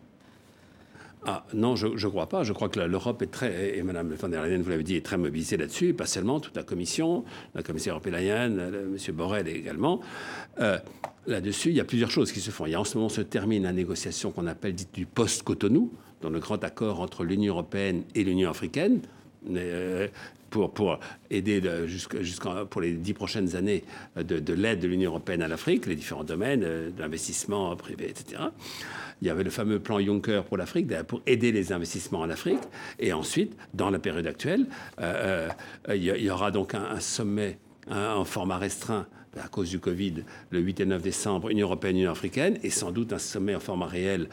Ah, 1.25 1.45
non, 1.53 1.75
je 1.75 1.87
ne 1.87 2.09
crois 2.09 2.27
pas. 2.27 2.43
Je 2.43 2.51
crois 2.51 2.69
que 2.69 2.79
l'Europe 2.79 3.21
est 3.21 3.31
très, 3.31 3.77
et 3.77 3.83
Mme 3.83 4.13
von 4.15 4.27
der 4.27 4.43
Leyen, 4.43 4.61
vous 4.61 4.69
l'avez 4.69 4.83
dit, 4.83 4.95
est 4.95 5.05
très 5.05 5.17
mobilisée 5.17 5.55
là-dessus, 5.57 5.93
pas 5.93 6.05
seulement 6.05 6.39
toute 6.39 6.55
la 6.55 6.63
Commission, 6.63 7.23
la 7.55 7.63
Commission 7.63 7.93
européenne, 7.93 8.61
M. 8.61 9.15
Borrell 9.15 9.47
également. 9.47 10.01
Euh, 10.59 10.77
là-dessus, 11.25 11.69
il 11.69 11.75
y 11.75 11.79
a 11.79 11.85
plusieurs 11.85 12.11
choses 12.11 12.31
qui 12.31 12.41
se 12.41 12.51
font. 12.51 12.65
Il 12.65 12.71
y 12.71 12.75
a 12.75 12.79
en 12.79 12.83
ce 12.83 12.97
moment 12.97 13.09
se 13.09 13.21
termine 13.21 13.63
la 13.63 13.71
négociation 13.71 14.31
qu'on 14.31 14.47
appelle 14.47 14.75
dite 14.75 14.93
du 14.93 15.05
post-Cotonou, 15.05 15.91
dans 16.21 16.29
le 16.29 16.39
grand 16.39 16.63
accord 16.63 16.99
entre 16.99 17.23
l'Union 17.23 17.53
européenne 17.53 18.03
et 18.15 18.23
l'Union 18.23 18.49
africaine. 18.49 19.01
Euh, 19.49 20.07
pour, 20.53 20.99
aider 21.29 21.61
jusqu'à 21.87 22.65
pour 22.69 22.81
les 22.81 22.93
dix 22.93 23.13
prochaines 23.13 23.55
années 23.55 23.83
de, 24.15 24.39
de 24.39 24.53
l'aide 24.53 24.79
de 24.79 24.87
l'Union 24.87 25.11
européenne 25.11 25.41
à 25.41 25.47
l'Afrique, 25.47 25.85
les 25.85 25.95
différents 25.95 26.23
domaines, 26.23 26.63
euh, 26.63 26.89
d'investissement 26.91 27.75
privé, 27.75 28.09
etc. 28.09 28.43
Il 29.21 29.27
y 29.27 29.29
avait 29.29 29.43
le 29.43 29.49
fameux 29.49 29.79
plan 29.79 29.99
Juncker 29.99 30.43
pour 30.43 30.57
l'Afrique, 30.57 30.87
pour 31.03 31.21
aider 31.25 31.51
les 31.51 31.71
investissements 31.71 32.19
en 32.19 32.29
Afrique. 32.29 32.59
Et 32.99 33.13
ensuite, 33.13 33.55
dans 33.73 33.89
la 33.89 33.99
période 33.99 34.27
actuelle, 34.27 34.65
euh, 34.99 35.49
euh, 35.89 35.95
il 35.95 36.03
y 36.03 36.29
aura 36.29 36.51
donc 36.51 36.75
un, 36.75 36.99
sommet 36.99 37.57
en 37.89 38.25
format 38.25 38.57
restreint 38.57 39.07
à 39.41 39.47
cause 39.47 39.69
du 39.69 39.79
Covid 39.79 40.23
le 40.51 40.59
8 40.59 40.81
et 40.81 40.85
9 40.85 41.01
décembre, 41.01 41.49
Union 41.49 41.67
européenne, 41.67 41.97
Union 41.97 42.11
africaine, 42.11 42.57
et 42.63 42.69
sans 42.69 42.91
doute 42.91 43.13
un 43.13 43.17
sommet 43.17 43.55
en 43.55 43.59
format 43.59 43.87
réel, 43.87 44.29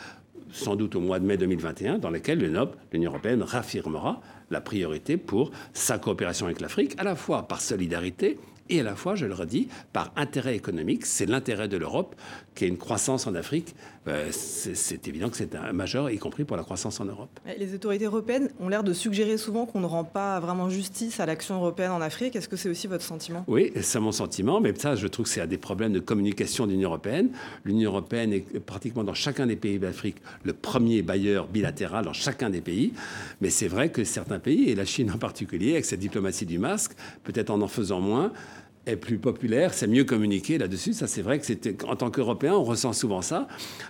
sans 0.53 0.77
doute 0.77 0.97
au 0.97 1.01
mois 1.01 1.19
de 1.19 1.25
mai 1.25 1.37
2021, 1.37 1.99
dans 1.99 2.11
lequel 2.11 2.39
l'Union 2.39 3.11
européenne 3.11 3.43
réaffirmera 3.43 4.21
la 4.51 4.61
priorité 4.61 5.17
pour 5.17 5.51
sa 5.73 5.99
coopération 5.99 6.47
avec 6.47 6.61
l'Afrique, 6.61 6.95
à 6.99 7.05
la 7.05 7.15
fois 7.15 7.47
par 7.49 7.61
solidarité 7.61 8.39
et 8.71 8.81
à 8.81 8.85
la 8.85 8.95
fois, 8.95 9.17
je 9.17 9.27
le 9.27 9.35
redis, 9.35 9.69
par 9.93 10.13
intérêt 10.15 10.55
économique. 10.55 11.05
C'est 11.05 11.27
l'intérêt 11.27 11.67
de 11.67 11.77
l'Europe 11.77 12.15
qui 12.55 12.65
ait 12.65 12.69
une 12.69 12.79
croissance 12.79 13.27
en 13.27 13.35
Afrique. 13.35 13.75
Euh, 14.09 14.31
c'est 14.33 15.07
évident 15.09 15.29
que 15.29 15.37
c'est 15.37 15.55
un 15.55 15.73
majeur, 15.73 16.11
y 16.11 16.19
compris 16.19 16.45
pour 16.45 16.57
la 16.57 16.63
croissance 16.63 17.01
en 17.01 17.05
Europe. 17.05 17.29
Les 17.59 17.75
autorités 17.75 18.07
européennes 18.07 18.49
ont 18.59 18.69
l'air 18.69 18.83
de 18.83 18.93
suggérer 18.93 19.37
souvent 19.37 19.67
qu'on 19.67 19.81
ne 19.81 19.87
rend 19.87 20.05
pas 20.05 20.41
vraiment 20.41 20.71
justice 20.71 21.21
à 21.21 21.27
l'action 21.27 21.57
européenne 21.57 21.91
en 21.91 22.01
Afrique. 22.01 22.35
Est-ce 22.35 22.49
que 22.49 22.57
c'est 22.57 22.71
aussi 22.71 22.87
votre 22.87 23.05
sentiment? 23.05 23.45
Oui, 23.47 23.73
c'est 23.83 24.01
mon 24.01 24.13
sentiment, 24.13 24.61
mais 24.61 24.75
ça, 24.75 24.95
je 24.95 25.07
trouve 25.07 25.27
que 25.27 25.31
c'est 25.31 25.43
un 25.43 25.47
des 25.47 25.59
problèmes 25.59 25.93
de 25.93 26.01
communication 26.01 26.67
de 26.67 26.73
l'Union 26.73 26.89
européenne. 26.89 27.31
L'Union 27.65 27.91
européenne 27.91 28.33
est 28.33 28.61
pratiquement 28.61 29.05
dans 29.05 29.15
chacun 29.15 29.47
des 29.47 29.57
pays 29.57 29.79
d'Afrique 29.79 30.17
le 30.45 30.55
premier 30.55 31.03
bailleur 31.03 31.47
bilatéral 31.47 32.05
dans 32.07 32.15
chacun 32.15 32.49
des 32.49 32.63
pays. 32.63 32.95
Mais 33.43 33.51
c'est 33.51 33.69
vrai 33.69 33.91
que 33.91 34.05
certains 34.05 34.39
pays, 34.39 34.71
et 34.71 34.75
la 34.75 34.87
Chine 34.87 35.11
en 35.11 35.19
particulier, 35.19 35.73
avec 35.73 35.85
cette 35.85 36.01
diplomatie 36.01 36.47
du 36.47 36.59
masque, 36.59 36.93
peut-être 37.23 37.51
en 37.51 37.61
en 37.61 37.69
faisant 37.69 38.01
moins, 38.01 38.33
est 38.87 38.97
plus 38.97 39.19
populaire, 39.19 39.75
c'est 39.75 39.87
mieux 39.87 40.05
communiquer 40.05 40.59
là-dessus. 40.59 40.93
Ça, 40.93 41.07
c'est 41.07 41.23
vrai 41.23 41.39
que 41.39 41.47
c'était, 41.47 41.77
en 41.85 41.97
tant 41.97 42.11
qu'Européen, 42.11 42.55
on 42.55 42.65
ressent 42.65 42.93
souvent 42.93 43.23
ça. 43.23 43.47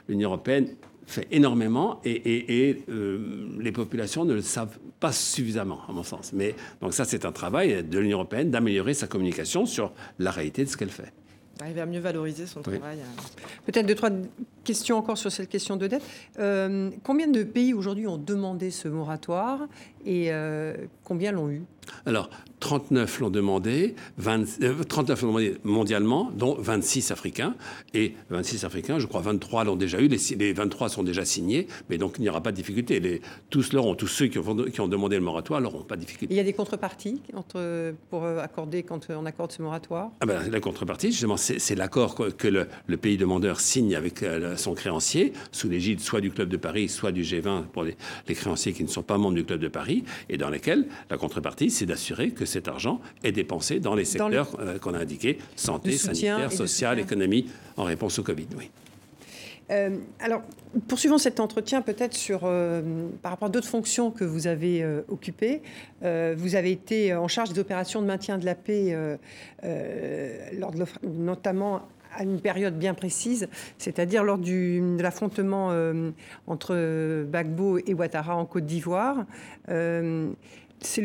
L'Union 0.09 0.29
européenne 0.29 0.68
fait 1.07 1.26
énormément 1.31 2.00
et, 2.05 2.85
euh, 2.88 3.48
les 3.59 3.72
populations 3.72 4.24
ne 4.24 4.35
le 4.35 4.42
savent 4.42 4.79
pas 5.00 5.12
suffisamment, 5.12 5.81
à 5.88 5.92
mon 5.92 6.03
sens. 6.03 6.33
Mais 6.33 6.55
donc 6.81 6.94
ça, 6.94 7.05
c'est 7.05 7.24
un 7.24 7.33
travail 7.33 7.85
de 7.85 7.98
l'Union 7.98 8.18
européenne 8.18 8.50
d'améliorer 8.50 8.94
sa 8.94 9.07
communication 9.07 9.66
sur 9.66 9.92
la 10.18 10.31
réalité 10.31 10.64
de 10.64 10.68
ce 10.68 10.76
qu'elle 10.76 10.90
fait. 10.90 11.12
Arriver 11.61 11.83
à 11.83 11.87
mieux 11.87 12.00
valoriser 12.00 12.46
son 12.46 12.62
travail. 12.62 12.98
Euh. 12.98 13.40
Peut-être 13.66 13.85
deux, 13.87 13.94
trois 13.94 14.11
questions 14.64 14.96
encore 14.96 15.18
sur 15.18 15.31
cette 15.31 15.50
question 15.50 15.76
de 15.76 15.87
dette. 15.88 16.03
Euh, 16.38 16.90
combien 17.03 17.29
de 17.29 17.42
pays 17.42 17.74
aujourd'hui 17.74 18.07
ont 18.07 18.16
demandé 18.16 18.70
ce 18.70 18.88
moratoire? 18.88 19.68
Et 20.06 20.30
combien 21.04 21.32
l'ont 21.32 21.50
eu? 21.50 21.62
Alors, 22.06 22.30
39 22.60 23.20
l'ont 23.20 23.30
demandé, 23.30 23.94
39 24.22 24.60
euh, 24.62 25.26
l'ont 25.26 25.32
demandé 25.32 25.56
mondialement, 25.64 26.30
dont 26.34 26.56
26 26.58 27.10
africains. 27.10 27.54
Et 27.94 28.14
26 28.28 28.64
africains, 28.64 28.98
je 28.98 29.06
crois 29.06 29.22
23 29.22 29.64
l'ont 29.64 29.76
déjà 29.76 29.98
eu, 30.00 30.08
les, 30.08 30.52
23 30.52 30.90
sont 30.90 31.02
déjà 31.02 31.24
signés, 31.24 31.66
mais 31.88 31.98
donc 31.98 32.16
il 32.18 32.22
n'y 32.22 32.28
aura 32.28 32.42
pas 32.42 32.50
de 32.50 32.56
difficulté. 32.56 33.00
Les, 33.00 33.22
tous 33.48 33.72
l'auront, 33.72 33.94
tous 33.94 34.06
ceux 34.06 34.26
qui 34.26 34.38
ont, 34.38 34.56
qui 34.64 34.80
ont 34.80 34.88
demandé 34.88 35.16
le 35.16 35.22
moratoire 35.22 35.60
n'auront 35.60 35.82
pas 35.82 35.96
de 35.96 36.02
difficulté. 36.02 36.32
Il 36.34 36.36
y 36.36 36.40
a 36.40 36.44
des 36.44 36.52
contreparties 36.52 37.20
entre, 37.34 37.94
pour 38.10 38.24
euh, 38.24 38.38
accorder 38.38 38.82
quand 38.82 39.08
on 39.10 39.24
accorde 39.24 39.52
ce 39.52 39.62
moratoire? 39.62 40.10
Ah 40.20 40.26
ben, 40.26 40.40
La 40.50 40.60
contrepartie, 40.60 41.10
justement, 41.12 41.36
c'est 41.36 41.74
l'accord 41.74 42.14
que 42.14 42.48
le, 42.48 42.68
le, 42.86 42.96
pays 42.96 43.16
demandeur 43.16 43.60
signe 43.60 43.94
avec 43.94 44.22
euh, 44.22 44.56
son 44.56 44.74
créancier, 44.74 45.32
sous 45.52 45.68
l'égide 45.68 46.00
soit 46.00 46.20
du 46.20 46.30
Club 46.30 46.48
de 46.50 46.58
Paris, 46.58 46.88
soit 46.88 47.12
du 47.12 47.22
G20 47.22 47.64
pour 47.72 47.84
les, 47.84 47.96
les 48.28 48.34
créanciers 48.34 48.72
qui 48.72 48.84
ne 48.84 48.88
sont 48.88 49.02
pas 49.02 49.16
membres 49.16 49.36
du 49.36 49.44
Club 49.44 49.60
de 49.60 49.68
Paris, 49.68 49.89
et 50.29 50.37
dans 50.37 50.50
lesquels 50.50 50.87
la 51.11 51.16
contrepartie, 51.16 51.70
c'est 51.70 51.87
d'assurer 51.87 52.31
que 52.31 52.44
cet 52.44 52.68
argent 52.68 53.00
est 53.22 53.33
dépensé 53.33 53.81
dans 53.81 53.94
les 53.94 54.05
secteurs 54.05 54.57
euh, 54.61 54.79
qu'on 54.79 54.94
a 54.94 54.98
indiqués, 54.98 55.38
santé, 55.57 55.92
sanitaire, 55.92 56.53
social, 56.53 56.98
économie, 56.98 57.46
en 57.76 57.85
réponse 57.85 58.18
au 58.18 58.22
Covid. 58.22 58.46
Oui. 58.57 58.70
Euh, 59.70 59.96
alors, 60.18 60.42
poursuivons 60.88 61.18
cet 61.18 61.38
entretien 61.38 61.81
peut-être 61.81 62.14
sur, 62.14 62.40
euh, 62.44 62.83
par 63.22 63.31
rapport 63.33 63.46
à 63.46 63.50
d'autres 63.50 63.68
fonctions 63.68 64.11
que 64.11 64.24
vous 64.24 64.48
avez 64.48 64.85
occupées. 65.09 65.62
vous 66.03 66.55
avez 66.55 66.72
été 66.72 67.14
en 67.14 67.29
charge 67.29 67.53
des 67.53 67.61
opérations 67.61 68.03
de 68.03 68.07
maintien 68.07 68.38
de 68.38 68.44
la 68.44 68.57
paix, 68.57 68.96
lors 69.62 70.72
de 70.72 70.85
notamment 71.05 71.83
à 72.16 72.25
une 72.25 72.40
période 72.40 72.79
bien 72.79 72.94
précise, 72.94 73.49
c'est-à-dire 73.79 74.25
lors 74.25 74.38
de 74.38 75.03
l'affrontement 75.03 75.73
entre 76.46 77.25
Bagbo 77.25 77.79
et 77.79 77.94
Ouattara 77.94 78.37
en 78.37 78.46
Côte 78.46 78.66
d'Ivoire. 78.66 79.25
c'est 79.66 81.03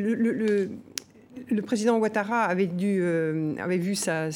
le, 1.49 1.61
président 1.61 1.97
Ouattara 1.97 2.43
avait, 2.43 2.69
euh, 2.81 3.55
vu 3.69 3.95
sa, 3.95 4.29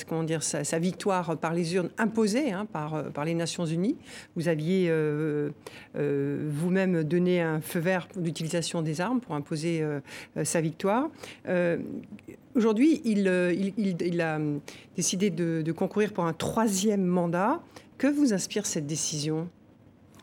victoire 0.79 1.37
par 1.37 1.53
les 1.53 1.75
urnes 1.75 1.89
imposée 1.97 2.51
hein, 2.51 2.65
par, 2.71 2.95
euh, 2.95 3.03
les 3.25 3.33
Nations 3.33 3.65
Unies. 3.65 3.97
Vous 4.35 4.47
aviez 4.47 4.87
euh, 4.89 5.49
vous-même 5.95 7.03
donné 7.03 7.41
un 7.41 7.61
feu 7.61 7.79
vert 7.79 8.07
pour 8.07 8.21
l'utilisation 8.21 8.81
des 8.81 9.01
armes 9.01 9.19
pour 9.19 9.35
imposer 9.35 9.83
sa 10.43 10.61
victoire. 10.61 11.09
Aujourd'hui, 12.59 12.99
il, 13.05 13.19
il, 13.77 14.19
a 14.19 14.37
décidé 14.97 15.29
de, 15.29 15.61
de 15.61 15.71
concourir 15.71 16.11
pour 16.11 16.25
un 16.25 16.33
troisième 16.33 17.05
mandat. 17.05 17.61
Que 17.97 18.07
vous 18.07 18.33
inspire 18.33 18.65
cette 18.65 18.85
décision? 18.85 19.47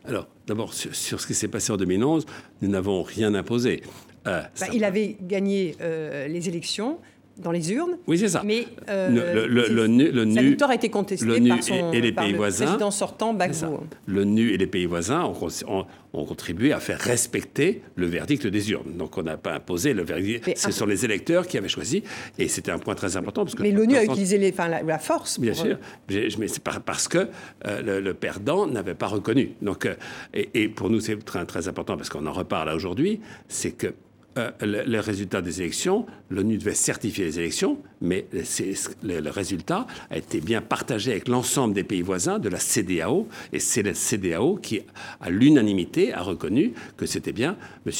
Alors, 0.05 0.29
d'abord, 0.47 0.75
sur, 0.75 0.95
sur, 0.95 1.19
ce 1.19 1.27
qui 1.27 1.33
s'est 1.33 1.49
passé 1.49 1.73
en 1.73 1.79
2011, 1.79 2.27
nous 2.61 2.69
n'avons 2.69 3.03
rien 3.03 3.35
imposé. 3.35 3.83
Euh, 4.27 4.43
bah, 4.61 4.67
il 4.75 4.85
avait 4.85 5.17
gagné 5.23 5.77
euh, 5.81 6.29
les 6.29 6.47
élections 6.51 6.99
dans 7.39 7.51
les 7.51 7.73
urnes. 7.73 7.99
Oui, 8.07 8.19
c'est 8.19 8.29
ça. 8.29 8.43
Mais 8.45 8.67
euh, 8.89 9.47
le, 9.47 10.35
sa 10.35 10.43
victoire 10.43 10.71
a 10.71 10.75
été 10.75 10.89
contestée 10.89 11.27
par 11.27 11.63
son 11.63 11.93
et, 11.93 12.01
les 12.01 12.13
pays 12.13 12.33
le 12.33 12.37
voisins, 12.37 12.67
président 12.67 12.91
sortant 12.91 13.35
Gbagbo. 13.35 13.85
L'ONU 14.07 14.53
et 14.53 14.57
les 14.57 14.67
pays 14.67 14.87
voisins 14.87 15.25
ont, 15.25 15.85
ont, 16.15 16.25
contribué 16.25 16.73
à 16.73 16.81
faire 16.81 16.99
respecter 16.99 17.83
le 17.95 18.07
verdict 18.07 18.47
des 18.47 18.71
urnes. 18.71 18.97
Donc 18.97 19.19
on 19.19 19.23
n'a 19.23 19.37
pas 19.37 19.55
imposé 19.55 19.93
le 19.93 20.03
verdict. 20.03 20.57
Ce 20.57 20.71
sont 20.71 20.87
les 20.87 21.05
électeurs 21.05 21.47
qui 21.47 21.59
avaient 21.59 21.69
choisi. 21.69 22.03
Et 22.39 22.49
c'était 22.49 22.73
un 22.73 22.79
point 22.79 22.95
très 22.95 23.17
important. 23.17 23.45
Parce 23.45 23.55
que 23.55 23.63
mais 23.63 23.73
l'ONU 23.73 23.97
a 23.97 24.05
utilisé 24.05 24.39
les, 24.39 24.51
enfin, 24.53 24.69
la, 24.69 24.99
force. 24.99 25.39
Bien 25.39 25.55
sûr. 25.55 25.79
Mais 26.09 26.49
c'est 26.49 26.63
parce 26.63 27.09
que 27.09 27.29
le, 27.65 28.13
perdant 28.13 28.67
n'avait 28.67 28.95
pas 28.95 29.09
reconnu. 29.09 29.53
Donc, 29.61 29.87
et, 30.33 30.49
et 30.55 30.69
pour 30.69 30.89
nous, 30.89 31.01
c'est 31.01 31.23
très, 31.23 31.45
très 31.45 31.69
important 31.69 31.97
parce 31.97 32.09
qu'on 32.09 32.27
en 32.27 32.33
reparle 32.33 32.71
aujourd'hui. 32.71 33.21
C'est 33.49 33.73
que 33.73 33.93
euh, 34.37 34.51
le, 34.61 34.83
le 34.85 35.01
résultat 35.01 35.41
des 35.43 35.61
élections, 35.63 36.07
l'ONU 36.31 36.59
devait 36.59 36.75
certifier 36.75 37.25
les 37.25 37.39
élections, 37.39 37.79
mais 38.01 38.27
le, 38.33 39.21
le 39.21 39.31
résultat 39.31 39.87
a 40.11 40.17
été 40.19 40.41
bien 40.41 40.61
partagé 40.61 41.13
avec 41.13 41.29
l'ensemble 41.29 41.75
des 41.75 41.85
pays 41.85 42.03
voisins 42.03 42.39
de 42.39 42.49
la 42.49 42.59
CDAO, 42.59 43.27
et 43.53 43.59
c'est 43.61 43.83
la 43.83 43.95
CDAO 43.95 44.57
qui, 44.57 44.81
à 45.21 45.31
l'unanimité, 45.31 46.13
a 46.13 46.23
reconnu 46.23 46.73
que 46.97 47.07
c'était 47.07 47.33
bien 47.33 47.57
M. 47.87 47.93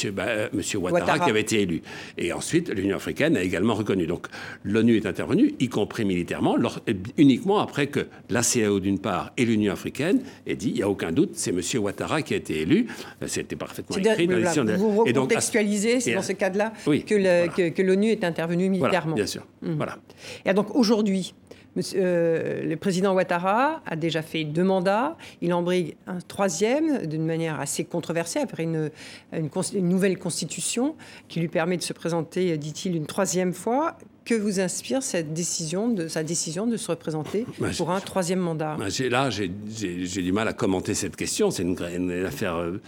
Monsieur 0.53 0.79
Ouattara, 0.79 1.01
Ouattara. 1.05 1.19
qui 1.25 1.29
avait 1.29 1.41
été 1.41 1.61
élu. 1.61 1.81
Et 2.17 2.31
ensuite, 2.33 2.69
l'Union 2.69 2.95
africaine 2.97 3.35
a 3.37 3.41
également 3.43 3.73
reconnu. 3.73 4.05
Donc 4.07 4.27
l'ONU 4.63 4.97
est 4.97 5.05
intervenue, 5.05 5.55
y 5.59 5.69
compris 5.69 6.05
militairement, 6.05 6.55
lors- 6.57 6.79
uniquement 7.17 7.59
après 7.59 7.87
que 7.87 8.07
la 8.29 8.41
CAO 8.43 8.79
d'une 8.79 8.99
part 8.99 9.31
et 9.37 9.45
l'Union 9.45 9.73
africaine 9.73 10.21
aient 10.45 10.55
dit, 10.55 10.69
il 10.69 10.75
n'y 10.75 10.83
a 10.83 10.89
aucun 10.89 11.11
doute, 11.11 11.31
c'est 11.33 11.51
M. 11.51 11.61
Ouattara 11.81 12.21
qui 12.21 12.33
a 12.33 12.37
été 12.37 12.61
élu. 12.61 12.87
Euh, 13.23 13.27
C'était 13.27 13.55
parfaitement 13.55 13.95
écrit 14.13 14.27
dans 14.27 14.37
la 14.37 14.53
de- 14.63 14.77
vous 14.77 15.03
recontextualisez, 15.03 15.99
c'est 15.99 16.11
ce 16.27 16.33
cadre-là 16.33 16.73
Oui, 16.85 17.03
que 17.03 17.15
le- 17.15 17.21
voilà. 17.21 17.47
que- 17.47 17.69
que 17.69 17.81
l'ONU 17.81 18.09
est 18.11 18.23
intervenue 18.23 18.65
Voilà, 18.67 18.79
militairement. 18.83 19.15
bien 19.15 19.25
sûr. 19.25 19.45
Voilà. 19.61 19.97
Et 20.45 20.53
donc 20.53 20.75
aujourd'hui, 20.75 21.33
monsieur- 21.75 21.99
euh, 22.01 22.63
le 22.63 22.75
président 22.75 23.13
Ouattara 23.15 23.81
a 23.85 23.95
déjà 23.95 24.21
fait 24.21 24.43
deux 24.43 24.63
mandats. 24.63 25.15
Il 25.41 25.53
embrigue 25.53 25.95
un 26.07 26.17
troisième 26.27 27.05
d'une 27.07 27.25
manière 27.25 27.59
assez 27.59 27.83
controversée 27.85 28.39
après 28.39 28.63
une, 28.63 28.89
une 29.33 29.49
cons- 29.49 29.61
une 29.73 29.87
nouvelle 29.89 30.17
constitution 30.17 30.95
qui 31.27 31.39
lui 31.39 31.47
permet 31.47 31.77
de 31.77 31.83
se 31.83 31.93
présenter, 31.93 32.57
dit-il, 32.57 32.95
une 32.95 33.05
troisième 33.05 33.53
fois. 33.53 33.97
Que 34.25 34.35
vous 34.35 34.59
inspire 34.59 35.03
cette 35.03 35.31
décision 35.33 35.87
de, 35.87 36.09
sa 36.09 36.21
décision 36.21 36.67
de 36.67 36.75
se 36.75 36.91
représenter 36.91 37.45
Bah, 37.61 37.69
pour 37.77 37.91
un 37.91 38.01
troisième 38.01 38.39
mandat? 38.39 38.75
Ben, 38.77 38.89
j'ai- 38.89 39.07
Là, 39.07 39.29
j'ai- 39.29 39.47
du 39.47 40.33
mal 40.33 40.49
à 40.49 40.53
commenter 40.53 40.93
cette 40.95 41.15
question. 41.15 41.49
C'est 41.49 41.63
une 41.63 42.25
affaire 42.25 42.55
euh, 42.57 42.81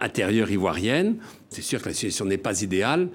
intérieure 0.00 0.50
ivoirienne. 0.50 1.16
C'est 1.50 1.62
sûr 1.62 1.80
que 1.82 1.88
la 1.88 1.94
situation 1.94 2.24
n'est 2.24 2.38
pas 2.38 2.62
idéale. 2.62 3.08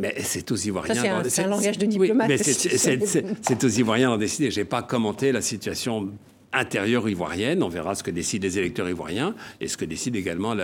Mais 0.00 0.14
c'est 0.22 0.50
aux 0.50 0.56
Ivoiriens. 0.56 0.94
C'est 0.94 1.08
un- 1.08 1.22
d'en- 1.22 1.28
c'est 1.28 1.42
un 1.42 1.48
langage 1.48 1.76
de 1.76 1.84
oui, 1.84 1.90
diplomate. 1.98 2.28
mais 2.28 2.38
c'est- 2.38 3.64
aux 3.64 3.68
Ivoiriens 3.68 4.08
d'en 4.10 4.16
décider. 4.16 4.50
Je 4.50 4.60
n'ai 4.60 4.64
pas 4.64 4.82
commenté 4.82 5.30
la 5.32 5.42
situation 5.42 6.10
intérieure 6.52 7.06
ivoirienne. 7.08 7.62
On 7.62 7.68
verra 7.68 7.94
ce 7.94 8.02
que 8.02 8.10
décident 8.10 8.44
les 8.46 8.58
électeurs 8.58 8.88
ivoiriens 8.88 9.34
et 9.60 9.68
ce 9.68 9.76
que 9.76 9.84
décide 9.84 10.16
également 10.16 10.54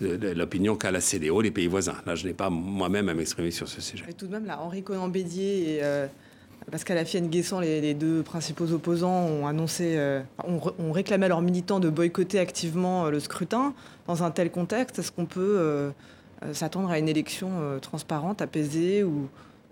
l'opinion 0.00 0.76
qu'a 0.76 0.90
la 0.90 1.00
CDO, 1.00 1.40
les 1.40 1.50
pays 1.50 1.66
voisins. 1.68 1.96
Là, 2.06 2.14
je 2.16 2.26
n'ai 2.26 2.34
pas 2.34 2.50
moi-même 2.50 3.08
à 3.08 3.14
m'exprimer 3.14 3.50
sur 3.50 3.68
ce 3.68 3.80
sujet. 3.80 4.04
Et 4.08 4.12
tout 4.12 4.26
de 4.26 4.32
même, 4.32 4.44
là, 4.46 4.60
Henri 4.60 4.82
Conan 4.82 5.08
Bédier 5.08 5.76
et 5.76 5.78
euh, 5.82 6.06
Pascal 6.70 6.98
Affiane 6.98 7.28
Guessant, 7.28 7.60
les, 7.60 7.80
les 7.80 7.94
deux 7.94 8.22
principaux 8.22 8.70
opposants, 8.72 9.24
ont 9.26 9.46
annoncé, 9.46 9.94
euh, 9.96 10.22
ont, 10.44 10.92
réclamé 10.92 11.26
à 11.26 11.28
leurs 11.28 11.42
militants 11.42 11.80
de 11.80 11.90
boycotter 11.90 12.38
activement 12.38 13.06
euh, 13.06 13.10
le 13.10 13.20
scrutin. 13.20 13.74
Dans 14.06 14.22
un 14.22 14.30
tel 14.30 14.50
contexte, 14.50 14.98
est-ce 14.98 15.12
qu'on 15.12 15.26
peut 15.26 15.56
euh, 15.58 15.90
s'attendre 16.52 16.90
à 16.90 16.98
une 16.98 17.08
élection 17.08 17.50
transparente, 17.80 18.42
apaisée 18.42 19.04
ou 19.04 19.28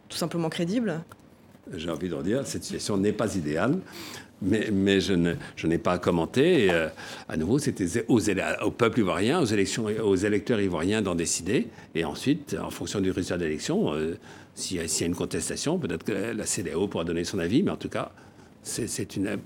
tout 0.09 0.17
simplement 0.17 0.49
crédible? 0.49 1.03
J'ai 1.73 1.91
envie 1.91 2.09
de 2.09 2.15
redire, 2.15 2.47
cette 2.47 2.65
situation 2.65 2.97
n'est 2.97 3.13
pas 3.13 3.35
idéale. 3.37 3.79
Mais, 4.43 5.01
je 5.01 5.67
n'ai 5.67 5.79
pas 5.79 5.93
à 5.93 5.99
commenter. 5.99 6.65
Et, 6.65 6.73
euh, 6.73 6.89
à 7.29 7.37
nouveau, 7.37 7.59
c'était 7.59 7.87
au 8.09 8.71
peuple 8.71 9.01
ivoirien, 9.01 9.41
aux, 9.41 10.17
électeurs 10.17 10.61
ivoiriens 10.61 11.03
d'en 11.03 11.15
décider. 11.15 11.69
Et 11.95 12.05
ensuite, 12.05 12.57
en 12.61 12.71
fonction 12.71 13.01
du 13.01 13.11
résultat 13.11 13.37
de 13.37 13.45
l'élection, 13.45 13.93
s'il 14.55 14.77
y, 14.77 14.81
a- 14.81 14.89
s'il 14.89 15.03
y 15.03 15.05
a 15.05 15.07
une 15.09 15.15
contestation, 15.17 15.79
peut-être 15.79 16.05
que 16.05 16.13
la 16.13 16.45
CDAO 16.47 16.89
pourra 16.89 17.05
donner 17.05 17.25
son 17.25 17.39
avis. 17.39 17.63
Mais 17.63 17.71
en 17.71 17.77
tout 17.77 17.89
cas, 17.89 18.13
c'est 18.63 19.17
une. 19.17 19.39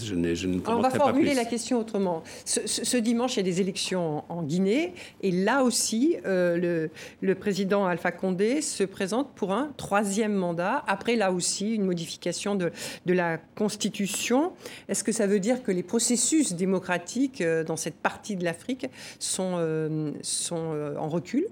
Je, 0.00 0.14
ne 0.16 0.34
Alors, 0.66 0.78
on 0.78 0.82
va 0.82 0.90
formuler 0.90 1.32
la 1.34 1.44
question 1.44 1.78
autrement. 1.78 2.24
Ce, 2.44 2.66
ce- 2.66 2.84
ce 2.84 2.96
dimanche, 2.96 3.34
il 3.34 3.36
y 3.36 3.40
a 3.40 3.44
des 3.44 3.60
élections 3.60 4.24
en, 4.28 4.38
en 4.38 4.42
Guinée. 4.42 4.92
Et 5.22 5.30
là 5.30 5.62
aussi, 5.62 6.16
euh, 6.26 6.56
le, 6.56 6.90
le 7.20 7.34
président 7.36 7.86
Alpha 7.86 8.10
Condé 8.10 8.60
se 8.62 8.82
présente 8.82 9.30
pour 9.36 9.52
un 9.52 9.72
troisième 9.76 10.34
mandat. 10.34 10.82
Après, 10.88 11.14
là 11.14 11.30
aussi, 11.30 11.74
une 11.74 11.84
modification 11.84 12.56
de, 12.56 12.72
de 13.06 13.12
la 13.12 13.38
Constitution. 13.38 14.52
Est-ce 14.88 15.04
que 15.04 15.12
ça 15.12 15.28
veut 15.28 15.38
dire 15.40 15.62
que 15.62 15.70
les 15.70 15.84
processus 15.84 16.54
démocratiques 16.54 17.40
euh, 17.40 17.62
dans 17.62 17.76
cette 17.76 17.96
partie 17.96 18.34
de 18.34 18.44
l'Afrique 18.44 18.86
sont, 19.20 19.54
euh, 19.58 20.10
sont 20.22 20.72
euh, 20.74 20.96
en 20.96 21.08
recul? 21.08 21.46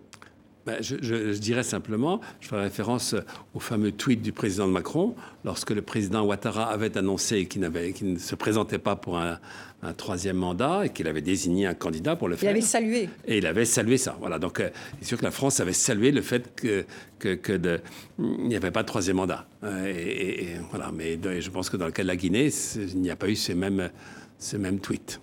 Ben, 0.66 0.78
je, 0.80 0.96
je- 1.02 1.32
je 1.34 1.38
dirais 1.38 1.62
simplement, 1.62 2.20
je 2.40 2.48
ferai 2.48 2.62
référence 2.62 3.14
au 3.54 3.60
fameux 3.60 3.92
tweet 3.92 4.22
du 4.22 4.32
président 4.32 4.66
Macron, 4.66 5.14
lorsque 5.44 5.70
le 5.72 5.82
président 5.82 6.24
Ouattara 6.24 6.70
avait 6.70 6.96
annoncé 6.96 7.44
qu'il, 7.46 7.70
qu'il 7.94 8.14
ne 8.14 8.18
se 8.18 8.34
présentait 8.34 8.78
pas 8.78 8.96
pour 8.96 9.18
un, 9.18 9.38
un 9.82 9.92
troisième 9.92 10.38
mandat 10.38 10.86
et 10.86 10.88
qu'il 10.88 11.06
avait 11.06 11.20
désigné 11.20 11.66
un 11.66 11.74
candidat 11.74 12.16
pour 12.16 12.28
le 12.28 12.36
Il 12.36 12.38
faire. 12.38 12.50
avait 12.50 12.62
salué. 12.62 13.10
Et 13.26 13.36
il 13.38 13.46
avait 13.46 13.66
salué 13.66 13.98
ça. 13.98 14.16
Voilà. 14.20 14.38
Donc, 14.38 14.58
euh, 14.60 14.70
c'est 15.02 15.08
sûr 15.08 15.18
que 15.18 15.24
la 15.24 15.30
France 15.30 15.60
avait 15.60 15.74
salué 15.74 16.12
le 16.12 16.22
fait 16.22 16.54
que, 16.56 16.86
que, 17.18 17.34
que 17.34 17.52
de- 17.52 17.80
il 18.18 18.48
n'y 18.48 18.56
avait 18.56 18.70
pas 18.70 18.82
de 18.82 18.88
troisième 18.88 19.16
mandat. 19.16 19.46
Euh, 19.64 19.86
et, 19.94 20.44
et- 20.44 20.48
voilà. 20.70 20.90
Mais 20.94 21.18
je 21.42 21.50
pense 21.50 21.68
que 21.68 21.76
dans 21.76 21.84
le 21.86 21.92
cas 21.92 22.02
de 22.04 22.08
la 22.08 22.16
Guinée, 22.16 22.48
il 22.76 23.00
n'y 23.02 23.10
a 23.10 23.16
pas 23.16 23.28
eu 23.28 23.36
ces 23.36 23.54
mêmes, 23.54 23.90
ces 24.38 24.56
mêmes 24.56 24.78
tweets. 24.80 25.20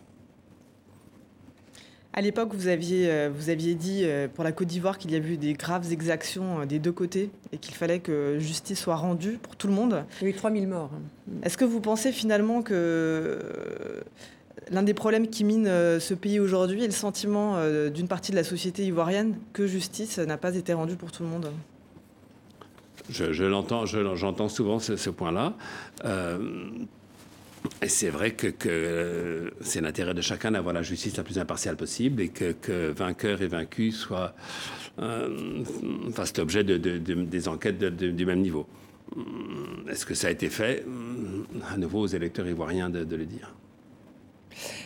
À 2.13 2.19
l'époque, 2.21 2.49
vous 2.53 2.67
aviez, 2.67 3.09
euh, 3.09 3.29
vous 3.33 3.49
aviez 3.49 3.73
dit 3.73 4.01
euh, 4.03 4.27
pour 4.27 4.43
la 4.43 4.51
Côte 4.51 4.67
d'Ivoire 4.67 4.97
qu'il 4.97 5.11
y 5.11 5.15
avait 5.15 5.33
eu 5.33 5.37
des 5.37 5.53
graves 5.53 5.91
exactions 5.93 6.59
euh, 6.61 6.65
des 6.65 6.77
deux 6.79 6.91
côtés 6.91 7.29
et 7.53 7.57
qu'il 7.57 7.73
fallait 7.73 7.99
que 7.99 8.37
justice 8.37 8.79
soit 8.81 8.97
rendue 8.97 9.39
pour 9.41 9.55
tout 9.55 9.67
le 9.67 9.73
monde. 9.73 10.03
Il 10.21 10.25
y 10.25 10.27
a 10.27 10.29
eu 10.31 10.33
3000 10.35 10.67
morts. 10.67 10.91
Est-ce 11.43 11.57
que 11.57 11.63
vous 11.63 11.79
pensez 11.79 12.11
finalement 12.11 12.61
que 12.63 13.39
l'un 14.69 14.83
des 14.83 14.93
problèmes 14.93 15.29
qui 15.29 15.45
mine 15.45 15.65
ce 15.67 16.13
pays 16.13 16.39
aujourd'hui 16.41 16.83
est 16.83 16.87
le 16.87 16.91
sentiment 16.91 17.55
d'une 17.89 18.07
partie 18.09 18.31
de 18.31 18.35
la 18.35 18.43
société 18.43 18.83
ivoirienne 18.85 19.35
que 19.53 19.65
justice 19.65 20.17
n'a 20.19 20.37
pas 20.37 20.55
été 20.55 20.73
rendue 20.73 20.95
pour 20.97 21.11
tout 21.13 21.23
le 21.23 21.29
monde? 21.29 21.49
Je, 23.09 23.31
je 23.31 23.43
l'entends, 23.45 23.85
je- 23.85 24.15
j'entends 24.15 24.49
souvent 24.49 24.79
ce, 24.79 24.95
ce 24.97 25.09
point-là. 25.09 25.53
Euh, 26.05 26.37
et 27.81 27.87
c'est 27.87 28.09
vrai 28.09 28.31
que, 28.31 28.47
euh, 28.65 29.49
c'est 29.61 29.81
l'intérêt 29.81 30.13
de 30.13 30.21
chacun 30.21 30.51
d'avoir 30.51 30.73
la 30.73 30.81
justice 30.83 31.15
la 31.17 31.23
plus 31.23 31.37
impartiale 31.39 31.75
possible 31.75 32.21
et 32.21 32.29
que, 32.29 32.51
que 32.53 32.91
vainqueur 32.91 33.41
et 33.41 33.47
vaincu 33.47 33.91
soient, 33.91 34.33
euh, 34.99 35.63
fassent 36.13 36.37
l'objet 36.37 36.63
de, 36.63 36.77
de- 36.77 36.97
de- 36.97 37.23
des 37.23 37.47
enquêtes 37.47 37.79
du 37.79 38.25
même 38.25 38.41
niveau. 38.41 38.67
Est-ce 39.89 40.05
que 40.05 40.13
ça 40.13 40.27
a 40.27 40.31
été 40.31 40.49
fait? 40.49 40.85
À 41.71 41.77
nouveau 41.77 41.99
aux 42.01 42.07
électeurs 42.07 42.47
ivoiriens 42.47 42.89
de 42.89 43.15
le 43.15 43.25
dire. 43.25 43.53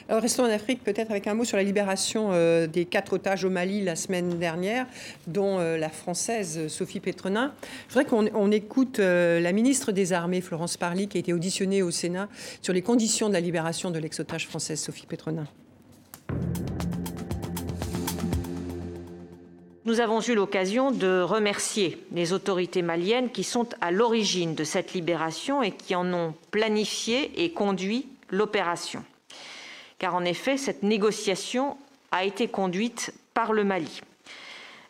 Restons 0.09 0.43
en 0.43 0.49
Afrique, 0.49 0.83
peut-être 0.83 1.11
avec 1.11 1.27
un 1.27 1.33
mot 1.33 1.45
sur 1.45 1.57
la 1.57 1.63
libération 1.63 2.29
euh, 2.31 2.67
des 2.67 2.85
quatre 2.85 3.13
otages 3.13 3.43
au 3.43 3.49
Mali 3.49 3.83
la 3.83 3.95
semaine 3.95 4.37
dernière, 4.37 4.85
dont 5.27 5.59
euh, 5.59 5.77
la 5.77 5.89
française 5.89 6.67
Sophie 6.67 6.99
Pétronin. 6.99 7.53
Je 7.87 7.93
voudrais 7.93 8.05
qu'on 8.05 8.27
on 8.33 8.51
écoute 8.51 8.99
euh, 8.99 9.39
la 9.39 9.51
ministre 9.51 9.91
des 9.91 10.13
Armées, 10.13 10.41
Florence 10.41 10.77
Parly, 10.77 11.07
qui 11.07 11.17
a 11.17 11.19
été 11.19 11.33
auditionnée 11.33 11.81
au 11.81 11.91
Sénat 11.91 12.29
sur 12.61 12.73
les 12.73 12.81
conditions 12.81 13.29
de 13.29 13.33
la 13.33 13.39
libération 13.39 13.91
de 13.91 13.99
l'ex-otage 13.99 14.47
française 14.47 14.79
Sophie 14.79 15.05
Pétronin. 15.05 15.47
Nous 19.85 19.99
avons 19.99 20.19
eu 20.19 20.33
l'occasion 20.33 20.89
de 20.89 21.21
remercier 21.21 22.03
les 22.11 22.33
autorités 22.33 22.81
maliennes 22.81 23.29
qui 23.29 23.43
sont 23.43 23.67
à 23.81 23.91
l'origine 23.91 24.55
de 24.55 24.63
cette 24.63 24.93
libération 24.93 25.61
et 25.61 25.71
qui 25.71 25.93
en 25.93 26.11
ont 26.11 26.33
planifié 26.49 27.43
et 27.43 27.51
conduit 27.51 28.07
l'opération. 28.31 29.03
Car 29.99 30.15
en 30.15 30.25
effet, 30.25 30.57
cette 30.57 30.83
négociation 30.83 31.77
a 32.11 32.23
été 32.23 32.47
conduite 32.47 33.13
par 33.33 33.53
le 33.53 33.63
Mali. 33.63 34.01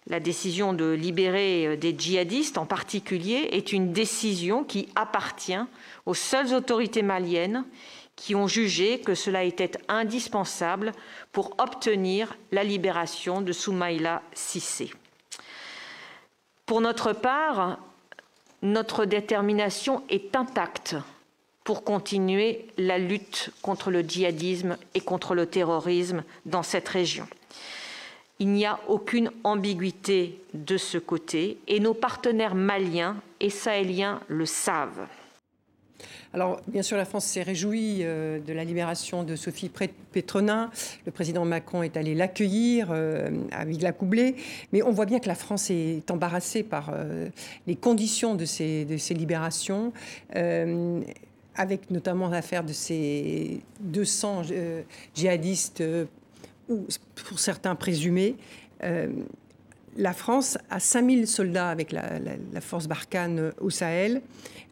La 0.08 0.20
décision 0.20 0.74
de 0.74 0.92
libérer 0.92 1.78
des 1.78 1.96
djihadistes 1.98 2.60
en 2.60 2.68
particulier 2.68 3.50
est 3.52 3.74
une 3.74 3.92
décision 3.92 4.64
qui 4.64 4.88
appartient 4.96 5.58
aux 6.06 6.14
seules 6.14 6.54
autorités 6.54 7.02
maliennes 7.02 7.66
qui 8.16 8.36
ont 8.36 8.48
jugé 8.48 9.00
que 9.00 9.16
cela 9.16 9.44
était 9.44 9.72
indispensable 9.88 10.92
pour 11.32 11.56
obtenir 11.58 12.38
la 12.52 12.64
libération 12.64 13.42
de 13.42 13.52
Soumaïla 13.52 14.22
Sissé. 14.34 14.92
Pour 16.66 16.82
notre 16.82 17.14
part, 17.14 17.80
notre 18.62 19.06
détermination 19.06 20.04
est 20.10 20.36
intacte 20.36 20.96
pour 21.66 21.84
continuer 21.84 22.68
la 22.78 22.98
lutte 22.98 23.50
contre 23.62 23.92
le 23.92 24.02
djihadisme 24.02 24.78
et 24.94 25.02
contre 25.02 25.36
le 25.36 25.48
terrorisme 25.48 26.24
dans 26.46 26.64
cette 26.64 26.88
région. 26.88 27.28
Il 28.40 28.50
n'y 28.50 28.66
a 28.66 28.80
aucune 28.88 29.32
ambiguïté 29.44 30.40
de 30.54 30.78
ce 30.78 30.98
côté 30.98 31.58
et 31.68 31.80
nos 31.80 31.94
partenaires 31.94 32.56
maliens 32.56 33.18
et 33.40 33.50
sahéliens 33.50 34.22
le 34.28 34.46
savent. 34.46 35.08
Alors, 36.34 36.60
bien 36.68 36.82
sûr, 36.82 36.98
la 36.98 37.06
France 37.06 37.26
s'est 37.26 37.44
réjouie 37.44 38.00
euh, 38.02 38.40
de 38.40 38.52
la 38.52 38.66
libération 38.66 39.24
de 39.24 39.38
Sophie 39.38 39.72
Pétronin. 40.12 40.70
Le 41.06 41.12
président 41.14 41.46
Macron 41.46 41.82
est 41.82 41.96
allé 41.96 42.14
l'accueillir 42.14 42.90
euh, 42.92 43.30
avec 43.52 43.82
la 43.82 43.94
coublée. 43.94 44.36
Mais 44.74 44.84
on 44.84 44.92
voit 44.92 45.06
bien 45.06 45.20
que 45.20 45.30
la 45.30 45.36
France 45.36 45.70
est 45.72 46.12
embarrassée 46.12 46.64
par 46.64 46.92
euh, 46.94 47.30
les 47.68 47.76
conditions 47.78 48.36
de 48.36 48.44
ces, 48.44 48.84
de 48.84 48.98
ces 48.98 49.14
libérations. 49.14 49.94
Avec 51.56 51.92
notamment 51.92 52.28
l'affaire 52.30 52.64
de 52.64 52.74
ces 52.74 53.62
200 53.82 54.44
euh, 54.52 54.82
djihadistes, 55.14 55.82
euh, 55.82 56.06
ou 56.70 56.86
pour 57.28 57.40
certains 57.40 57.76
présumés. 57.76 58.36
Euh, 58.84 59.08
la 59.98 60.14
France 60.14 60.58
a 60.70 60.80
5000 60.80 61.28
soldats 61.28 61.70
avec 61.70 61.94
la, 61.94 62.02
force 62.60 62.88
Barkhane 62.88 63.54
au 63.62 63.70
Sahel. 63.70 64.22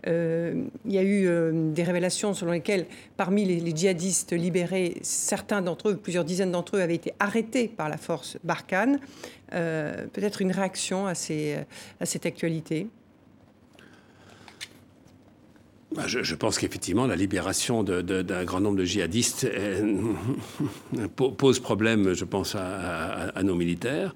il 0.05 0.91
y 0.91 0.97
a 0.97 1.03
eu 1.03 1.29
des 1.71 1.84
révélations 1.84 2.34
selon 2.34 2.51
lesquelles, 2.51 2.88
parmi 3.15 3.45
les, 3.45 3.73
djihadistes 3.73 4.34
libérés, 4.34 4.97
certains 5.01 5.61
d'entre 5.61 5.91
eux, 5.91 5.95
plusieurs 5.95 6.25
dizaines 6.25 6.51
d'entre 6.51 6.75
eux, 6.75 6.81
avaient 6.81 6.95
été 6.95 7.13
arrêtés 7.19 7.69
par 7.69 7.88
la 7.88 7.95
force 7.95 8.38
Barkhane. 8.43 8.99
Peut-être 9.49 10.41
une 10.41 10.51
réaction 10.51 11.07
à 11.07 11.15
cette 11.15 12.25
actualité? 12.25 12.89
Bah, 15.96 16.04
je, 16.08 16.36
pense 16.36 16.58
qu'effectivement, 16.58 17.06
la 17.06 17.16
libération 17.16 17.84
d'un 17.84 18.44
grand 18.46 18.60
nombre 18.60 18.78
de 18.78 18.86
djihadistes 18.86 19.46
euh, 19.46 20.14
pose 21.16 21.60
problème, 21.60 22.14
je 22.14 22.26
pense, 22.26 22.56
à, 22.56 23.44
nos 23.44 23.56
militaires. 23.56 24.16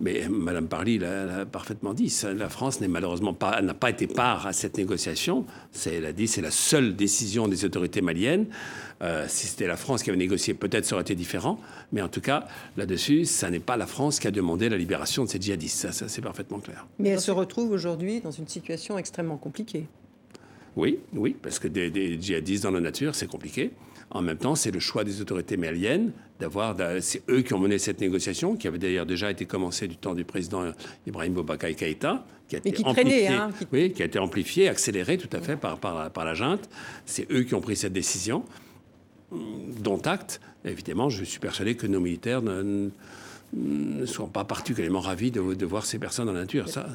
Mais 0.00 0.28
Mme 0.28 0.66
Parly 0.66 0.98
l'a 0.98 1.46
parfaitement 1.46 1.94
dit. 1.94 2.12
La 2.36 2.48
France 2.48 2.80
n'est 2.80 2.88
malheureusement 2.88 3.36
n'a 3.62 3.74
pas 3.74 3.90
été 3.90 4.08
part 4.08 4.46
à 4.46 4.52
cette 4.52 4.76
négociation. 4.76 5.46
Elle 5.86 6.04
a 6.04 6.12
dit 6.12 6.26
c'est 6.26 6.42
la 6.42 6.50
seule 6.50 6.96
décision 6.96 7.46
des 7.46 7.64
autorités 7.64 8.02
maliennes. 8.02 8.46
Euh, 9.02 9.24
si 9.28 9.46
c'était 9.46 9.68
la 9.68 9.76
France 9.76 10.02
qui 10.02 10.10
avait 10.10 10.18
négocié, 10.18 10.52
peut-être 10.52 10.84
ça 10.84 10.96
aurait 10.96 11.02
été 11.02 11.14
différent. 11.14 11.60
Mais 11.92 12.02
en 12.02 12.08
tout 12.08 12.20
cas, 12.20 12.48
là-dessus, 12.76 13.24
ça 13.24 13.50
n'est 13.50 13.60
pas 13.60 13.76
la 13.76 13.86
France 13.86 14.18
qui 14.18 14.26
a 14.26 14.32
demandé 14.32 14.68
la 14.68 14.76
libération 14.76 15.24
de 15.24 15.28
ces 15.28 15.40
djihadistes. 15.40 15.92
ça 15.92 16.08
c'est 16.08 16.22
parfaitement 16.22 16.58
clair. 16.58 16.86
Mais 16.98 17.10
elle 17.10 17.20
se 17.20 17.30
retrouve 17.30 17.70
aujourd'hui 17.70 18.20
dans 18.20 18.32
une 18.32 18.48
situation 18.48 18.98
extrêmement 18.98 19.36
compliquée. 19.36 19.86
Oui, 20.76 20.98
oui, 21.12 21.36
parce 21.40 21.58
que 21.58 21.68
des, 21.68 22.20
djihadistes 22.20 22.64
dans 22.64 22.70
la 22.70 22.80
nature, 22.80 23.14
c'est 23.14 23.28
compliqué. 23.28 23.70
En 24.10 24.22
même 24.22 24.36
temps, 24.36 24.54
c'est 24.54 24.70
le 24.70 24.80
choix 24.80 25.02
des 25.04 25.20
autorités 25.20 25.56
maliennes 25.56 26.12
d'avoir. 26.38 26.76
C'est 27.00 27.22
eux 27.30 27.42
qui 27.42 27.54
ont 27.54 27.58
mené 27.58 27.78
cette 27.78 28.00
négociation, 28.00 28.56
qui 28.56 28.68
avait 28.68 28.78
d'ailleurs 28.78 29.06
déjà 29.06 29.30
été 29.30 29.46
commencée 29.46 29.88
du 29.88 29.96
temps 29.96 30.14
du 30.14 30.24
président 30.24 30.64
Ibrahim 31.06 31.34
Boubacar 31.34 31.70
Keïta, 31.74 32.24
qui 32.48 32.56
a 32.56 32.58
été 32.58 32.72
qui 32.72 32.84
amplifiée, 32.84 33.28
hein, 33.28 33.50
oui, 33.72 33.92
qui 33.92 34.02
a 34.02 34.04
été 34.04 34.18
amplifiée, 34.18 34.68
accélérée 34.68 35.16
tout 35.16 35.34
à 35.34 35.40
fait 35.40 35.56
par, 35.56 35.78
par, 35.78 36.10
par 36.10 36.24
la 36.24 36.34
junte. 36.34 36.68
C'est 37.06 37.30
eux 37.32 37.42
qui 37.42 37.54
ont 37.54 37.60
pris 37.60 37.76
cette 37.76 37.92
décision, 37.92 38.44
dont 39.32 40.00
acte. 40.04 40.40
Évidemment, 40.64 41.08
je 41.08 41.24
suis 41.24 41.40
persuadé 41.40 41.76
que 41.76 41.86
nos 41.86 42.00
militaires 42.00 42.42
ne, 42.42 42.90
ne 43.56 44.06
sont 44.06 44.26
pas 44.26 44.44
particulièrement 44.44 45.00
ravis 45.00 45.30
de, 45.30 45.54
de, 45.54 45.66
voir 45.66 45.86
ces 45.86 45.98
personnes 45.98 46.26
dans 46.26 46.32
la 46.32 46.40
nature. 46.40 46.68
Ça, 46.68 46.86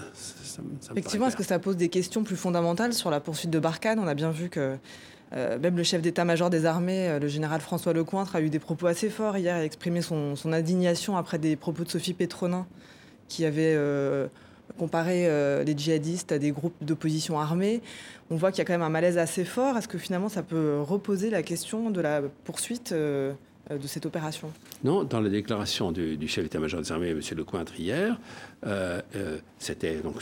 Effectivement, 0.92 1.28
est-ce 1.28 1.38
que 1.38 1.44
ça 1.44 1.60
pose 1.60 1.78
des 1.78 1.90
questions 1.90 2.24
plus 2.24 2.36
fondamentales 2.36 2.94
sur 2.94 3.10
la 3.10 3.20
poursuite 3.20 3.52
de 3.52 3.60
Barkhane? 3.60 4.00
On 4.00 4.08
a 4.08 4.14
bien 4.14 4.32
vu 4.32 4.50
que 4.50 4.78
euh, 5.34 5.60
même 5.60 5.78
le 5.78 5.84
chef 5.84 6.02
d'état-major 6.02 6.50
des 6.50 6.66
armées, 6.66 7.08
euh, 7.08 7.20
le 7.20 7.28
général 7.28 7.62
François 7.62 7.94
Lecointre, 7.94 8.36
a 8.36 8.42
eu 8.42 8.50
des 8.50 8.60
propos 8.60 8.88
assez 8.88 9.10
forts 9.10 9.38
hier 9.38 9.56
et 9.56 9.60
a 9.60 9.64
exprimé 9.64 10.02
son, 10.02 10.36
indignation 10.46 11.18
après 11.18 11.38
des 11.38 11.56
propos 11.56 11.84
de 11.84 11.90
Sophie 11.90 12.14
Pétronin, 12.14 12.66
qui 13.28 13.46
avait 13.46 13.76
euh, 13.76 14.28
comparé 14.78 15.28
les 15.64 15.78
djihadistes 15.78 16.32
à 16.32 16.40
des 16.40 16.52
groupes 16.52 16.76
d'opposition 16.82 17.40
armés. 17.40 17.82
On 18.32 18.36
voit 18.36 18.52
qu'il 18.52 18.60
y 18.60 18.62
a 18.62 18.66
quand 18.66 18.74
même 18.74 18.84
un 18.84 18.90
malaise 18.90 19.18
assez 19.18 19.44
fort. 19.44 19.78
Est-ce 19.78 19.88
que 19.88 19.98
finalement 19.98 20.30
ça 20.30 20.44
peut 20.44 20.80
reposer 20.82 21.30
la 21.30 21.42
question 21.42 21.90
de 21.90 22.00
la 22.00 22.22
poursuite 22.44 22.92
euh, 22.92 23.34
de 23.70 23.88
cette 23.88 24.06
opération? 24.06 24.52
Non, 24.84 25.04
dans 25.04 25.22
la 25.22 25.30
déclaration 25.30 25.92
du, 25.92 26.28
chef 26.28 26.44
d'état-major 26.44 26.82
des 26.82 26.92
armées, 26.92 27.10
M. 27.10 27.22
Lecointre, 27.36 27.80
hier, 27.80 28.20
euh, 28.66 29.02
euh, 29.16 29.38
c'était 29.58 29.96
donc 29.98 30.16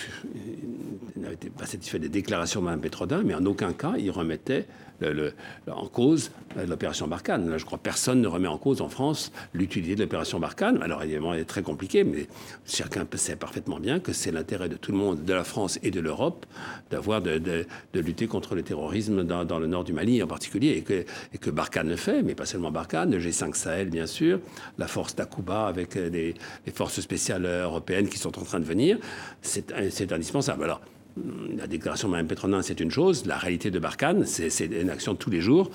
il 1.16 1.22
n'avait 1.22 1.36
pas 1.36 1.66
satisfait 1.66 1.98
des 1.98 2.10
déclarations 2.10 2.62
de 2.62 2.66
Mme 2.66 2.82
Pétrodin, 2.82 3.24
mais 3.24 3.34
en 3.34 3.46
aucun 3.46 3.74
cas 3.74 3.94
il 3.98 4.12
remettait 4.12 4.68
le, 5.02 5.34
en 5.72 5.88
cause 5.88 6.32
l'opération 6.68 7.08
Barkhane. 7.08 7.50
Là, 7.50 7.58
je 7.58 7.66
crois 7.66 7.78
que 7.78 7.84
personne 7.84 8.22
ne 8.22 8.28
remet 8.28 8.48
en 8.48 8.58
cause 8.58 8.82
en 8.82 8.90
France 8.90 9.32
l'utilité 9.54 9.96
de 9.96 10.02
l'opération 10.02 10.40
Barkhane. 10.40 10.82
Alors 10.82 11.04
évidemment, 11.04 11.34
elle 11.34 11.42
est 11.42 11.46
très 11.46 11.62
compliquée, 11.62 12.04
mais 12.04 12.28
chacun 12.66 13.06
sait 13.16 13.36
parfaitement 13.36 13.80
bien 13.80 14.00
que 14.00 14.14
c'est 14.14 14.32
l'intérêt 14.32 14.70
de 14.70 14.76
tout 14.76 14.92
le 14.92 14.98
monde, 14.98 15.24
de 15.24 15.34
la 15.34 15.44
France 15.44 15.80
et 15.84 15.92
de 15.92 16.00
l'Europe, 16.00 16.46
d'avoir 16.90 17.22
de, 17.22 17.38
de, 17.38 17.66
lutter 18.00 18.28
contre 18.28 18.56
le 18.56 18.64
terrorisme 18.64 19.24
dans, 19.24 19.44
dans, 19.46 19.60
le 19.60 19.68
nord 19.68 19.84
du 19.84 19.94
Mali 19.94 20.22
en 20.22 20.28
particulier, 20.28 20.70
et 20.78 20.82
que, 20.82 21.06
et 21.34 21.38
que 21.38 21.50
Barkhane 21.50 21.90
le 21.90 21.96
fait, 21.96 22.24
mais 22.24 22.36
pas 22.36 22.46
seulement 22.46 22.72
Barkhane, 22.72 23.12
le 23.12 23.20
G5 23.20 23.56
Sahel 23.56 23.90
bien 23.90 24.08
sûr, 24.08 24.40
la 24.78 24.88
force 24.88 25.16
d'Akuba 25.16 25.68
avec 25.68 25.96
les, 25.96 26.34
les 26.66 26.72
forces 26.72 27.00
spéciales 27.02 27.46
européennes 27.46 28.08
qui 28.08 28.18
sont 28.18 28.27
en 28.28 28.44
train 28.44 28.60
de 28.60 28.66
venir, 28.66 28.98
c'est 29.42 30.12
indispensable. 30.12 30.64
Alors, 30.64 30.82
la 31.56 31.68
déclaration 31.68 32.08
de 32.08 32.14
Mme 32.14 32.28
Petronin, 32.28 32.62
c'est 32.62 32.80
une 32.80 32.92
chose. 32.92 33.26
La 33.26 33.38
réalité 33.38 33.72
de 33.72 33.80
Barkhane, 33.80 34.26
c'est 34.26 34.66
une 34.66 34.90
action 34.90 35.14
de 35.14 35.18
tous 35.18 35.30
les 35.30 35.42
jours 35.42 35.72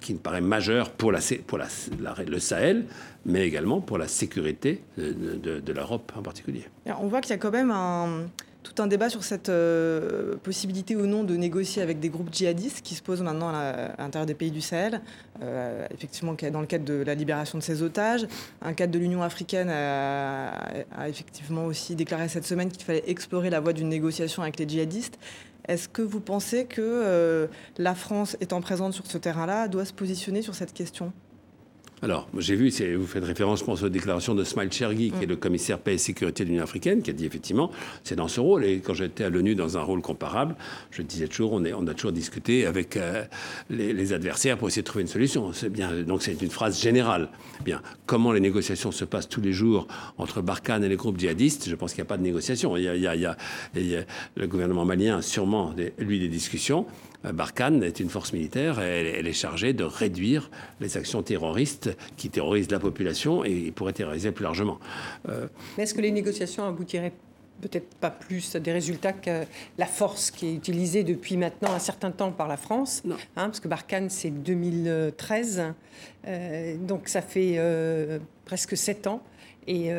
qui 0.00 0.14
me 0.14 0.18
paraît 0.18 0.40
majeure 0.40 0.90
pour, 0.90 1.10
le 1.10 2.38
Sahel, 2.38 2.84
mais 3.24 3.46
également 3.46 3.80
pour 3.80 3.98
la 3.98 4.06
sécurité 4.06 4.82
de, 4.98 5.60
de 5.60 5.72
l'Europe 5.72 6.12
en 6.16 6.22
particulier. 6.22 6.64
on 7.00 7.08
voit 7.08 7.20
qu'il 7.20 7.30
y 7.30 7.34
a 7.34 7.38
quand 7.38 7.50
même 7.50 7.70
un, 7.70 8.26
tout 8.66 8.82
un 8.82 8.86
débat 8.86 9.08
sur 9.08 9.22
cette 9.22 9.48
euh, 9.48 10.36
possibilité 10.42 10.96
ou 10.96 11.06
non 11.06 11.22
de 11.22 11.36
négocier 11.36 11.82
avec 11.82 12.00
des 12.00 12.08
groupes 12.08 12.32
djihadistes 12.32 12.82
qui 12.82 12.94
se 12.94 13.02
posent 13.02 13.22
maintenant 13.22 13.48
à 13.48 13.94
l'intérieur 13.98 14.26
des 14.26 14.34
pays 14.34 14.50
du 14.50 14.60
Sahel, 14.60 15.00
euh, 15.42 15.86
effectivement 15.94 16.34
dans 16.50 16.60
le 16.60 16.66
cadre 16.66 16.84
de 16.84 16.94
la 16.94 17.14
libération 17.14 17.58
de 17.58 17.62
ces 17.62 17.82
otages. 17.82 18.26
Un 18.62 18.72
cadre 18.72 18.92
de 18.92 18.98
l'Union 18.98 19.22
africaine 19.22 19.70
a, 19.70 21.08
effectivement 21.08 21.66
aussi 21.66 21.94
déclaré 21.94 22.28
cette 22.28 22.46
semaine 22.46 22.70
qu'il 22.70 22.82
fallait 22.82 23.04
explorer 23.06 23.50
la 23.50 23.60
voie 23.60 23.72
d'une 23.72 23.88
négociation 23.88 24.42
avec 24.42 24.58
les 24.58 24.68
djihadistes. 24.68 25.18
Est-ce 25.68 25.88
que 25.88 26.02
vous 26.02 26.20
pensez 26.20 26.64
que 26.64 26.80
euh, 26.80 27.46
la 27.78 27.94
France, 27.94 28.36
étant 28.40 28.60
présente 28.60 28.94
sur 28.94 29.06
ce 29.06 29.18
terrain-là, 29.18 29.68
doit 29.68 29.84
se 29.84 29.92
positionner 29.92 30.42
sur 30.42 30.54
cette 30.54 30.72
question? 30.72 31.12
Alors, 32.02 32.28
j'ai 32.36 32.56
vu, 32.56 32.68
vous 32.96 33.06
faites 33.06 33.24
référence, 33.24 33.60
je 33.60 33.64
pense, 33.64 33.82
aux 33.82 33.88
déclarations 33.88 34.34
de 34.34 34.44
Smile 34.44 34.70
Chergui, 34.70 35.10
qui 35.12 35.22
est 35.22 35.26
mm. 35.26 35.30
le 35.30 35.36
commissaire 35.36 35.78
paix 35.78 35.94
et 35.94 35.98
sécurité 35.98 36.44
de 36.44 36.50
l'Union 36.50 36.62
africaine, 36.62 37.00
qui 37.00 37.08
a 37.08 37.14
dit 37.14 37.24
effectivement, 37.24 37.70
c'est 38.04 38.16
dans 38.16 38.28
ce 38.28 38.38
rôle. 38.38 38.66
Et 38.66 38.80
quand 38.80 38.92
j'étais 38.92 39.24
à 39.24 39.30
l'ONU 39.30 39.54
dans 39.54 39.78
un 39.78 39.80
rôle 39.80 40.02
comparable, 40.02 40.56
je 40.90 41.00
disais 41.00 41.26
toujours, 41.26 41.54
on, 41.54 41.64
est, 41.64 41.72
on 41.72 41.86
a 41.86 41.94
toujours 41.94 42.12
discuté 42.12 42.66
avec 42.66 42.98
euh, 42.98 43.24
les, 43.70 44.12
adversaires 44.12 44.58
pour 44.58 44.68
essayer 44.68 44.82
de 44.82 44.86
trouver 44.86 45.02
une 45.02 45.08
solution. 45.08 45.54
C'est 45.54 45.70
bien, 45.70 45.90
donc 46.02 46.22
c'est 46.22 46.40
une 46.42 46.50
phrase 46.50 46.80
générale. 46.80 47.30
Bien, 47.64 47.80
comment 48.04 48.30
les 48.30 48.40
négociations 48.40 48.92
se 48.92 49.06
passent 49.06 49.28
tous 49.28 49.40
les 49.40 49.54
jours 49.54 49.88
entre 50.18 50.42
Barkhane 50.42 50.84
et 50.84 50.90
les 50.90 50.96
groupes 50.96 51.18
djihadistes 51.18 51.68
Je 51.68 51.74
pense 51.76 51.94
qu'il 51.94 52.02
n'y 52.02 52.06
a 52.06 52.10
pas 52.10 52.18
de 52.18 52.22
négociation. 52.22 52.76
Il 52.76 52.84
y 52.84 52.88
a, 52.88 52.94
il 52.94 53.20
y 53.20 53.96
a, 53.96 54.04
le 54.36 54.46
gouvernement 54.46 54.84
malien 54.84 55.18
a 55.18 55.22
sûrement, 55.22 55.74
lui, 55.98 56.20
des 56.20 56.28
discussions. 56.28 56.84
Euh, 57.24 57.32
Barkhane 57.32 57.82
est 57.82 58.00
une 58.00 58.10
force 58.10 58.34
militaire, 58.34 58.80
elle, 58.80 59.06
elle, 59.06 59.26
est 59.26 59.32
chargée 59.32 59.72
de 59.72 59.84
réduire 59.84 60.50
les 60.80 60.98
actions 60.98 61.22
terroristes 61.22 61.85
qui 62.16 62.30
terrorisent 62.30 62.70
la 62.70 62.78
population 62.78 63.44
et 63.44 63.70
pourraient 63.70 63.92
terroriser 63.92 64.32
plus 64.32 64.44
largement. 64.44 64.78
Euh, 65.28 65.46
Mais 65.76 65.84
est-ce 65.84 65.94
que 65.94 66.00
les 66.00 66.10
négociations 66.10 66.66
aboutiraient 66.66 67.12
peut-être 67.62 67.94
pas 67.96 68.10
plus 68.10 68.54
à 68.54 68.60
des 68.60 68.72
résultats 68.72 69.14
que 69.14 69.44
la 69.78 69.86
force 69.86 70.30
qui 70.30 70.46
est 70.46 70.54
utilisée 70.54 71.04
depuis 71.04 71.38
maintenant 71.38 71.72
un 71.72 71.78
certain 71.78 72.10
temps 72.10 72.30
par 72.30 72.48
la 72.48 72.58
France, 72.58 73.02
hein, 73.06 73.16
parce 73.46 73.60
que 73.60 73.68
Barkhane 73.68 74.10
c'est 74.10 74.30
2013, 74.30 75.72
euh, 76.26 76.76
donc 76.76 77.08
ça 77.08 77.22
fait 77.22 77.58
presque 78.44 78.76
sept 78.76 79.06
ans, 79.06 79.22
et, 79.66 79.90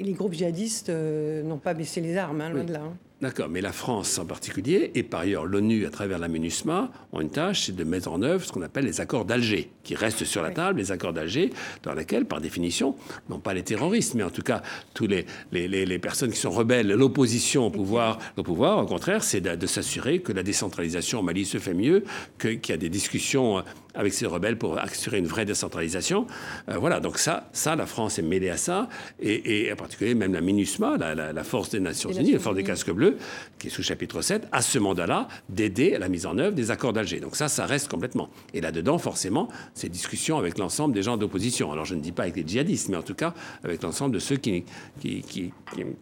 les 0.00 0.12
groupes 0.12 0.34
djihadistes 0.34 0.90
n'ont 0.90 1.58
pas 1.58 1.72
baissé 1.72 2.00
les 2.00 2.16
armes, 2.16 2.40
hein, 2.40 2.50
loin 2.50 2.64
de 2.64 2.72
là. 2.72 2.80
Hein. 2.80 2.96
D'accord, 3.22 3.48
mais 3.48 3.60
la 3.60 3.70
France 3.70 4.18
en 4.18 4.26
particulier, 4.26 4.90
et 4.96 5.04
par 5.04 5.20
ailleurs 5.20 5.46
l'ONU 5.46 5.86
à 5.86 5.90
travers 5.90 6.18
la 6.18 6.26
MINUSMA, 6.26 6.90
ont 7.12 7.20
une 7.20 7.30
tâche, 7.30 7.66
c'est 7.66 7.76
de 7.76 7.84
mettre 7.84 8.10
en 8.10 8.20
œuvre 8.20 8.44
ce 8.44 8.50
qu'on 8.50 8.62
appelle 8.62 8.84
les 8.84 9.00
accords 9.00 9.24
d'Alger, 9.24 9.70
qui 9.84 9.94
restent 9.94 10.24
sur 10.24 10.42
la 10.42 10.50
table, 10.50 10.80
les 10.80 10.90
accords 10.90 11.12
d'Alger, 11.12 11.50
dans 11.84 11.94
lesquels, 11.94 12.24
par 12.24 12.40
définition, 12.40 12.96
non 13.30 13.38
pas 13.38 13.54
les 13.54 13.62
terroristes, 13.62 14.14
mais 14.14 14.24
en 14.24 14.30
tout 14.30 14.42
cas 14.42 14.60
tous 14.92 15.06
les, 15.06 15.24
les, 15.52 15.98
personnes 16.00 16.32
qui 16.32 16.36
sont 16.36 16.50
rebelles, 16.50 16.88
l'opposition 16.88 17.66
au 17.66 17.70
pouvoir, 17.70 18.18
au 18.36 18.42
pouvoir, 18.42 18.78
au 18.78 18.86
contraire, 18.86 19.22
c'est 19.22 19.40
de, 19.40 19.66
s'assurer 19.68 20.18
que 20.18 20.32
la 20.32 20.42
décentralisation 20.42 21.20
au 21.20 21.22
Mali 21.22 21.44
se 21.44 21.58
fait 21.58 21.74
mieux, 21.74 22.02
qu'il 22.40 22.58
y 22.70 22.72
a 22.72 22.76
des 22.76 22.88
discussions 22.88 23.58
euh, 23.58 23.62
avec 23.94 24.12
ces 24.12 24.26
rebelles 24.26 24.58
pour 24.58 24.78
assurer 24.78 25.18
une 25.18 25.26
vraie 25.26 25.44
décentralisation. 25.44 26.26
Euh, 26.68 26.78
voilà, 26.78 27.00
donc 27.00 27.18
ça, 27.18 27.48
ça, 27.52 27.76
la 27.76 27.86
France 27.86 28.18
est 28.18 28.22
mêlée 28.22 28.50
à 28.50 28.56
ça, 28.56 28.88
et, 29.20 29.70
en 29.72 29.76
particulier 29.76 30.14
même 30.14 30.32
la 30.32 30.40
MINUSMA, 30.40 30.96
la, 30.96 31.44
force 31.44 31.70
des 31.70 31.80
Nations 31.80 32.10
Unies, 32.10 32.32
la 32.32 32.38
force 32.38 32.56
des 32.56 32.64
casques 32.64 32.90
bleus, 32.90 33.16
qui 33.58 33.68
est 33.68 33.70
sous 33.70 33.82
chapitre 33.82 34.22
7, 34.22 34.48
a 34.52 34.62
ce 34.62 34.78
mandat-là 34.78 35.28
d'aider 35.48 35.94
à 35.94 35.98
la 35.98 36.08
mise 36.08 36.26
en 36.26 36.38
œuvre 36.38 36.54
des 36.54 36.70
accords 36.70 36.92
d'Alger. 36.92 37.20
Donc 37.20 37.36
ça, 37.36 37.48
ça 37.48 37.66
reste 37.66 37.88
complètement. 37.88 38.28
Et 38.54 38.60
là-dedans, 38.60 38.98
forcément, 38.98 39.48
ces 39.74 39.88
discussions 39.88 40.38
avec 40.38 40.58
l'ensemble 40.58 40.94
des 40.94 41.02
gens 41.02 41.16
d'opposition. 41.16 41.72
Alors 41.72 41.84
je 41.84 41.94
ne 41.94 42.00
dis 42.00 42.12
pas 42.12 42.24
avec 42.24 42.36
les 42.36 42.46
djihadistes, 42.46 42.88
mais 42.88 42.96
en 42.96 43.02
tout 43.02 43.14
cas 43.14 43.34
avec 43.64 43.82
l'ensemble 43.82 44.14
de 44.14 44.18
ceux 44.18 44.36
qui, 44.36 44.64
qui, 45.00 45.52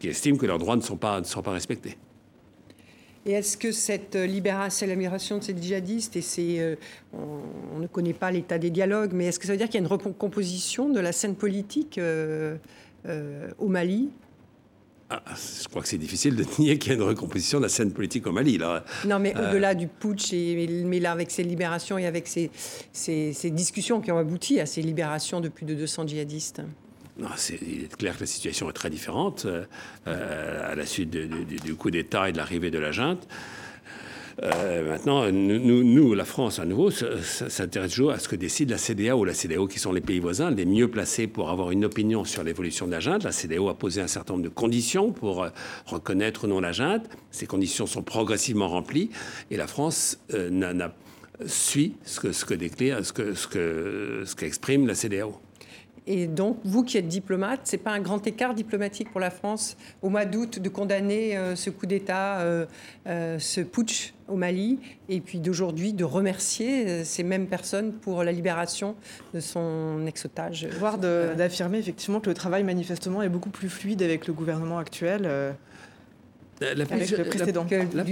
estiment 0.03 0.37
que 0.37 0.47
leurs 0.47 0.59
droits 0.59 0.77
ne 0.77 0.83
sont 0.83 0.97
pas, 0.97 1.21
ne 1.21 1.25
sont 1.25 1.43
pas 1.43 1.53
respectés. 1.53 1.97
Et 3.27 3.33
est-ce 3.33 3.57
que 3.57 3.71
cette 3.71 4.17
libération, 4.17 4.87
la 4.87 4.95
libération 4.95 5.39
de 5.39 5.45
ces 5.45 5.55
djihadistes, 5.57 6.17
et 6.17 6.23
c'est, 6.23 6.59
euh, 6.59 6.77
on, 7.13 7.79
ne 7.79 7.87
connaît 7.87 8.15
pas 8.15 8.31
l'état 8.31 8.59
des 8.59 8.71
dialogues, 8.71 9.13
mais 9.13 9.27
est-ce 9.27 9.39
que 9.39 9.47
ça 9.47 9.53
veut 9.53 9.59
dire 9.59 9.69
qu'il 9.69 9.81
y 9.81 9.83
a 9.83 9.87
une 9.87 9.93
recomposition 9.93 10.89
de 10.89 11.01
la 11.01 11.13
scène 11.13 11.37
politique 11.37 11.99
euh, 11.99 12.57
euh, 13.07 13.51
au 13.59 13.69
Mali? 13.69 14.09
Ah, 15.13 15.21
je 15.35 15.67
crois 15.67 15.83
que 15.83 15.89
c'est 15.89 15.99
difficile 15.99 16.37
de 16.37 16.45
nier 16.61 16.79
qu'il 16.79 16.93
y 16.93 16.95
a 16.95 16.99
une 16.99 17.03
recomposition 17.03 17.59
de 17.59 17.65
la 17.65 17.69
scène 17.69 17.93
politique 17.93 18.29
au 18.29 18.33
Mali. 18.33 18.59
Là. 18.59 18.85
Non, 19.05 19.19
mais 19.19 19.37
euh, 19.37 19.51
au-delà 19.51 19.75
du 19.75 19.89
putsch, 19.89 20.33
et, 20.33 20.85
mais 20.87 21.01
là, 21.01 21.11
avec 21.11 21.33
ces 21.33 21.43
libérations 21.43 21.99
et 21.99 22.07
avec 22.07 22.29
ces, 22.29 22.51
ces, 22.93 23.51
discussions 23.51 24.01
qui 24.01 24.13
ont 24.13 24.19
abouti 24.19 24.61
à 24.61 24.67
ces 24.67 24.83
libérations 24.83 25.41
de 25.41 25.49
plus 25.49 25.67
de 25.67 25.75
200 25.75 26.07
djihadistes. 26.07 26.63
Il 27.19 27.85
est 27.85 27.97
clair 27.97 28.15
que 28.17 28.21
la 28.21 28.27
situation 28.27 28.69
est 28.71 28.75
très 28.75 28.91
différente 28.91 29.47
à 30.07 30.75
la 30.75 30.87
suite 30.87 31.11
du 31.11 31.75
coup 31.75 31.91
d'État 31.91 32.29
et 32.29 32.33
de 32.33 32.37
l'arrivée 32.37 32.71
de 32.71 32.79
la 32.79 32.93
junte. 32.93 33.27
Euh, 34.43 34.89
maintenant, 34.89 35.31
nous, 35.31 36.15
la 36.15 36.25
France, 36.25 36.59
à 36.59 36.65
nouveau, 36.65 36.91
s'intéresse 36.91 37.93
toujours 37.93 38.13
à 38.13 38.19
ce 38.19 38.29
que 38.29 38.37
décide 38.37 38.71
la 38.71 38.79
CDAO. 38.79 39.25
La 39.25 39.35
CDAO, 39.35 39.67
qui 39.67 39.79
sont 39.79 39.93
les 39.93 40.01
pays 40.01 40.19
voisins, 40.19 40.51
les 40.51 40.65
mieux 40.65 40.89
placés 40.89 41.27
pour 41.27 41.51
avoir 41.51 41.71
une 41.71 41.85
opinion 41.85 42.25
sur 42.25 42.43
l'évolution 42.43 42.87
de 42.87 42.93
la 42.93 43.01
junte. 43.01 43.25
La 43.25 43.33
CDAO 43.33 43.69
a 43.69 43.75
posé 43.75 44.01
un 44.01 44.07
certain 44.07 44.35
nombre 44.35 44.45
de 44.45 44.51
conditions 44.51 45.13
pour 45.13 45.45
euh, 45.45 45.51
reconnaître 45.87 46.45
ou 46.45 46.47
non 46.47 46.61
la 46.61 46.73
junte. 46.73 47.05
Ces 47.31 47.47
conditions 47.47 47.87
sont 47.87 48.03
progressivement 48.03 48.69
remplies 48.69 49.11
et 49.51 49.57
la 49.57 49.67
France 49.67 50.19
euh, 50.33 50.89
suit 51.47 51.97
ce 52.05 52.21
que, 52.21 52.33
ce 52.33 52.45
que 52.45 52.55
déclare, 52.55 53.05
ce 53.05 53.13
que, 53.13 53.35
ce 53.35 53.47
que, 53.47 54.23
ce 54.25 54.35
qu'exprime 54.35 54.87
la 54.87 54.95
CDAO. 54.95 55.39
Et 56.07 56.27
donc, 56.27 56.59
vous 56.65 56.83
qui 56.83 56.99
êtes 56.99 57.09
diplomate, 57.09 57.61
c'est 57.65 57.79
pas 57.79 57.93
un 57.93 58.01
grand 58.01 58.27
écart 58.27 58.55
diplomatique 58.55 59.11
pour 59.11 59.21
la 59.21 59.31
France 59.31 59.77
au 60.03 60.09
mois 60.09 60.25
d'août 60.25 60.59
de 60.59 60.69
condamner 60.69 61.37
euh, 61.37 61.57
ce 61.57 61.71
coup 61.71 61.87
d'État, 61.87 62.41
euh, 62.41 62.67
euh, 63.07 63.39
ce 63.39 63.61
putsch 63.61 64.15
au 64.29 64.37
Mali, 64.37 64.79
et 65.09 65.21
puis 65.21 65.41
d'aujourd'hui 65.41 65.93
de 65.93 66.05
remercier 66.05 67.05
ces 67.05 67.25
mêmes 67.25 67.49
personnes 67.49 67.93
pour 67.93 68.23
la 68.23 68.31
libération 68.31 68.95
de 69.35 69.41
son 69.41 70.07
ex-otage. 70.07 70.69
Voire 70.79 70.99
d'affirmer 70.99 71.79
effectivement 71.79 72.21
que 72.21 72.29
le 72.29 72.35
travail 72.35 72.63
manifestement 72.63 73.23
est 73.23 73.29
beaucoup 73.29 73.51
plus 73.51 73.69
fluide 73.69 74.03
avec 74.03 74.29
le 74.29 74.33
gouvernement 74.33 74.79
actuel. 74.79 75.57
La, 76.61 76.85
position, 76.85 77.17
de 77.17 77.23
la, 77.23 78.05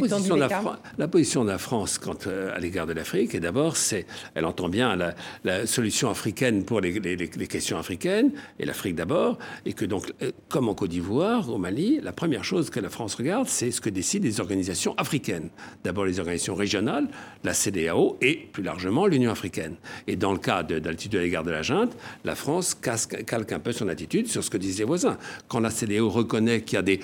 position, 1.06 1.44
de 1.44 1.50
la, 1.50 1.58
France 1.58 1.98
quant 1.98 2.16
euh, 2.26 2.56
à 2.56 2.58
l'égard 2.58 2.86
de 2.86 2.94
l'Afrique, 2.94 3.34
et 3.34 3.40
d'abord, 3.40 3.76
c'est, 3.76 4.06
elle 4.34 4.46
entend 4.46 4.70
bien 4.70 4.96
la, 5.44 5.66
solution 5.66 6.08
africaine 6.08 6.64
pour 6.64 6.80
les, 6.80 7.28
questions 7.46 7.76
africaines, 7.76 8.30
et 8.58 8.64
l'Afrique 8.64 8.94
d'abord, 8.94 9.38
et 9.66 9.74
que 9.74 9.84
donc, 9.84 10.14
euh, 10.22 10.32
comme 10.48 10.70
en 10.70 10.74
Côte 10.74 10.88
d'Ivoire, 10.88 11.50
au 11.50 11.58
Mali, 11.58 12.00
la 12.02 12.12
première 12.12 12.42
chose 12.42 12.70
que 12.70 12.80
la 12.80 12.88
France 12.88 13.16
regarde, 13.16 13.48
c'est 13.48 13.70
ce 13.70 13.82
que 13.82 13.90
décident 13.90 14.24
les 14.24 14.40
organisations 14.40 14.94
africaines. 14.96 15.50
D'abord 15.84 16.06
les 16.06 16.18
organisations 16.18 16.54
régionales, 16.54 17.08
la 17.44 17.52
CDAO, 17.52 18.16
et 18.22 18.48
plus 18.50 18.62
largement 18.62 19.06
l'Union 19.06 19.30
africaine. 19.30 19.74
Et 20.06 20.16
dans 20.16 20.32
le 20.32 20.38
cas 20.38 20.62
de, 20.62 20.78
de 20.78 20.88
à 20.88 21.20
l'égard 21.20 21.44
de 21.44 21.50
la 21.50 21.60
junte, 21.60 21.94
la 22.24 22.34
France 22.34 22.74
calque 22.74 23.52
un 23.52 23.58
peu 23.58 23.72
son 23.72 23.88
attitude 23.88 24.26
sur 24.26 24.42
ce 24.42 24.48
que 24.48 24.56
disent 24.56 24.78
les 24.78 24.84
voisins. 24.84 25.18
Quand 25.48 25.60
la 25.60 25.70
CDAO 25.70 26.08
reconnaît 26.08 26.62
qu'il 26.62 26.76
y 26.76 26.78
a 26.78 26.82
des 26.82 27.00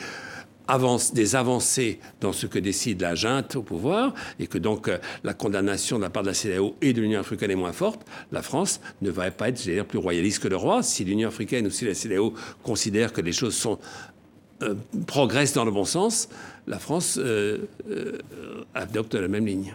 avance, 0.68 1.12
des 1.12 1.36
avancées 1.36 2.00
dans 2.20 2.32
ce 2.32 2.46
que 2.46 2.58
décide 2.58 3.00
la 3.00 3.14
junte 3.14 3.56
au 3.56 3.62
pouvoir 3.62 4.14
et 4.38 4.46
que 4.46 4.58
donc 4.58 4.88
euh, 4.88 4.98
la 5.22 5.34
condamnation 5.34 5.98
de 5.98 6.02
la 6.02 6.10
part 6.10 6.22
de 6.22 6.28
la 6.28 6.34
CDAO 6.34 6.76
et 6.80 6.92
de 6.92 7.00
l'Union 7.00 7.20
africaine 7.20 7.50
est 7.50 7.56
moins 7.56 7.72
forte, 7.72 8.02
la 8.32 8.42
France 8.42 8.80
ne 9.02 9.10
va 9.10 9.30
pas 9.30 9.48
être, 9.48 9.56
dire, 9.56 9.84
plus 9.86 9.98
royaliste 9.98 10.42
que 10.42 10.48
le 10.48 10.56
roi. 10.56 10.82
Si 10.82 11.04
l'Union 11.04 11.28
africaine 11.28 11.66
ou 11.66 11.70
si 11.70 11.84
la 11.84 11.94
CDAO 11.94 12.34
considère 12.62 13.12
que 13.12 13.20
les 13.20 13.32
choses 13.32 13.66
euh, 14.62 14.74
progressent 15.06 15.54
dans 15.54 15.64
le 15.64 15.70
bon 15.70 15.84
sens, 15.84 16.28
la 16.66 16.78
France 16.78 17.18
euh, 17.18 17.58
adopte 18.74 19.14
la 19.14 19.28
même 19.28 19.46
ligne. 19.46 19.74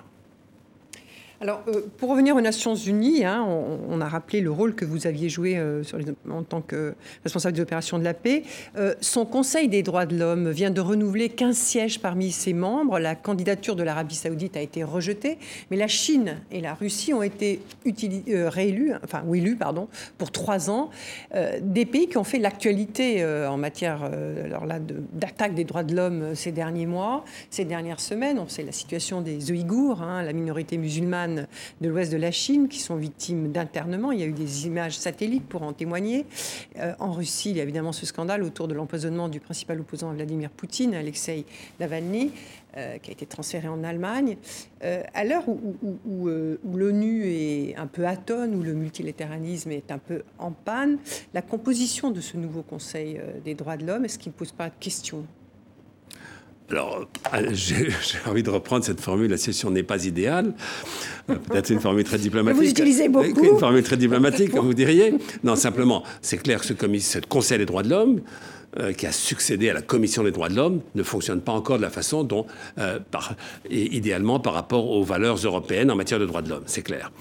Alors, 1.41 1.63
euh, 1.69 1.83
pour 1.97 2.09
revenir 2.09 2.35
aux 2.35 2.41
Nations 2.41 2.75
Unies, 2.75 3.23
hein, 3.23 3.45
on, 3.47 4.01
a 4.01 4.09
rappelé 4.09 4.41
le 4.41 4.51
rôle 4.51 4.75
que 4.75 4.83
vous 4.83 5.07
aviez 5.07 5.29
joué 5.29 5.55
euh, 5.57 5.83
en 6.29 6.43
tant 6.43 6.59
que 6.59 6.95
responsable 7.23 7.55
des 7.55 7.61
opérations 7.61 7.97
de 7.97 8.03
la 8.03 8.13
paix. 8.13 8.43
Euh, 8.77 8.93
son 8.99 9.25
Conseil 9.25 9.69
des 9.69 9.81
droits 9.81 10.05
de 10.05 10.17
l'homme 10.17 10.49
vient 10.49 10.69
de 10.69 10.81
renouveler 10.81 11.29
15 11.29 11.55
sièges 11.55 11.99
parmi 12.01 12.31
ses 12.31 12.51
membres. 12.51 12.99
La 12.99 13.15
candidature 13.15 13.77
de 13.77 13.83
l'Arabie 13.83 14.15
saoudite 14.15 14.57
a 14.57 14.61
été 14.61 14.83
rejetée, 14.83 15.37
mais 15.71 15.77
la 15.77 15.87
Chine 15.87 16.41
et 16.51 16.59
la 16.59 16.73
Russie 16.73 17.13
ont 17.13 17.23
été 17.23 17.61
réélus, 17.85 18.91
enfin, 19.01 19.23
ou 19.25 19.35
élus 19.35 19.55
pardon, 19.55 19.87
pour 20.17 20.31
trois 20.31 20.69
ans. 20.69 20.89
des 21.61 21.85
pays 21.85 22.09
qui 22.09 22.17
ont 22.17 22.23
fait 22.23 22.39
l'actualité 22.39 23.23
en 23.25 23.57
matière 23.57 24.09
d'attaque 25.13 25.55
des 25.55 25.63
droits 25.63 25.83
de 25.83 25.95
l'homme 25.95 26.35
ces 26.35 26.51
derniers 26.51 26.85
mois, 26.85 27.23
ces 27.49 27.65
dernières 27.65 28.01
semaines. 28.01 28.39
On 28.39 28.47
sait 28.47 28.63
la 28.63 28.71
situation 28.71 29.21
des 29.21 29.51
Ouïghours, 29.51 30.01
hein, 30.01 30.23
la 30.23 30.33
minorité 30.33 30.77
musulmane 30.77 31.28
de 31.35 31.87
l'ouest 31.87 32.11
de 32.11 32.17
la 32.17 32.31
Chine 32.31 32.67
qui 32.67 32.79
sont 32.79 32.95
victimes 32.95 33.51
d'internement. 33.51 34.11
Il 34.11 34.19
y 34.19 34.23
a 34.23 34.25
eu 34.25 34.33
des 34.33 34.67
images 34.67 34.97
satellites 34.97 35.47
pour 35.47 35.63
en 35.63 35.73
témoigner. 35.73 36.25
Euh, 36.77 36.93
en 36.99 37.11
Russie, 37.11 37.51
il 37.51 37.57
y 37.57 37.59
a 37.59 37.63
évidemment 37.63 37.91
ce 37.91 38.05
scandale 38.05 38.43
autour 38.43 38.67
de 38.67 38.73
l'empoisonnement 38.73 39.29
du 39.29 39.39
principal 39.39 39.79
opposant 39.79 40.09
à 40.09 40.13
Vladimir 40.13 40.49
Poutine, 40.49 40.93
Alexei 40.93 41.45
Navalny. 41.79 42.31
Euh, 42.77 42.99
qui 42.99 43.09
a 43.09 43.13
été 43.13 43.25
transféré 43.25 43.67
en 43.67 43.83
Allemagne. 43.83 44.37
Euh, 44.83 45.01
à 45.15 45.25
l'heure 45.25 45.49
où, 45.49 46.27
l'ONU 46.27 47.25
est 47.25 47.75
un 47.75 47.87
peu 47.87 48.05
atone, 48.05 48.53
où 48.53 48.61
le 48.61 48.75
multilatéralisme 48.75 49.71
est 49.71 49.91
un 49.91 49.97
peu 49.97 50.21
en 50.37 50.51
panne, 50.51 50.99
la 51.33 51.41
composition 51.41 52.11
de 52.11 52.21
ce 52.21 52.37
nouveau 52.37 52.61
Conseil 52.61 53.19
des 53.43 53.55
droits 53.55 53.75
de 53.75 53.87
l'homme, 53.87 54.05
est-ce 54.05 54.19
qu'il 54.19 54.31
ne 54.31 54.37
pose 54.37 54.51
pas 54.51 54.69
de 54.69 54.75
questions? 54.79 55.25
Alors, 56.71 57.07
euh, 57.33 57.49
j'ai 57.53 57.89
envie 58.27 58.43
de 58.43 58.49
reprendre 58.49 58.83
cette 58.83 59.01
formule, 59.01 59.29
la 59.29 59.37
session 59.37 59.71
n'est 59.71 59.83
pas 59.83 60.05
idéale. 60.05 60.53
Euh, 61.29 61.35
peut-être 61.35 61.69
une 61.69 61.79
formule 61.79 62.03
très 62.03 62.17
diplomatique. 62.17 62.61
Vous 62.61 62.69
utilisez 62.69 63.09
beaucoup. 63.09 63.43
Une 63.43 63.57
formule 63.57 63.83
très 63.83 63.97
diplomatique, 63.97 64.51
comme 64.51 64.65
vous 64.65 64.73
diriez. 64.73 65.15
Non, 65.43 65.55
simplement, 65.57 66.03
c'est 66.21 66.37
clair 66.37 66.59
que 66.59 66.65
ce, 66.65 66.73
ce 66.73 67.19
Conseil 67.27 67.57
des 67.57 67.65
droits 67.65 67.83
de 67.83 67.89
l'homme, 67.89 68.21
euh, 68.79 68.93
qui 68.93 69.07
a 69.07 69.11
succédé 69.11 69.69
à 69.69 69.73
la 69.73 69.81
Commission 69.81 70.23
des 70.23 70.31
droits 70.31 70.49
de 70.49 70.55
l'homme 70.55 70.81
ne 70.93 71.01
fonctionne 71.01 71.41
pas 71.41 71.53
encore 71.53 71.77
de 71.77 71.81
la 71.81 71.89
façon 71.89 72.23
dont, 72.23 72.45
par, 73.09 73.33
et 73.69 73.95
idéalement 73.95 74.39
par 74.39 74.53
rapport 74.53 74.91
aux 74.91 75.03
valeurs 75.03 75.37
européennes 75.37 75.89
en 75.89 75.95
matière 75.95 76.19
de 76.19 76.25
droits 76.27 76.43
de 76.43 76.49
l'homme, 76.49 76.63
c'est 76.67 76.83
clair. 76.83 77.11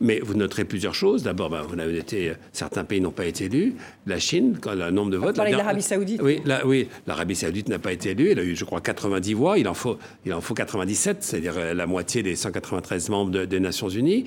Mais 0.00 0.20
vous 0.20 0.34
noterez 0.34 0.64
plusieurs 0.64 0.94
choses. 0.94 1.22
D'abord, 1.22 1.50
ben, 1.50 1.64
été, 1.94 2.32
certains 2.52 2.84
pays 2.84 3.00
n'ont 3.00 3.10
pas 3.10 3.26
été 3.26 3.44
élus. 3.44 3.74
La 4.06 4.18
Chine, 4.18 4.58
quand 4.60 4.74
le 4.74 4.90
nombre 4.90 5.10
de 5.10 5.16
votes. 5.16 5.30
Vous 5.30 5.36
parlez 5.36 5.52
de 5.52 5.56
l'Arabie 5.56 5.82
Saoudite. 5.82 6.20
Oui, 6.22 6.40
oui 6.64 6.88
l'Arabie 7.06 7.36
Saoudite 7.36 7.68
n'a 7.68 7.78
pas 7.78 7.92
été 7.92 8.10
élue. 8.10 8.30
Elle 8.30 8.38
a 8.38 8.44
eu, 8.44 8.56
je 8.56 8.64
crois, 8.64 8.80
90 8.80 9.34
voix. 9.34 9.58
Il 9.58 9.68
en 9.68 9.74
faut, 9.74 9.98
il 10.24 10.32
en 10.32 10.40
faut 10.40 10.54
97, 10.54 11.22
c'est-à-dire 11.22 11.54
euh, 11.56 11.74
la 11.74 11.86
moitié 11.86 12.22
des 12.22 12.36
193 12.36 13.08
membres 13.08 13.44
des 13.44 13.60
Nations 13.60 13.88
Unies. 13.88 14.24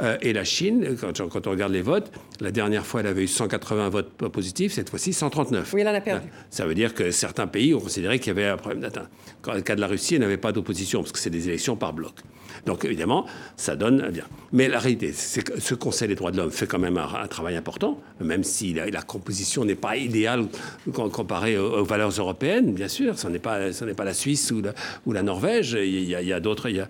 Euh, 0.00 0.16
et 0.22 0.32
la 0.32 0.44
Chine, 0.44 0.96
quand, 1.00 1.28
quand, 1.28 1.46
on 1.46 1.50
regarde 1.50 1.72
les 1.72 1.82
votes, 1.82 2.10
la 2.40 2.50
dernière 2.50 2.86
fois, 2.86 3.00
elle 3.00 3.06
avait 3.06 3.24
eu 3.24 3.28
180 3.28 3.88
votes 3.88 4.10
positifs. 4.28 4.72
Cette 4.72 4.90
fois-ci, 4.90 5.12
139. 5.12 5.72
Oui, 5.74 5.82
elle 5.82 5.88
en 5.88 5.94
a 5.94 6.00
perdu. 6.00 6.28
Ça 6.50 6.66
veut 6.66 6.74
dire 6.74 6.94
que 6.94 7.10
certains 7.10 7.46
pays 7.46 7.74
ont 7.74 7.80
considéré 7.80 8.18
qu'il 8.18 8.28
y 8.28 8.30
avait 8.30 8.46
un 8.46 8.56
problème 8.56 8.80
d'atteinte. 8.80 9.08
Dans 9.42 9.54
le 9.54 9.62
cas 9.62 9.74
de 9.74 9.80
la 9.80 9.86
Russie, 9.86 10.14
elle 10.14 10.20
n'avait 10.20 10.36
pas 10.36 10.52
d'opposition 10.52 11.00
parce 11.00 11.12
que 11.12 11.18
c'est 11.18 11.30
des 11.30 11.48
élections 11.48 11.76
par 11.76 11.92
bloc. 11.92 12.12
Donc 12.66 12.84
évidemment, 12.84 13.26
ça 13.56 13.76
donne 13.76 14.10
bien. 14.10 14.24
Mais 14.52 14.68
la 14.68 14.78
réalité, 14.78 15.12
c'est 15.14 15.42
que 15.42 15.60
ce 15.60 15.74
Conseil 15.74 16.08
des 16.08 16.14
droits 16.14 16.30
de 16.30 16.36
l'homme 16.36 16.50
fait 16.50 16.66
quand 16.66 16.78
même 16.78 16.98
un, 16.98 17.26
travail 17.28 17.56
important, 17.56 18.00
même 18.20 18.44
si 18.44 18.74
la, 18.74 19.02
composition 19.02 19.64
n'est 19.64 19.74
pas 19.74 19.96
idéale 19.96 20.46
comparée 20.92 21.56
aux, 21.56 21.84
valeurs 21.84 22.10
européennes, 22.10 22.72
bien 22.72 22.88
sûr. 22.88 23.18
Ce 23.18 23.28
n'est 23.28 23.38
pas, 23.38 23.58
pas 23.96 24.04
la 24.04 24.14
Suisse 24.14 24.52
ou 24.52 25.12
la, 25.12 25.22
Norvège. 25.22 25.72
Il 25.72 26.04
y 26.04 26.32
a, 26.32 26.40
d'autres. 26.40 26.68
Il 26.68 26.86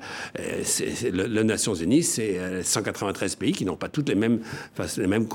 les 1.12 1.44
Nations 1.44 1.74
Unies, 1.74 2.02
c'est 2.02 2.62
193 2.62 3.32
euh, 3.32 3.36
pays 3.36 3.52
qui 3.52 3.64
n'ont 3.64 3.76
pas 3.76 3.88
toutes 3.88 4.08
les 4.08 4.14
mêmes, 4.14 4.40
les 4.96 5.06
mêmes, 5.06 5.26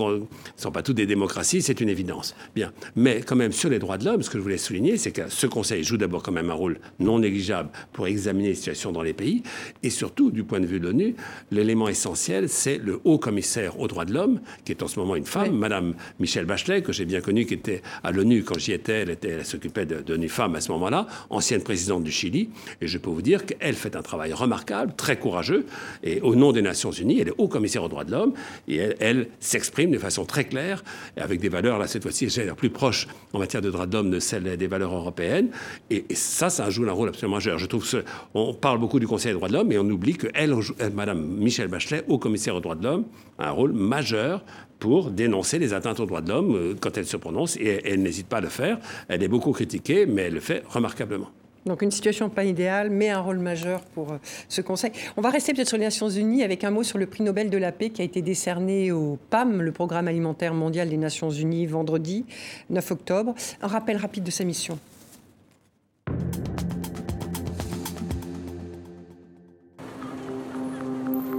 sont 0.57 0.71
pas 0.71 0.81
toutes 0.81 0.97
des 0.97 1.05
démocraties. 1.05 1.61
C'est 1.61 1.81
une 1.81 1.89
évidence. 1.89 2.35
Bien. 2.55 2.71
Mais 2.95 3.21
quand 3.21 3.35
même 3.35 3.51
sur 3.51 3.69
les 3.69 3.79
droits 3.79 3.97
de 3.97 4.05
l'homme, 4.05 4.21
ce 4.21 4.29
que 4.29 4.37
je 4.37 4.43
voulais 4.43 4.57
souligner, 4.57 4.97
c'est 4.97 5.11
que 5.11 5.29
ce 5.29 5.47
Conseil 5.47 5.83
joue 5.83 5.97
d'abord 5.97 6.23
quand 6.23 6.31
même 6.31 6.49
un 6.49 6.55
rôle 6.55 6.79
non 6.99 7.19
négligeable 7.19 7.69
pour 7.93 8.07
examiner 8.07 8.49
les 8.49 8.55
situations 8.55 8.91
dans 8.91 9.03
les 9.03 9.13
pays 9.13 9.43
et 9.83 9.89
surtout 9.89 10.24
du 10.31 10.43
point 10.43 10.59
de 10.59 10.65
vue 10.65 10.79
de 10.79 10.85
l'ONU, 10.85 11.15
l'élément 11.51 11.87
essentiel, 11.87 12.49
c'est 12.49 12.77
le 12.77 12.99
haut 13.03 13.17
commissaire 13.17 13.79
aux 13.79 13.87
droits 13.87 14.05
de 14.05 14.13
l'homme, 14.13 14.39
qui 14.63 14.71
est 14.71 14.83
en 14.83 14.87
ce 14.87 14.99
moment 14.99 15.15
une 15.15 15.25
femme, 15.25 15.55
Madame 15.57 15.93
Michelle 16.19 16.45
Bachelet, 16.45 16.81
que 16.81 16.91
j'ai 16.91 17.05
bien 17.05 17.21
connue, 17.21 17.45
qui 17.45 17.53
était 17.53 17.81
à 18.03 18.11
l'ONU 18.11 18.43
quand 18.43 18.57
j'y 18.57 18.71
étais. 18.71 19.01
Elle, 19.01 19.09
était, 19.09 19.29
elle 19.29 19.45
s'occupait 19.45 19.85
de, 19.85 20.03
l'ONU 20.07 20.29
Femmes 20.29 20.55
à 20.55 20.61
ce 20.61 20.71
moment-là, 20.71 21.07
ancienne 21.29 21.61
présidente 21.61 22.03
du 22.03 22.11
Chili. 22.11 22.49
Et 22.81 22.87
je 22.87 22.97
peux 22.97 23.09
vous 23.09 23.21
dire 23.21 23.45
qu'elle 23.45 23.75
fait 23.75 23.95
un 23.95 24.01
travail 24.01 24.33
remarquable, 24.33 24.93
très 24.95 25.17
courageux. 25.17 25.65
Et 26.03 26.21
au 26.21 26.35
nom 26.35 26.51
des 26.51 26.61
Nations 26.61 26.91
Unies, 26.91 27.19
elle 27.19 27.29
est 27.29 27.35
haut 27.37 27.47
commissaire 27.47 27.83
aux 27.83 27.89
droits 27.89 28.03
de 28.03 28.11
l'homme. 28.11 28.33
Et 28.67 28.77
elle, 28.99 29.27
s'exprime 29.39 29.91
de 29.91 29.97
façon 29.97 30.25
très 30.25 30.45
claire, 30.45 30.83
et 31.17 31.21
avec 31.21 31.39
des 31.39 31.49
valeurs, 31.49 31.79
là, 31.79 31.87
cette 31.87 32.03
fois-ci, 32.03 32.27
plus 32.57 32.69
proches 32.69 33.07
en 33.33 33.39
matière 33.39 33.61
de 33.61 33.69
droits 33.69 33.85
de 33.85 33.93
l'homme 33.93 34.09
de 34.09 34.19
celles 34.19 34.57
des 34.57 34.67
valeurs 34.67 34.93
européennes. 34.93 35.49
Et, 35.89 36.05
ça, 36.13 36.49
ça 36.49 36.69
joue 36.69 36.87
un 36.87 36.91
rôle 36.91 37.09
absolument 37.09 37.37
majeur. 37.37 37.57
Je 37.57 37.65
trouve 37.65 37.85
qu'on 38.33 38.53
parle 38.53 38.79
beaucoup 38.79 38.99
du 38.99 39.07
Conseil 39.07 39.31
des 39.31 39.37
droits 39.37 39.49
de 39.49 39.53
l'homme, 39.53 39.67
mais 39.67 39.77
on 39.77 39.89
oublie 39.89 40.14
que 40.17 40.27
elle, 40.33 40.53
euh, 40.53 40.89
Madame 40.93 41.21
Michel 41.21 41.67
Bachelet, 41.67 42.03
au 42.07 42.17
commissaire 42.17 42.55
aux 42.55 42.59
droits 42.59 42.75
de 42.75 42.83
l'homme, 42.83 43.05
a 43.37 43.49
un 43.49 43.51
rôle 43.51 43.73
majeur 43.73 44.43
pour 44.79 45.11
dénoncer 45.11 45.59
les 45.59 45.73
atteintes 45.73 45.99
aux 45.99 46.05
droits 46.05 46.21
de 46.21 46.29
l'homme 46.29 46.55
euh, 46.55 46.75
quand 46.79 46.97
elle 46.97 47.05
se 47.05 47.17
prononce, 47.17 47.57
et 47.57 47.81
elle 47.85 48.01
n'hésite 48.01 48.27
pas 48.27 48.37
à 48.37 48.41
le 48.41 48.49
faire. 48.49 48.79
Elle 49.07 49.23
est 49.23 49.27
beaucoup 49.27 49.51
critiquée, 49.51 50.05
mais 50.05 50.23
elle 50.23 50.33
le 50.33 50.39
fait 50.39 50.63
remarquablement. 50.67 51.29
Donc 51.65 51.81
une 51.81 51.89
situation 51.89 52.29
pas 52.29 52.43
idéale, 52.43 52.91
mais 52.91 53.09
un 53.09 53.19
rôle 53.19 53.39
majeur 53.39 53.81
pour 53.81 54.11
euh, 54.11 54.17
ce 54.49 54.61
Conseil. 54.61 54.91
On 55.17 55.21
va 55.21 55.31
rester 55.31 55.51
peut-être 55.53 55.67
sur 55.67 55.77
les 55.77 55.85
Nations 55.85 56.09
Unies 56.09 56.43
avec 56.43 56.63
un 56.63 56.69
mot 56.69 56.83
sur 56.83 56.99
le 56.99 57.07
prix 57.07 57.23
Nobel 57.23 57.49
de 57.49 57.57
la 57.57 57.71
paix 57.71 57.89
qui 57.89 58.03
a 58.03 58.05
été 58.05 58.21
décerné 58.21 58.91
au 58.91 59.17
PAM, 59.31 59.63
le 59.63 59.71
Programme 59.71 60.07
alimentaire 60.07 60.53
mondial 60.53 60.89
des 60.89 60.97
Nations 60.97 61.31
Unies, 61.31 61.65
vendredi 61.65 62.25
9 62.69 62.91
octobre. 62.91 63.33
Un 63.63 63.67
rappel 63.67 63.97
rapide 63.97 64.23
de 64.23 64.31
sa 64.31 64.43
mission. 64.43 64.77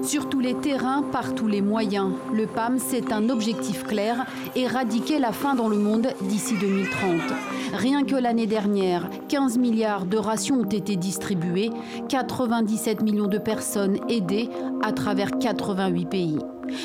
Sur 0.07 0.29
tous 0.29 0.39
les 0.39 0.55
terrains, 0.55 1.03
par 1.03 1.35
tous 1.35 1.49
les 1.49 1.61
moyens, 1.61 2.13
le 2.33 2.47
PAM, 2.47 2.79
c'est 2.79 3.13
un 3.13 3.29
objectif 3.29 3.83
clair, 3.83 4.25
éradiquer 4.55 5.19
la 5.19 5.33
faim 5.33 5.57
dans 5.57 5.69
le 5.69 5.79
monde 5.79 6.07
d'ici 6.23 6.55
2030. 6.61 7.21
Rien 7.75 8.05
que 8.05 8.15
l'année 8.15 8.47
dernière, 8.47 9.11
15 9.27 9.59
milliards 9.59 10.07
de 10.07 10.17
rations 10.17 10.61
ont 10.61 10.69
été 10.69 10.95
distribuées, 10.95 11.71
97 12.09 13.03
millions 13.03 13.27
de 13.27 13.39
personnes 13.39 13.99
aidées 14.09 14.49
à 14.81 14.93
travers 14.93 15.33
88 15.41 16.07
pays. 16.07 16.39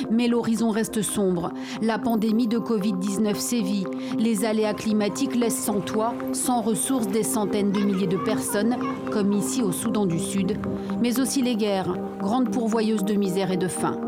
Mais 0.09 0.27
l'horizon 0.27 0.69
reste 0.69 1.01
sombre. 1.01 1.51
La 1.81 1.99
pandémie 1.99 2.47
de 2.47 2.57
Covid-19 2.57 3.35
sévit. 3.35 3.85
Les 4.17 4.45
aléas 4.45 4.73
climatiques 4.73 5.35
laissent 5.35 5.63
sans 5.63 5.81
toit, 5.81 6.13
sans 6.33 6.61
ressources 6.61 7.07
des 7.07 7.23
centaines 7.23 7.71
de 7.71 7.81
milliers 7.81 8.07
de 8.07 8.17
personnes, 8.17 8.77
comme 9.11 9.33
ici 9.33 9.61
au 9.61 9.71
Soudan 9.71 10.05
du 10.05 10.19
Sud, 10.19 10.57
mais 11.01 11.19
aussi 11.19 11.41
les 11.41 11.55
guerres, 11.55 11.95
grandes 12.19 12.51
pourvoyeuses 12.51 13.05
de 13.05 13.13
misère 13.13 13.51
et 13.51 13.57
de 13.57 13.67
faim. 13.67 13.99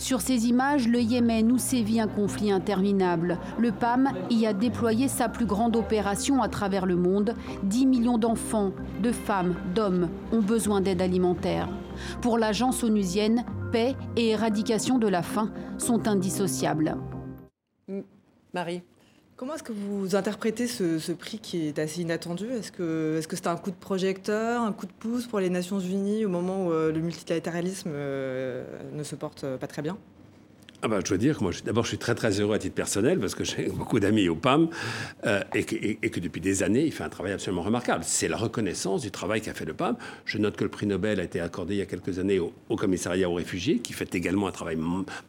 Sur 0.00 0.22
ces 0.22 0.48
images, 0.48 0.88
le 0.88 0.98
Yémen 0.98 1.52
où 1.52 1.58
sévit 1.58 2.00
un 2.00 2.08
conflit 2.08 2.50
interminable. 2.50 3.38
Le 3.58 3.70
PAM 3.70 4.08
y 4.30 4.46
a 4.46 4.54
déployé 4.54 5.08
sa 5.08 5.28
plus 5.28 5.44
grande 5.44 5.76
opération 5.76 6.40
à 6.40 6.48
travers 6.48 6.86
le 6.86 6.96
monde. 6.96 7.34
10 7.64 7.84
millions 7.84 8.16
d'enfants, 8.16 8.72
de 9.02 9.12
femmes, 9.12 9.54
d'hommes 9.74 10.08
ont 10.32 10.40
besoin 10.40 10.80
d'aide 10.80 11.02
alimentaire. 11.02 11.68
Pour 12.22 12.38
l'agence 12.38 12.82
onusienne, 12.82 13.44
paix 13.70 13.94
et 14.16 14.30
éradication 14.30 14.98
de 14.98 15.08
la 15.08 15.22
faim 15.22 15.52
sont 15.78 16.08
indissociables. 16.08 16.96
Marie. 18.52 18.82
Comment 19.36 19.54
est-ce 19.54 19.62
que 19.62 19.72
vous 19.72 20.16
interprétez 20.16 20.66
ce, 20.66 21.12
prix 21.12 21.38
qui 21.38 21.66
est 21.66 21.78
assez 21.78 22.02
inattendu? 22.02 22.46
Est-ce 22.50 22.70
que 22.72 23.20
c'est 23.22 23.30
-ce 23.30 23.36
c'est 23.36 23.46
un 23.46 23.56
coup 23.56 23.70
de 23.70 23.76
projecteur, 23.76 24.62
un 24.62 24.72
coup 24.72 24.86
de 24.86 24.92
pouce 24.92 25.26
pour 25.26 25.40
les 25.40 25.48
Nations 25.48 25.80
Unies 25.80 26.26
au 26.26 26.28
moment 26.28 26.66
où 26.66 26.72
euh, 26.72 26.92
le 26.92 27.00
multilatéralisme 27.00 27.90
euh, 27.92 28.64
ne 28.92 29.02
se 29.02 29.16
porte 29.16 29.46
pas 29.56 29.66
très 29.66 29.82
bien? 29.82 29.96
Ah 30.82 30.88
bah, 30.88 31.00
je 31.04 31.08
dois 31.08 31.18
dire 31.18 31.38
que 31.38 31.44
moi, 31.44 31.52
d'abord, 31.64 31.84
je 31.84 31.90
suis 31.90 31.98
très 31.98 32.14
très 32.14 32.40
heureux 32.40 32.54
à 32.54 32.58
titre 32.58 32.74
personnel 32.74 33.18
parce 33.18 33.34
que 33.34 33.44
j'ai 33.44 33.68
beaucoup 33.74 34.00
d'amis 34.00 34.28
au 34.28 34.34
PAM 34.34 34.68
euh, 35.26 35.42
et, 35.54 35.64
que, 35.64 35.76
et, 35.76 35.96
que, 35.96 36.20
depuis 36.20 36.40
des 36.40 36.62
années, 36.62 36.86
il 36.86 36.92
fait 36.92 37.04
un 37.04 37.10
travail 37.10 37.32
absolument 37.32 37.62
remarquable. 37.62 38.02
C'est 38.04 38.28
la 38.28 38.38
reconnaissance 38.38 39.02
du 39.02 39.10
travail 39.10 39.42
qu'a 39.42 39.52
fait 39.52 39.66
le 39.66 39.74
PAM. 39.74 39.96
Je 40.24 40.38
note 40.38 40.56
que 40.56 40.64
le 40.64 40.70
prix 40.70 40.86
Nobel 40.86 41.20
a 41.20 41.24
été 41.24 41.40
accordé 41.40 41.74
il 41.74 41.78
y 41.78 41.82
a 41.82 41.86
quelques 41.86 42.18
années 42.18 42.38
au, 42.38 42.76
commissariat 42.76 43.28
aux 43.28 43.34
réfugiés, 43.34 43.78
qui 43.80 43.92
fait 43.92 44.14
également 44.14 44.48
un 44.48 44.52
travail 44.52 44.78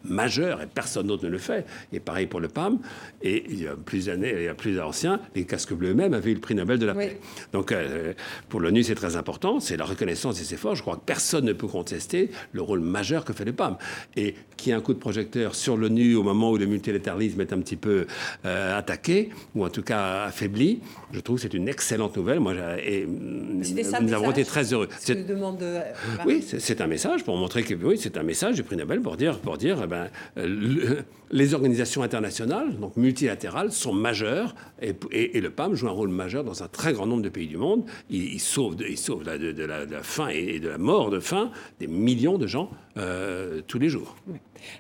majeur 0.06 0.62
et 0.62 0.68
personne 0.68 1.08
d'autre 1.08 1.26
ne 1.26 1.30
le 1.30 1.38
fait. 1.38 1.66
Et 1.92 2.00
pareil 2.00 2.28
pour 2.28 2.40
le 2.40 2.48
PAM. 2.48 2.80
Et 3.22 3.44
il 3.50 3.62
y 3.62 3.68
a 3.68 3.76
plus 3.76 4.06
d'années, 4.06 4.34
il 4.38 4.44
y 4.44 4.48
a 4.48 4.56
plus 4.56 4.76
d'anciens, 4.76 5.20
les 5.36 5.46
casques 5.46 5.74
bleus 5.74 5.92
eux-mêmes 5.92 6.14
avaient 6.14 6.32
eu 6.32 6.36
le 6.36 6.40
prix 6.40 6.56
Nobel 6.56 6.80
de 6.80 6.86
la 6.86 6.96
paix. 6.96 7.20
Donc 7.52 7.74
euh, 7.74 8.14
pour 8.48 8.62
l'ONU, 8.62 8.84
c'est 8.84 8.96
très 8.96 9.18
important. 9.18 9.60
C'est 9.60 9.76
la 9.76 9.86
reconnaissance 9.86 10.38
des 10.38 10.54
efforts. 10.54 10.76
Je 10.76 10.82
crois 10.82 10.96
que 10.96 11.06
personne 11.06 11.44
ne 11.44 11.54
peut 11.54 11.68
contester 11.68 12.32
le 12.54 12.62
rôle 12.62 12.80
majeur 12.80 13.26
que 13.26 13.34
fait 13.34 13.46
le 13.46 13.54
PAM. 13.54 13.78
Et 14.16 14.36
qui 14.62 14.72
a 14.72 14.78
un 14.78 14.82
coup 14.82 14.94
de 14.94 15.00
projecteur 15.00 15.56
sur 15.56 15.76
l'ONU 15.76 16.16
au 16.16 16.24
moment 16.24 16.52
où 16.52 16.58
le 16.58 16.68
multilatéralisme 16.68 17.42
est 17.42 17.52
un 17.52 17.60
petit 17.60 17.76
peu 17.76 18.06
euh, 18.46 18.78
attaqué, 18.78 19.30
ou 19.56 19.66
en 19.66 19.70
tout 19.70 19.82
cas 19.82 20.26
affaibli, 20.26 20.80
je 21.12 21.20
trouve 21.20 21.38
que 21.38 21.42
c'est 21.42 21.54
une 21.54 21.68
excellente 21.68 22.16
nouvelle. 22.16 22.40
Moi, 22.40 22.54
et, 22.86 23.08
nous 23.08 24.14
avons 24.14 24.32
été 24.32 24.46
très 24.46 24.72
heureux. 24.72 24.88
Demande 25.08 25.62
euh, 25.64 25.82
oui, 26.26 26.44
c'est 26.44 26.80
un 26.82 26.88
message 26.88 27.24
pour 27.24 27.36
montrer 27.38 27.64
que 27.64 27.74
oui, 27.74 27.98
c'est 28.00 28.18
un 28.18 28.24
message 28.24 28.56
du 28.56 28.64
prix 28.64 28.78
Nobel 28.78 29.02
pour 29.02 29.18
dire, 29.18 29.40
pour 29.40 29.58
dire 29.58 29.80
eh 29.84 29.88
ben, 29.88 30.10
les 31.32 31.54
organisations 31.54 32.04
internationales, 32.04 32.78
donc 32.78 32.98
multilatérales, 32.98 33.72
sont 33.72 33.94
majeures 33.94 34.54
et, 34.82 35.42
le 35.42 35.50
PAM 35.50 35.74
joue 35.74 35.88
un 35.88 35.92
rôle 35.92 36.10
majeur 36.10 36.44
dans 36.44 36.62
un 36.64 36.68
très 36.68 36.94
grand 36.94 37.08
nombre 37.08 37.24
de 37.24 37.30
pays 37.30 37.48
du 37.48 37.58
monde. 37.58 37.84
Il, 38.10 38.40
sauve, 38.40 38.76
il 38.88 38.98
sauve 38.98 39.24
de, 39.24 39.64
la, 39.64 39.86
faim 40.04 40.28
et 40.28 40.60
de 40.60 40.70
la 40.70 40.78
mort 40.78 41.10
de 41.10 41.20
faim 41.20 41.52
des 41.80 41.88
millions 41.88 42.38
de 42.38 42.48
gens 42.48 42.70
euh, 42.98 43.62
tous 43.68 43.80
les 43.80 43.90
jours. 43.90 44.16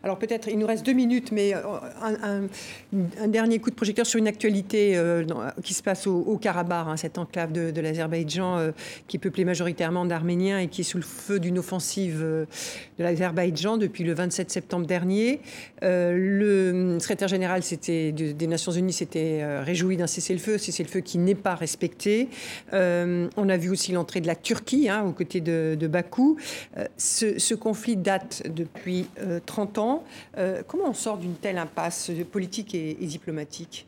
Alors 0.03 0.17
peut-être, 0.17 0.47
il 0.47 0.57
nous 0.57 0.67
reste 0.67 0.85
deux 0.85 0.93
minutes, 0.93 1.31
mais 1.31 1.53
euh, 1.55 2.47
un, 2.93 3.27
dernier 3.27 3.59
coup 3.59 3.69
de 3.69 3.75
projecteur 3.75 4.05
sur 4.05 4.19
une 4.19 4.27
actualité 4.27 4.95
euh, 4.95 5.23
qui 5.63 5.73
se 5.73 5.83
passe 5.83 6.07
au, 6.07 6.37
Karabakh, 6.37 6.87
hein, 6.87 6.97
cette 6.97 7.17
enclave 7.17 7.51
de, 7.51 7.81
l'Azerbaïdjan 7.81 8.71
qui 9.07 9.17
est 9.17 9.19
peuplée 9.19 9.45
majoritairement 9.45 10.05
d'Arméniens 10.05 10.59
et 10.59 10.67
qui 10.67 10.81
est 10.81 10.85
sous 10.85 10.97
le 10.97 11.03
feu 11.03 11.39
d'une 11.39 11.59
offensive 11.59 12.19
de 12.19 12.47
l'Azerbaïdjan 12.99 13.77
depuis 13.77 14.03
le 14.03 14.13
27 14.13 14.51
septembre 14.51 14.85
dernier. 14.85 15.39
le 15.81 16.97
secrétaire 16.99 17.27
général 17.27 17.61
des 17.61 18.47
Nations 18.47 18.71
Unies 18.71 18.93
s'était 18.93 19.61
réjoui 19.61 19.97
d'un 19.97 20.07
cessez-le-feu, 20.07 20.57
cessez-le-feu 20.57 20.99
qui 20.99 21.17
n'est 21.17 21.35
pas 21.35 21.55
respecté. 21.55 22.29
on 22.71 23.49
a 23.49 23.57
vu 23.57 23.69
aussi 23.69 23.91
l'entrée 23.91 24.21
de 24.21 24.27
la 24.27 24.35
Turquie 24.35 24.89
hein, 24.89 25.03
aux 25.03 25.13
côtés 25.13 25.41
de, 25.41 25.87
Bakou. 25.87 26.37
Ce, 26.97 27.39
ce 27.39 27.55
conflit 27.55 27.97
date 27.97 28.43
depuis 28.47 29.07
30 29.45 29.60
ans. 29.77 30.03
Euh, 30.37 30.63
comment 30.67 30.89
on 30.89 30.93
sort 30.93 31.17
d'une 31.17 31.35
telle 31.35 31.57
impasse 31.57 32.11
politique 32.31 32.75
et, 32.75 32.93
diplomatique? 32.93 33.87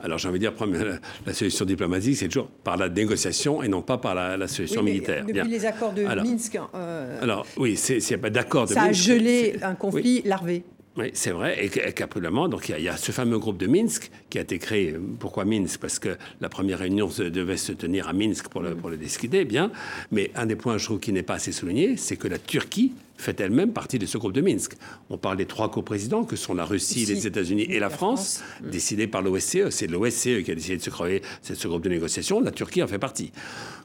Alors 0.00 0.18
j'ai 0.18 0.28
envie 0.28 0.38
de 0.38 0.48
dire, 0.50 0.98
la, 1.26 1.32
solution 1.32 1.64
diplomatique, 1.64 2.16
c'est 2.16 2.28
toujours 2.28 2.48
par 2.48 2.76
la 2.76 2.90
négociation 2.90 3.62
et 3.62 3.68
non 3.68 3.80
pas 3.80 3.96
par 3.96 4.14
la, 4.14 4.48
solution 4.48 4.82
militaire. 4.82 5.24
Depuis 5.24 5.48
les 5.48 5.64
accords 5.64 5.92
de 5.92 6.02
Minsk. 6.02 6.58
Euh, 6.74 7.22
alors 7.22 7.46
oui, 7.56 7.76
s'il 7.76 7.98
n'y 7.98 8.14
a 8.14 8.18
pas 8.18 8.30
d'accord 8.30 8.66
de 8.66 8.74
Minsk. 8.74 8.84
Ça 8.84 8.88
a 8.88 8.92
gelé 8.92 9.56
un 9.62 9.74
conflit 9.74 10.20
larvé. 10.24 10.64
Oui, 10.96 11.10
c'est 11.12 11.32
vrai. 11.32 11.64
Et 11.64 11.68
qu'après 11.68 12.20
donc 12.20 12.68
il 12.68 12.84
y, 12.84 12.88
a 12.88 12.96
ce 12.96 13.10
fameux 13.10 13.38
groupe 13.38 13.58
de 13.58 13.66
Minsk 13.66 14.12
qui 14.30 14.38
a 14.38 14.42
été 14.42 14.58
créé. 14.58 14.94
Pourquoi 15.18 15.44
Minsk? 15.44 15.80
Parce 15.80 15.98
que 15.98 16.16
la 16.40 16.48
première 16.48 16.78
réunion 16.78 17.08
devait 17.08 17.56
se 17.56 17.72
tenir 17.72 18.08
à 18.08 18.12
Minsk 18.12 18.48
pour 18.48 18.62
le, 18.62 18.76
pour 18.76 18.90
le 18.90 18.96
discuter, 18.96 19.44
bien. 19.44 19.72
Mais 20.12 20.30
un 20.36 20.46
des 20.46 20.54
points, 20.54 20.78
je 20.78 20.84
trouve, 20.84 21.00
qui 21.00 21.12
n'est 21.12 21.24
pas 21.24 21.34
assez 21.34 21.50
souligné, 21.50 21.96
c'est 21.96 22.16
que 22.16 22.28
la 22.28 22.38
Turquie 22.38 22.92
fait 23.16 23.40
elle-même 23.40 23.72
partie 23.72 23.98
de 23.98 24.06
ce 24.06 24.18
groupe 24.18 24.32
de 24.32 24.40
Minsk. 24.40 24.74
On 25.10 25.18
parle 25.18 25.36
des 25.36 25.46
trois 25.46 25.68
coprésidents 25.70 26.24
que 26.24 26.36
sont 26.36 26.54
la 26.54 26.64
Russie, 26.64 27.06
les 27.06 27.26
États-Unis 27.26 27.66
et 27.68 27.80
la, 27.80 27.90
France, 27.90 28.42
décidés 28.62 29.08
par 29.08 29.22
l'OSCE. 29.22 29.70
C'est 29.70 29.88
l'OSCE 29.88 30.42
qui 30.44 30.50
a 30.50 30.54
décidé 30.54 30.76
de 30.76 30.82
se 30.82 30.90
créer 30.90 31.22
ce 31.42 31.68
groupe 31.68 31.82
de 31.82 31.88
négociation. 31.88 32.40
La 32.40 32.52
Turquie 32.52 32.82
en 32.82 32.86
fait 32.86 32.98
partie. 32.98 33.32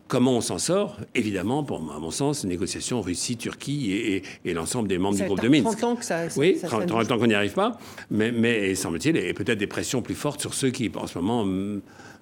Comment 0.09 0.37
on 0.37 0.41
s'en 0.41 0.57
sort? 0.57 0.97
Évidemment, 1.13 1.63
pour, 1.63 1.77
à 1.95 1.99
mon 1.99 2.09
sens, 2.09 2.43
négociation 2.43 2.99
Russie, 2.99 3.37
Turquie 3.37 3.91
et, 3.91 4.53
l'ensemble 4.53 4.87
des 4.87 4.97
membres 4.97 5.15
du 5.15 5.23
groupe 5.23 5.39
de 5.39 5.47
Minsk. 5.47 5.77
30 5.77 5.83
ans 5.83 5.95
que 5.95 6.03
ça. 6.03 6.21
Oui, 6.35 6.57
30, 6.61 6.91
ans 7.11 7.17
qu'on 7.19 7.27
n'y 7.27 7.35
arrive 7.35 7.53
pas, 7.53 7.77
mais, 8.09 8.31
mais 8.31 8.73
semble-t-il, 8.73 9.15
et 9.17 9.33
peut-être 9.33 9.59
des 9.59 9.67
pressions 9.67 10.01
plus 10.01 10.15
fortes 10.15 10.41
sur 10.41 10.55
ceux 10.55 10.71
qui, 10.71 10.91
en 10.95 11.05
ce 11.05 11.19
moment, 11.19 11.45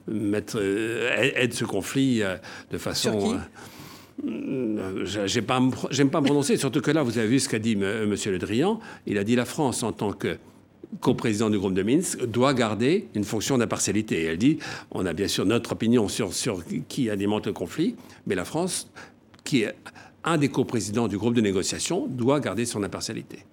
mettent, 0.06 0.56
euh, 0.56 1.32
aident 1.36 1.54
ce 1.54 1.64
conflit 1.64 2.22
euh, 2.24 2.36
de 2.72 2.78
façon. 2.78 3.40
Euh, 4.28 5.06
j'aime 5.06 5.46
pas, 5.46 5.60
pas 5.60 6.22
me 6.22 6.26
prononcer, 6.26 6.58
surtout 6.58 6.82
que 6.82 6.92
là, 6.92 7.04
vous 7.04 7.18
avez 7.18 7.28
vu 7.28 7.40
ce 7.40 7.48
qu'a 7.48 7.60
dit 7.60 7.74
M. 7.74 8.14
Le 8.26 8.38
Drian. 8.38 8.82
Il 9.06 9.18
a 9.18 9.24
dit 9.24 9.38
la 9.38 9.46
France, 9.46 9.84
en 9.84 9.94
tant 9.94 10.12
que 10.12 10.38
co-président 11.02 11.50
du 11.50 11.60
groupe 11.60 11.74
de 11.74 11.84
Minsk, 11.84 12.26
doit 12.26 12.54
garder 12.54 13.08
une 13.14 13.24
fonction 13.24 13.58
d'impartialité. 13.58 14.24
Elle 14.24 14.38
dit, 14.38 14.60
on 14.92 15.06
a 15.06 15.14
bien 15.14 15.28
sûr 15.28 15.46
notre 15.46 15.74
opinion 15.74 16.08
sur, 16.08 16.34
sur 16.34 16.64
qui 16.88 17.10
alimente 17.10 17.48
le 17.48 17.54
conflit, 17.54 17.96
mais 18.26 18.36
la 18.36 18.46
France, 18.46 18.90
qui 19.44 19.64
est 19.64 19.76
un 20.28 20.38
des 20.38 20.50
coprésidents 20.50 21.08
du 21.08 21.18
groupe 21.18 21.34
de 21.34 21.42
négociation 21.42 22.06
doit 22.08 22.40
garder 22.42 22.66
son 22.66 22.84
impartialité. 22.84 23.46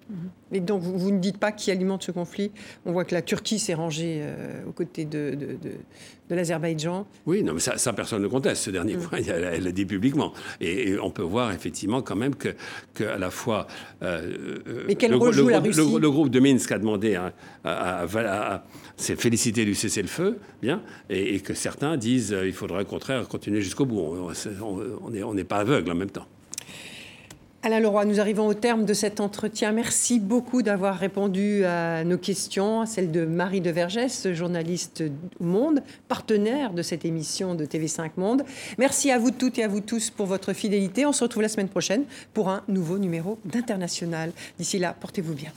Et 0.51 0.59
donc, 0.59 0.81
vous, 0.81 1.11
ne 1.11 1.19
dites 1.19 1.37
pas 1.37 1.51
qui 1.51 1.71
alimente 1.71 2.03
ce 2.03 2.11
conflit? 2.11 2.51
On 2.85 2.91
voit 2.91 3.05
que 3.05 3.15
la 3.15 3.21
Turquie 3.21 3.59
s'est 3.59 3.73
rangée 3.73 4.19
euh, 4.21 4.63
aux 4.67 4.71
côtés 4.71 5.05
de, 5.05 5.35
de, 5.35 6.35
l'Azerbaïdjan. 6.35 7.07
Oui, 7.25 7.43
non, 7.43 7.53
mais 7.53 7.59
ça, 7.59 7.93
personne 7.93 8.21
ne 8.21 8.27
conteste, 8.27 8.63
ce 8.63 8.71
dernier 8.71 8.97
mm. 8.97 8.99
point, 8.99 9.19
elle 9.19 9.63
l'a 9.63 9.71
dit 9.71 9.85
publiquement. 9.85 10.33
Et, 10.59 10.97
on 11.01 11.11
peut 11.11 11.23
voir 11.23 11.51
effectivement 11.51 12.01
quand 12.01 12.15
même 12.15 12.35
que, 12.35 12.49
que 12.93 13.05
à 13.05 13.17
la 13.17 13.31
fois... 13.31 13.67
Euh, 14.03 14.59
mais 14.87 14.95
quel 14.95 15.11
le, 15.11 15.17
rôle 15.17 15.33
joue 15.33 15.47
la 15.47 15.59
Russie? 15.59 15.79
le, 15.79 16.11
groupe 16.11 16.29
de 16.29 16.39
Minsk 16.39 16.71
a 16.71 16.79
demandé 16.79 17.15
à, 17.15 17.33
à, 17.63 18.63
s'est 18.97 19.15
félicité 19.15 19.65
du 19.65 19.75
cessez-le-feu, 19.75 20.39
bien, 20.61 20.81
et, 21.09 21.39
que 21.39 21.53
certains 21.53 21.95
disent 21.97 22.29
qu'il 22.29 22.49
euh, 22.49 22.51
faudrait 22.51 22.83
au 22.83 22.85
contraire 22.87 23.27
continuer 23.27 23.61
jusqu'au 23.61 23.85
bout. 23.85 24.29
On 24.61 25.33
n'est 25.33 25.43
pas 25.43 25.57
aveugle 25.57 25.91
en 25.91 25.95
même 25.95 26.11
temps. 26.11 26.27
Alain 27.65 27.79
Leroy, 27.79 28.05
nous 28.05 28.19
arrivons 28.19 28.45
au 28.45 28.53
terme 28.53 28.85
de 28.85 28.93
cet 28.93 29.19
entretien. 29.19 29.71
Merci 29.71 30.19
beaucoup 30.19 30.61
d'avoir 30.61 30.99
répondu 30.99 31.65
à 31.65 32.03
nos 32.03 32.19
questions, 32.19 32.81
à 32.81 32.85
celle 32.85 33.09
de 33.09 33.25
Marie 33.25 33.59
de 33.59 33.71
Vergès, 33.71 34.31
journaliste 34.33 35.03
Monde, 35.39 35.81
partenaire 36.07 36.73
de 36.73 36.83
cette 36.83 37.05
émission 37.05 37.55
de 37.55 37.65
TV5 37.65 38.11
Monde. 38.17 38.43
Merci 38.77 39.09
à 39.09 39.17
vous 39.17 39.31
toutes 39.31 39.57
et 39.57 39.63
à 39.63 39.67
vous 39.67 39.81
tous 39.81 40.11
pour 40.11 40.27
votre 40.27 40.53
fidélité. 40.53 41.07
On 41.07 41.11
se 41.11 41.23
retrouve 41.23 41.41
la 41.41 41.49
semaine 41.49 41.69
prochaine 41.69 42.03
pour 42.35 42.49
un 42.49 42.61
nouveau 42.67 42.99
numéro 42.99 43.39
d'International. 43.45 44.31
D'ici 44.59 44.77
là, 44.77 44.95
portez-vous 44.99 45.33
bien. 45.33 45.49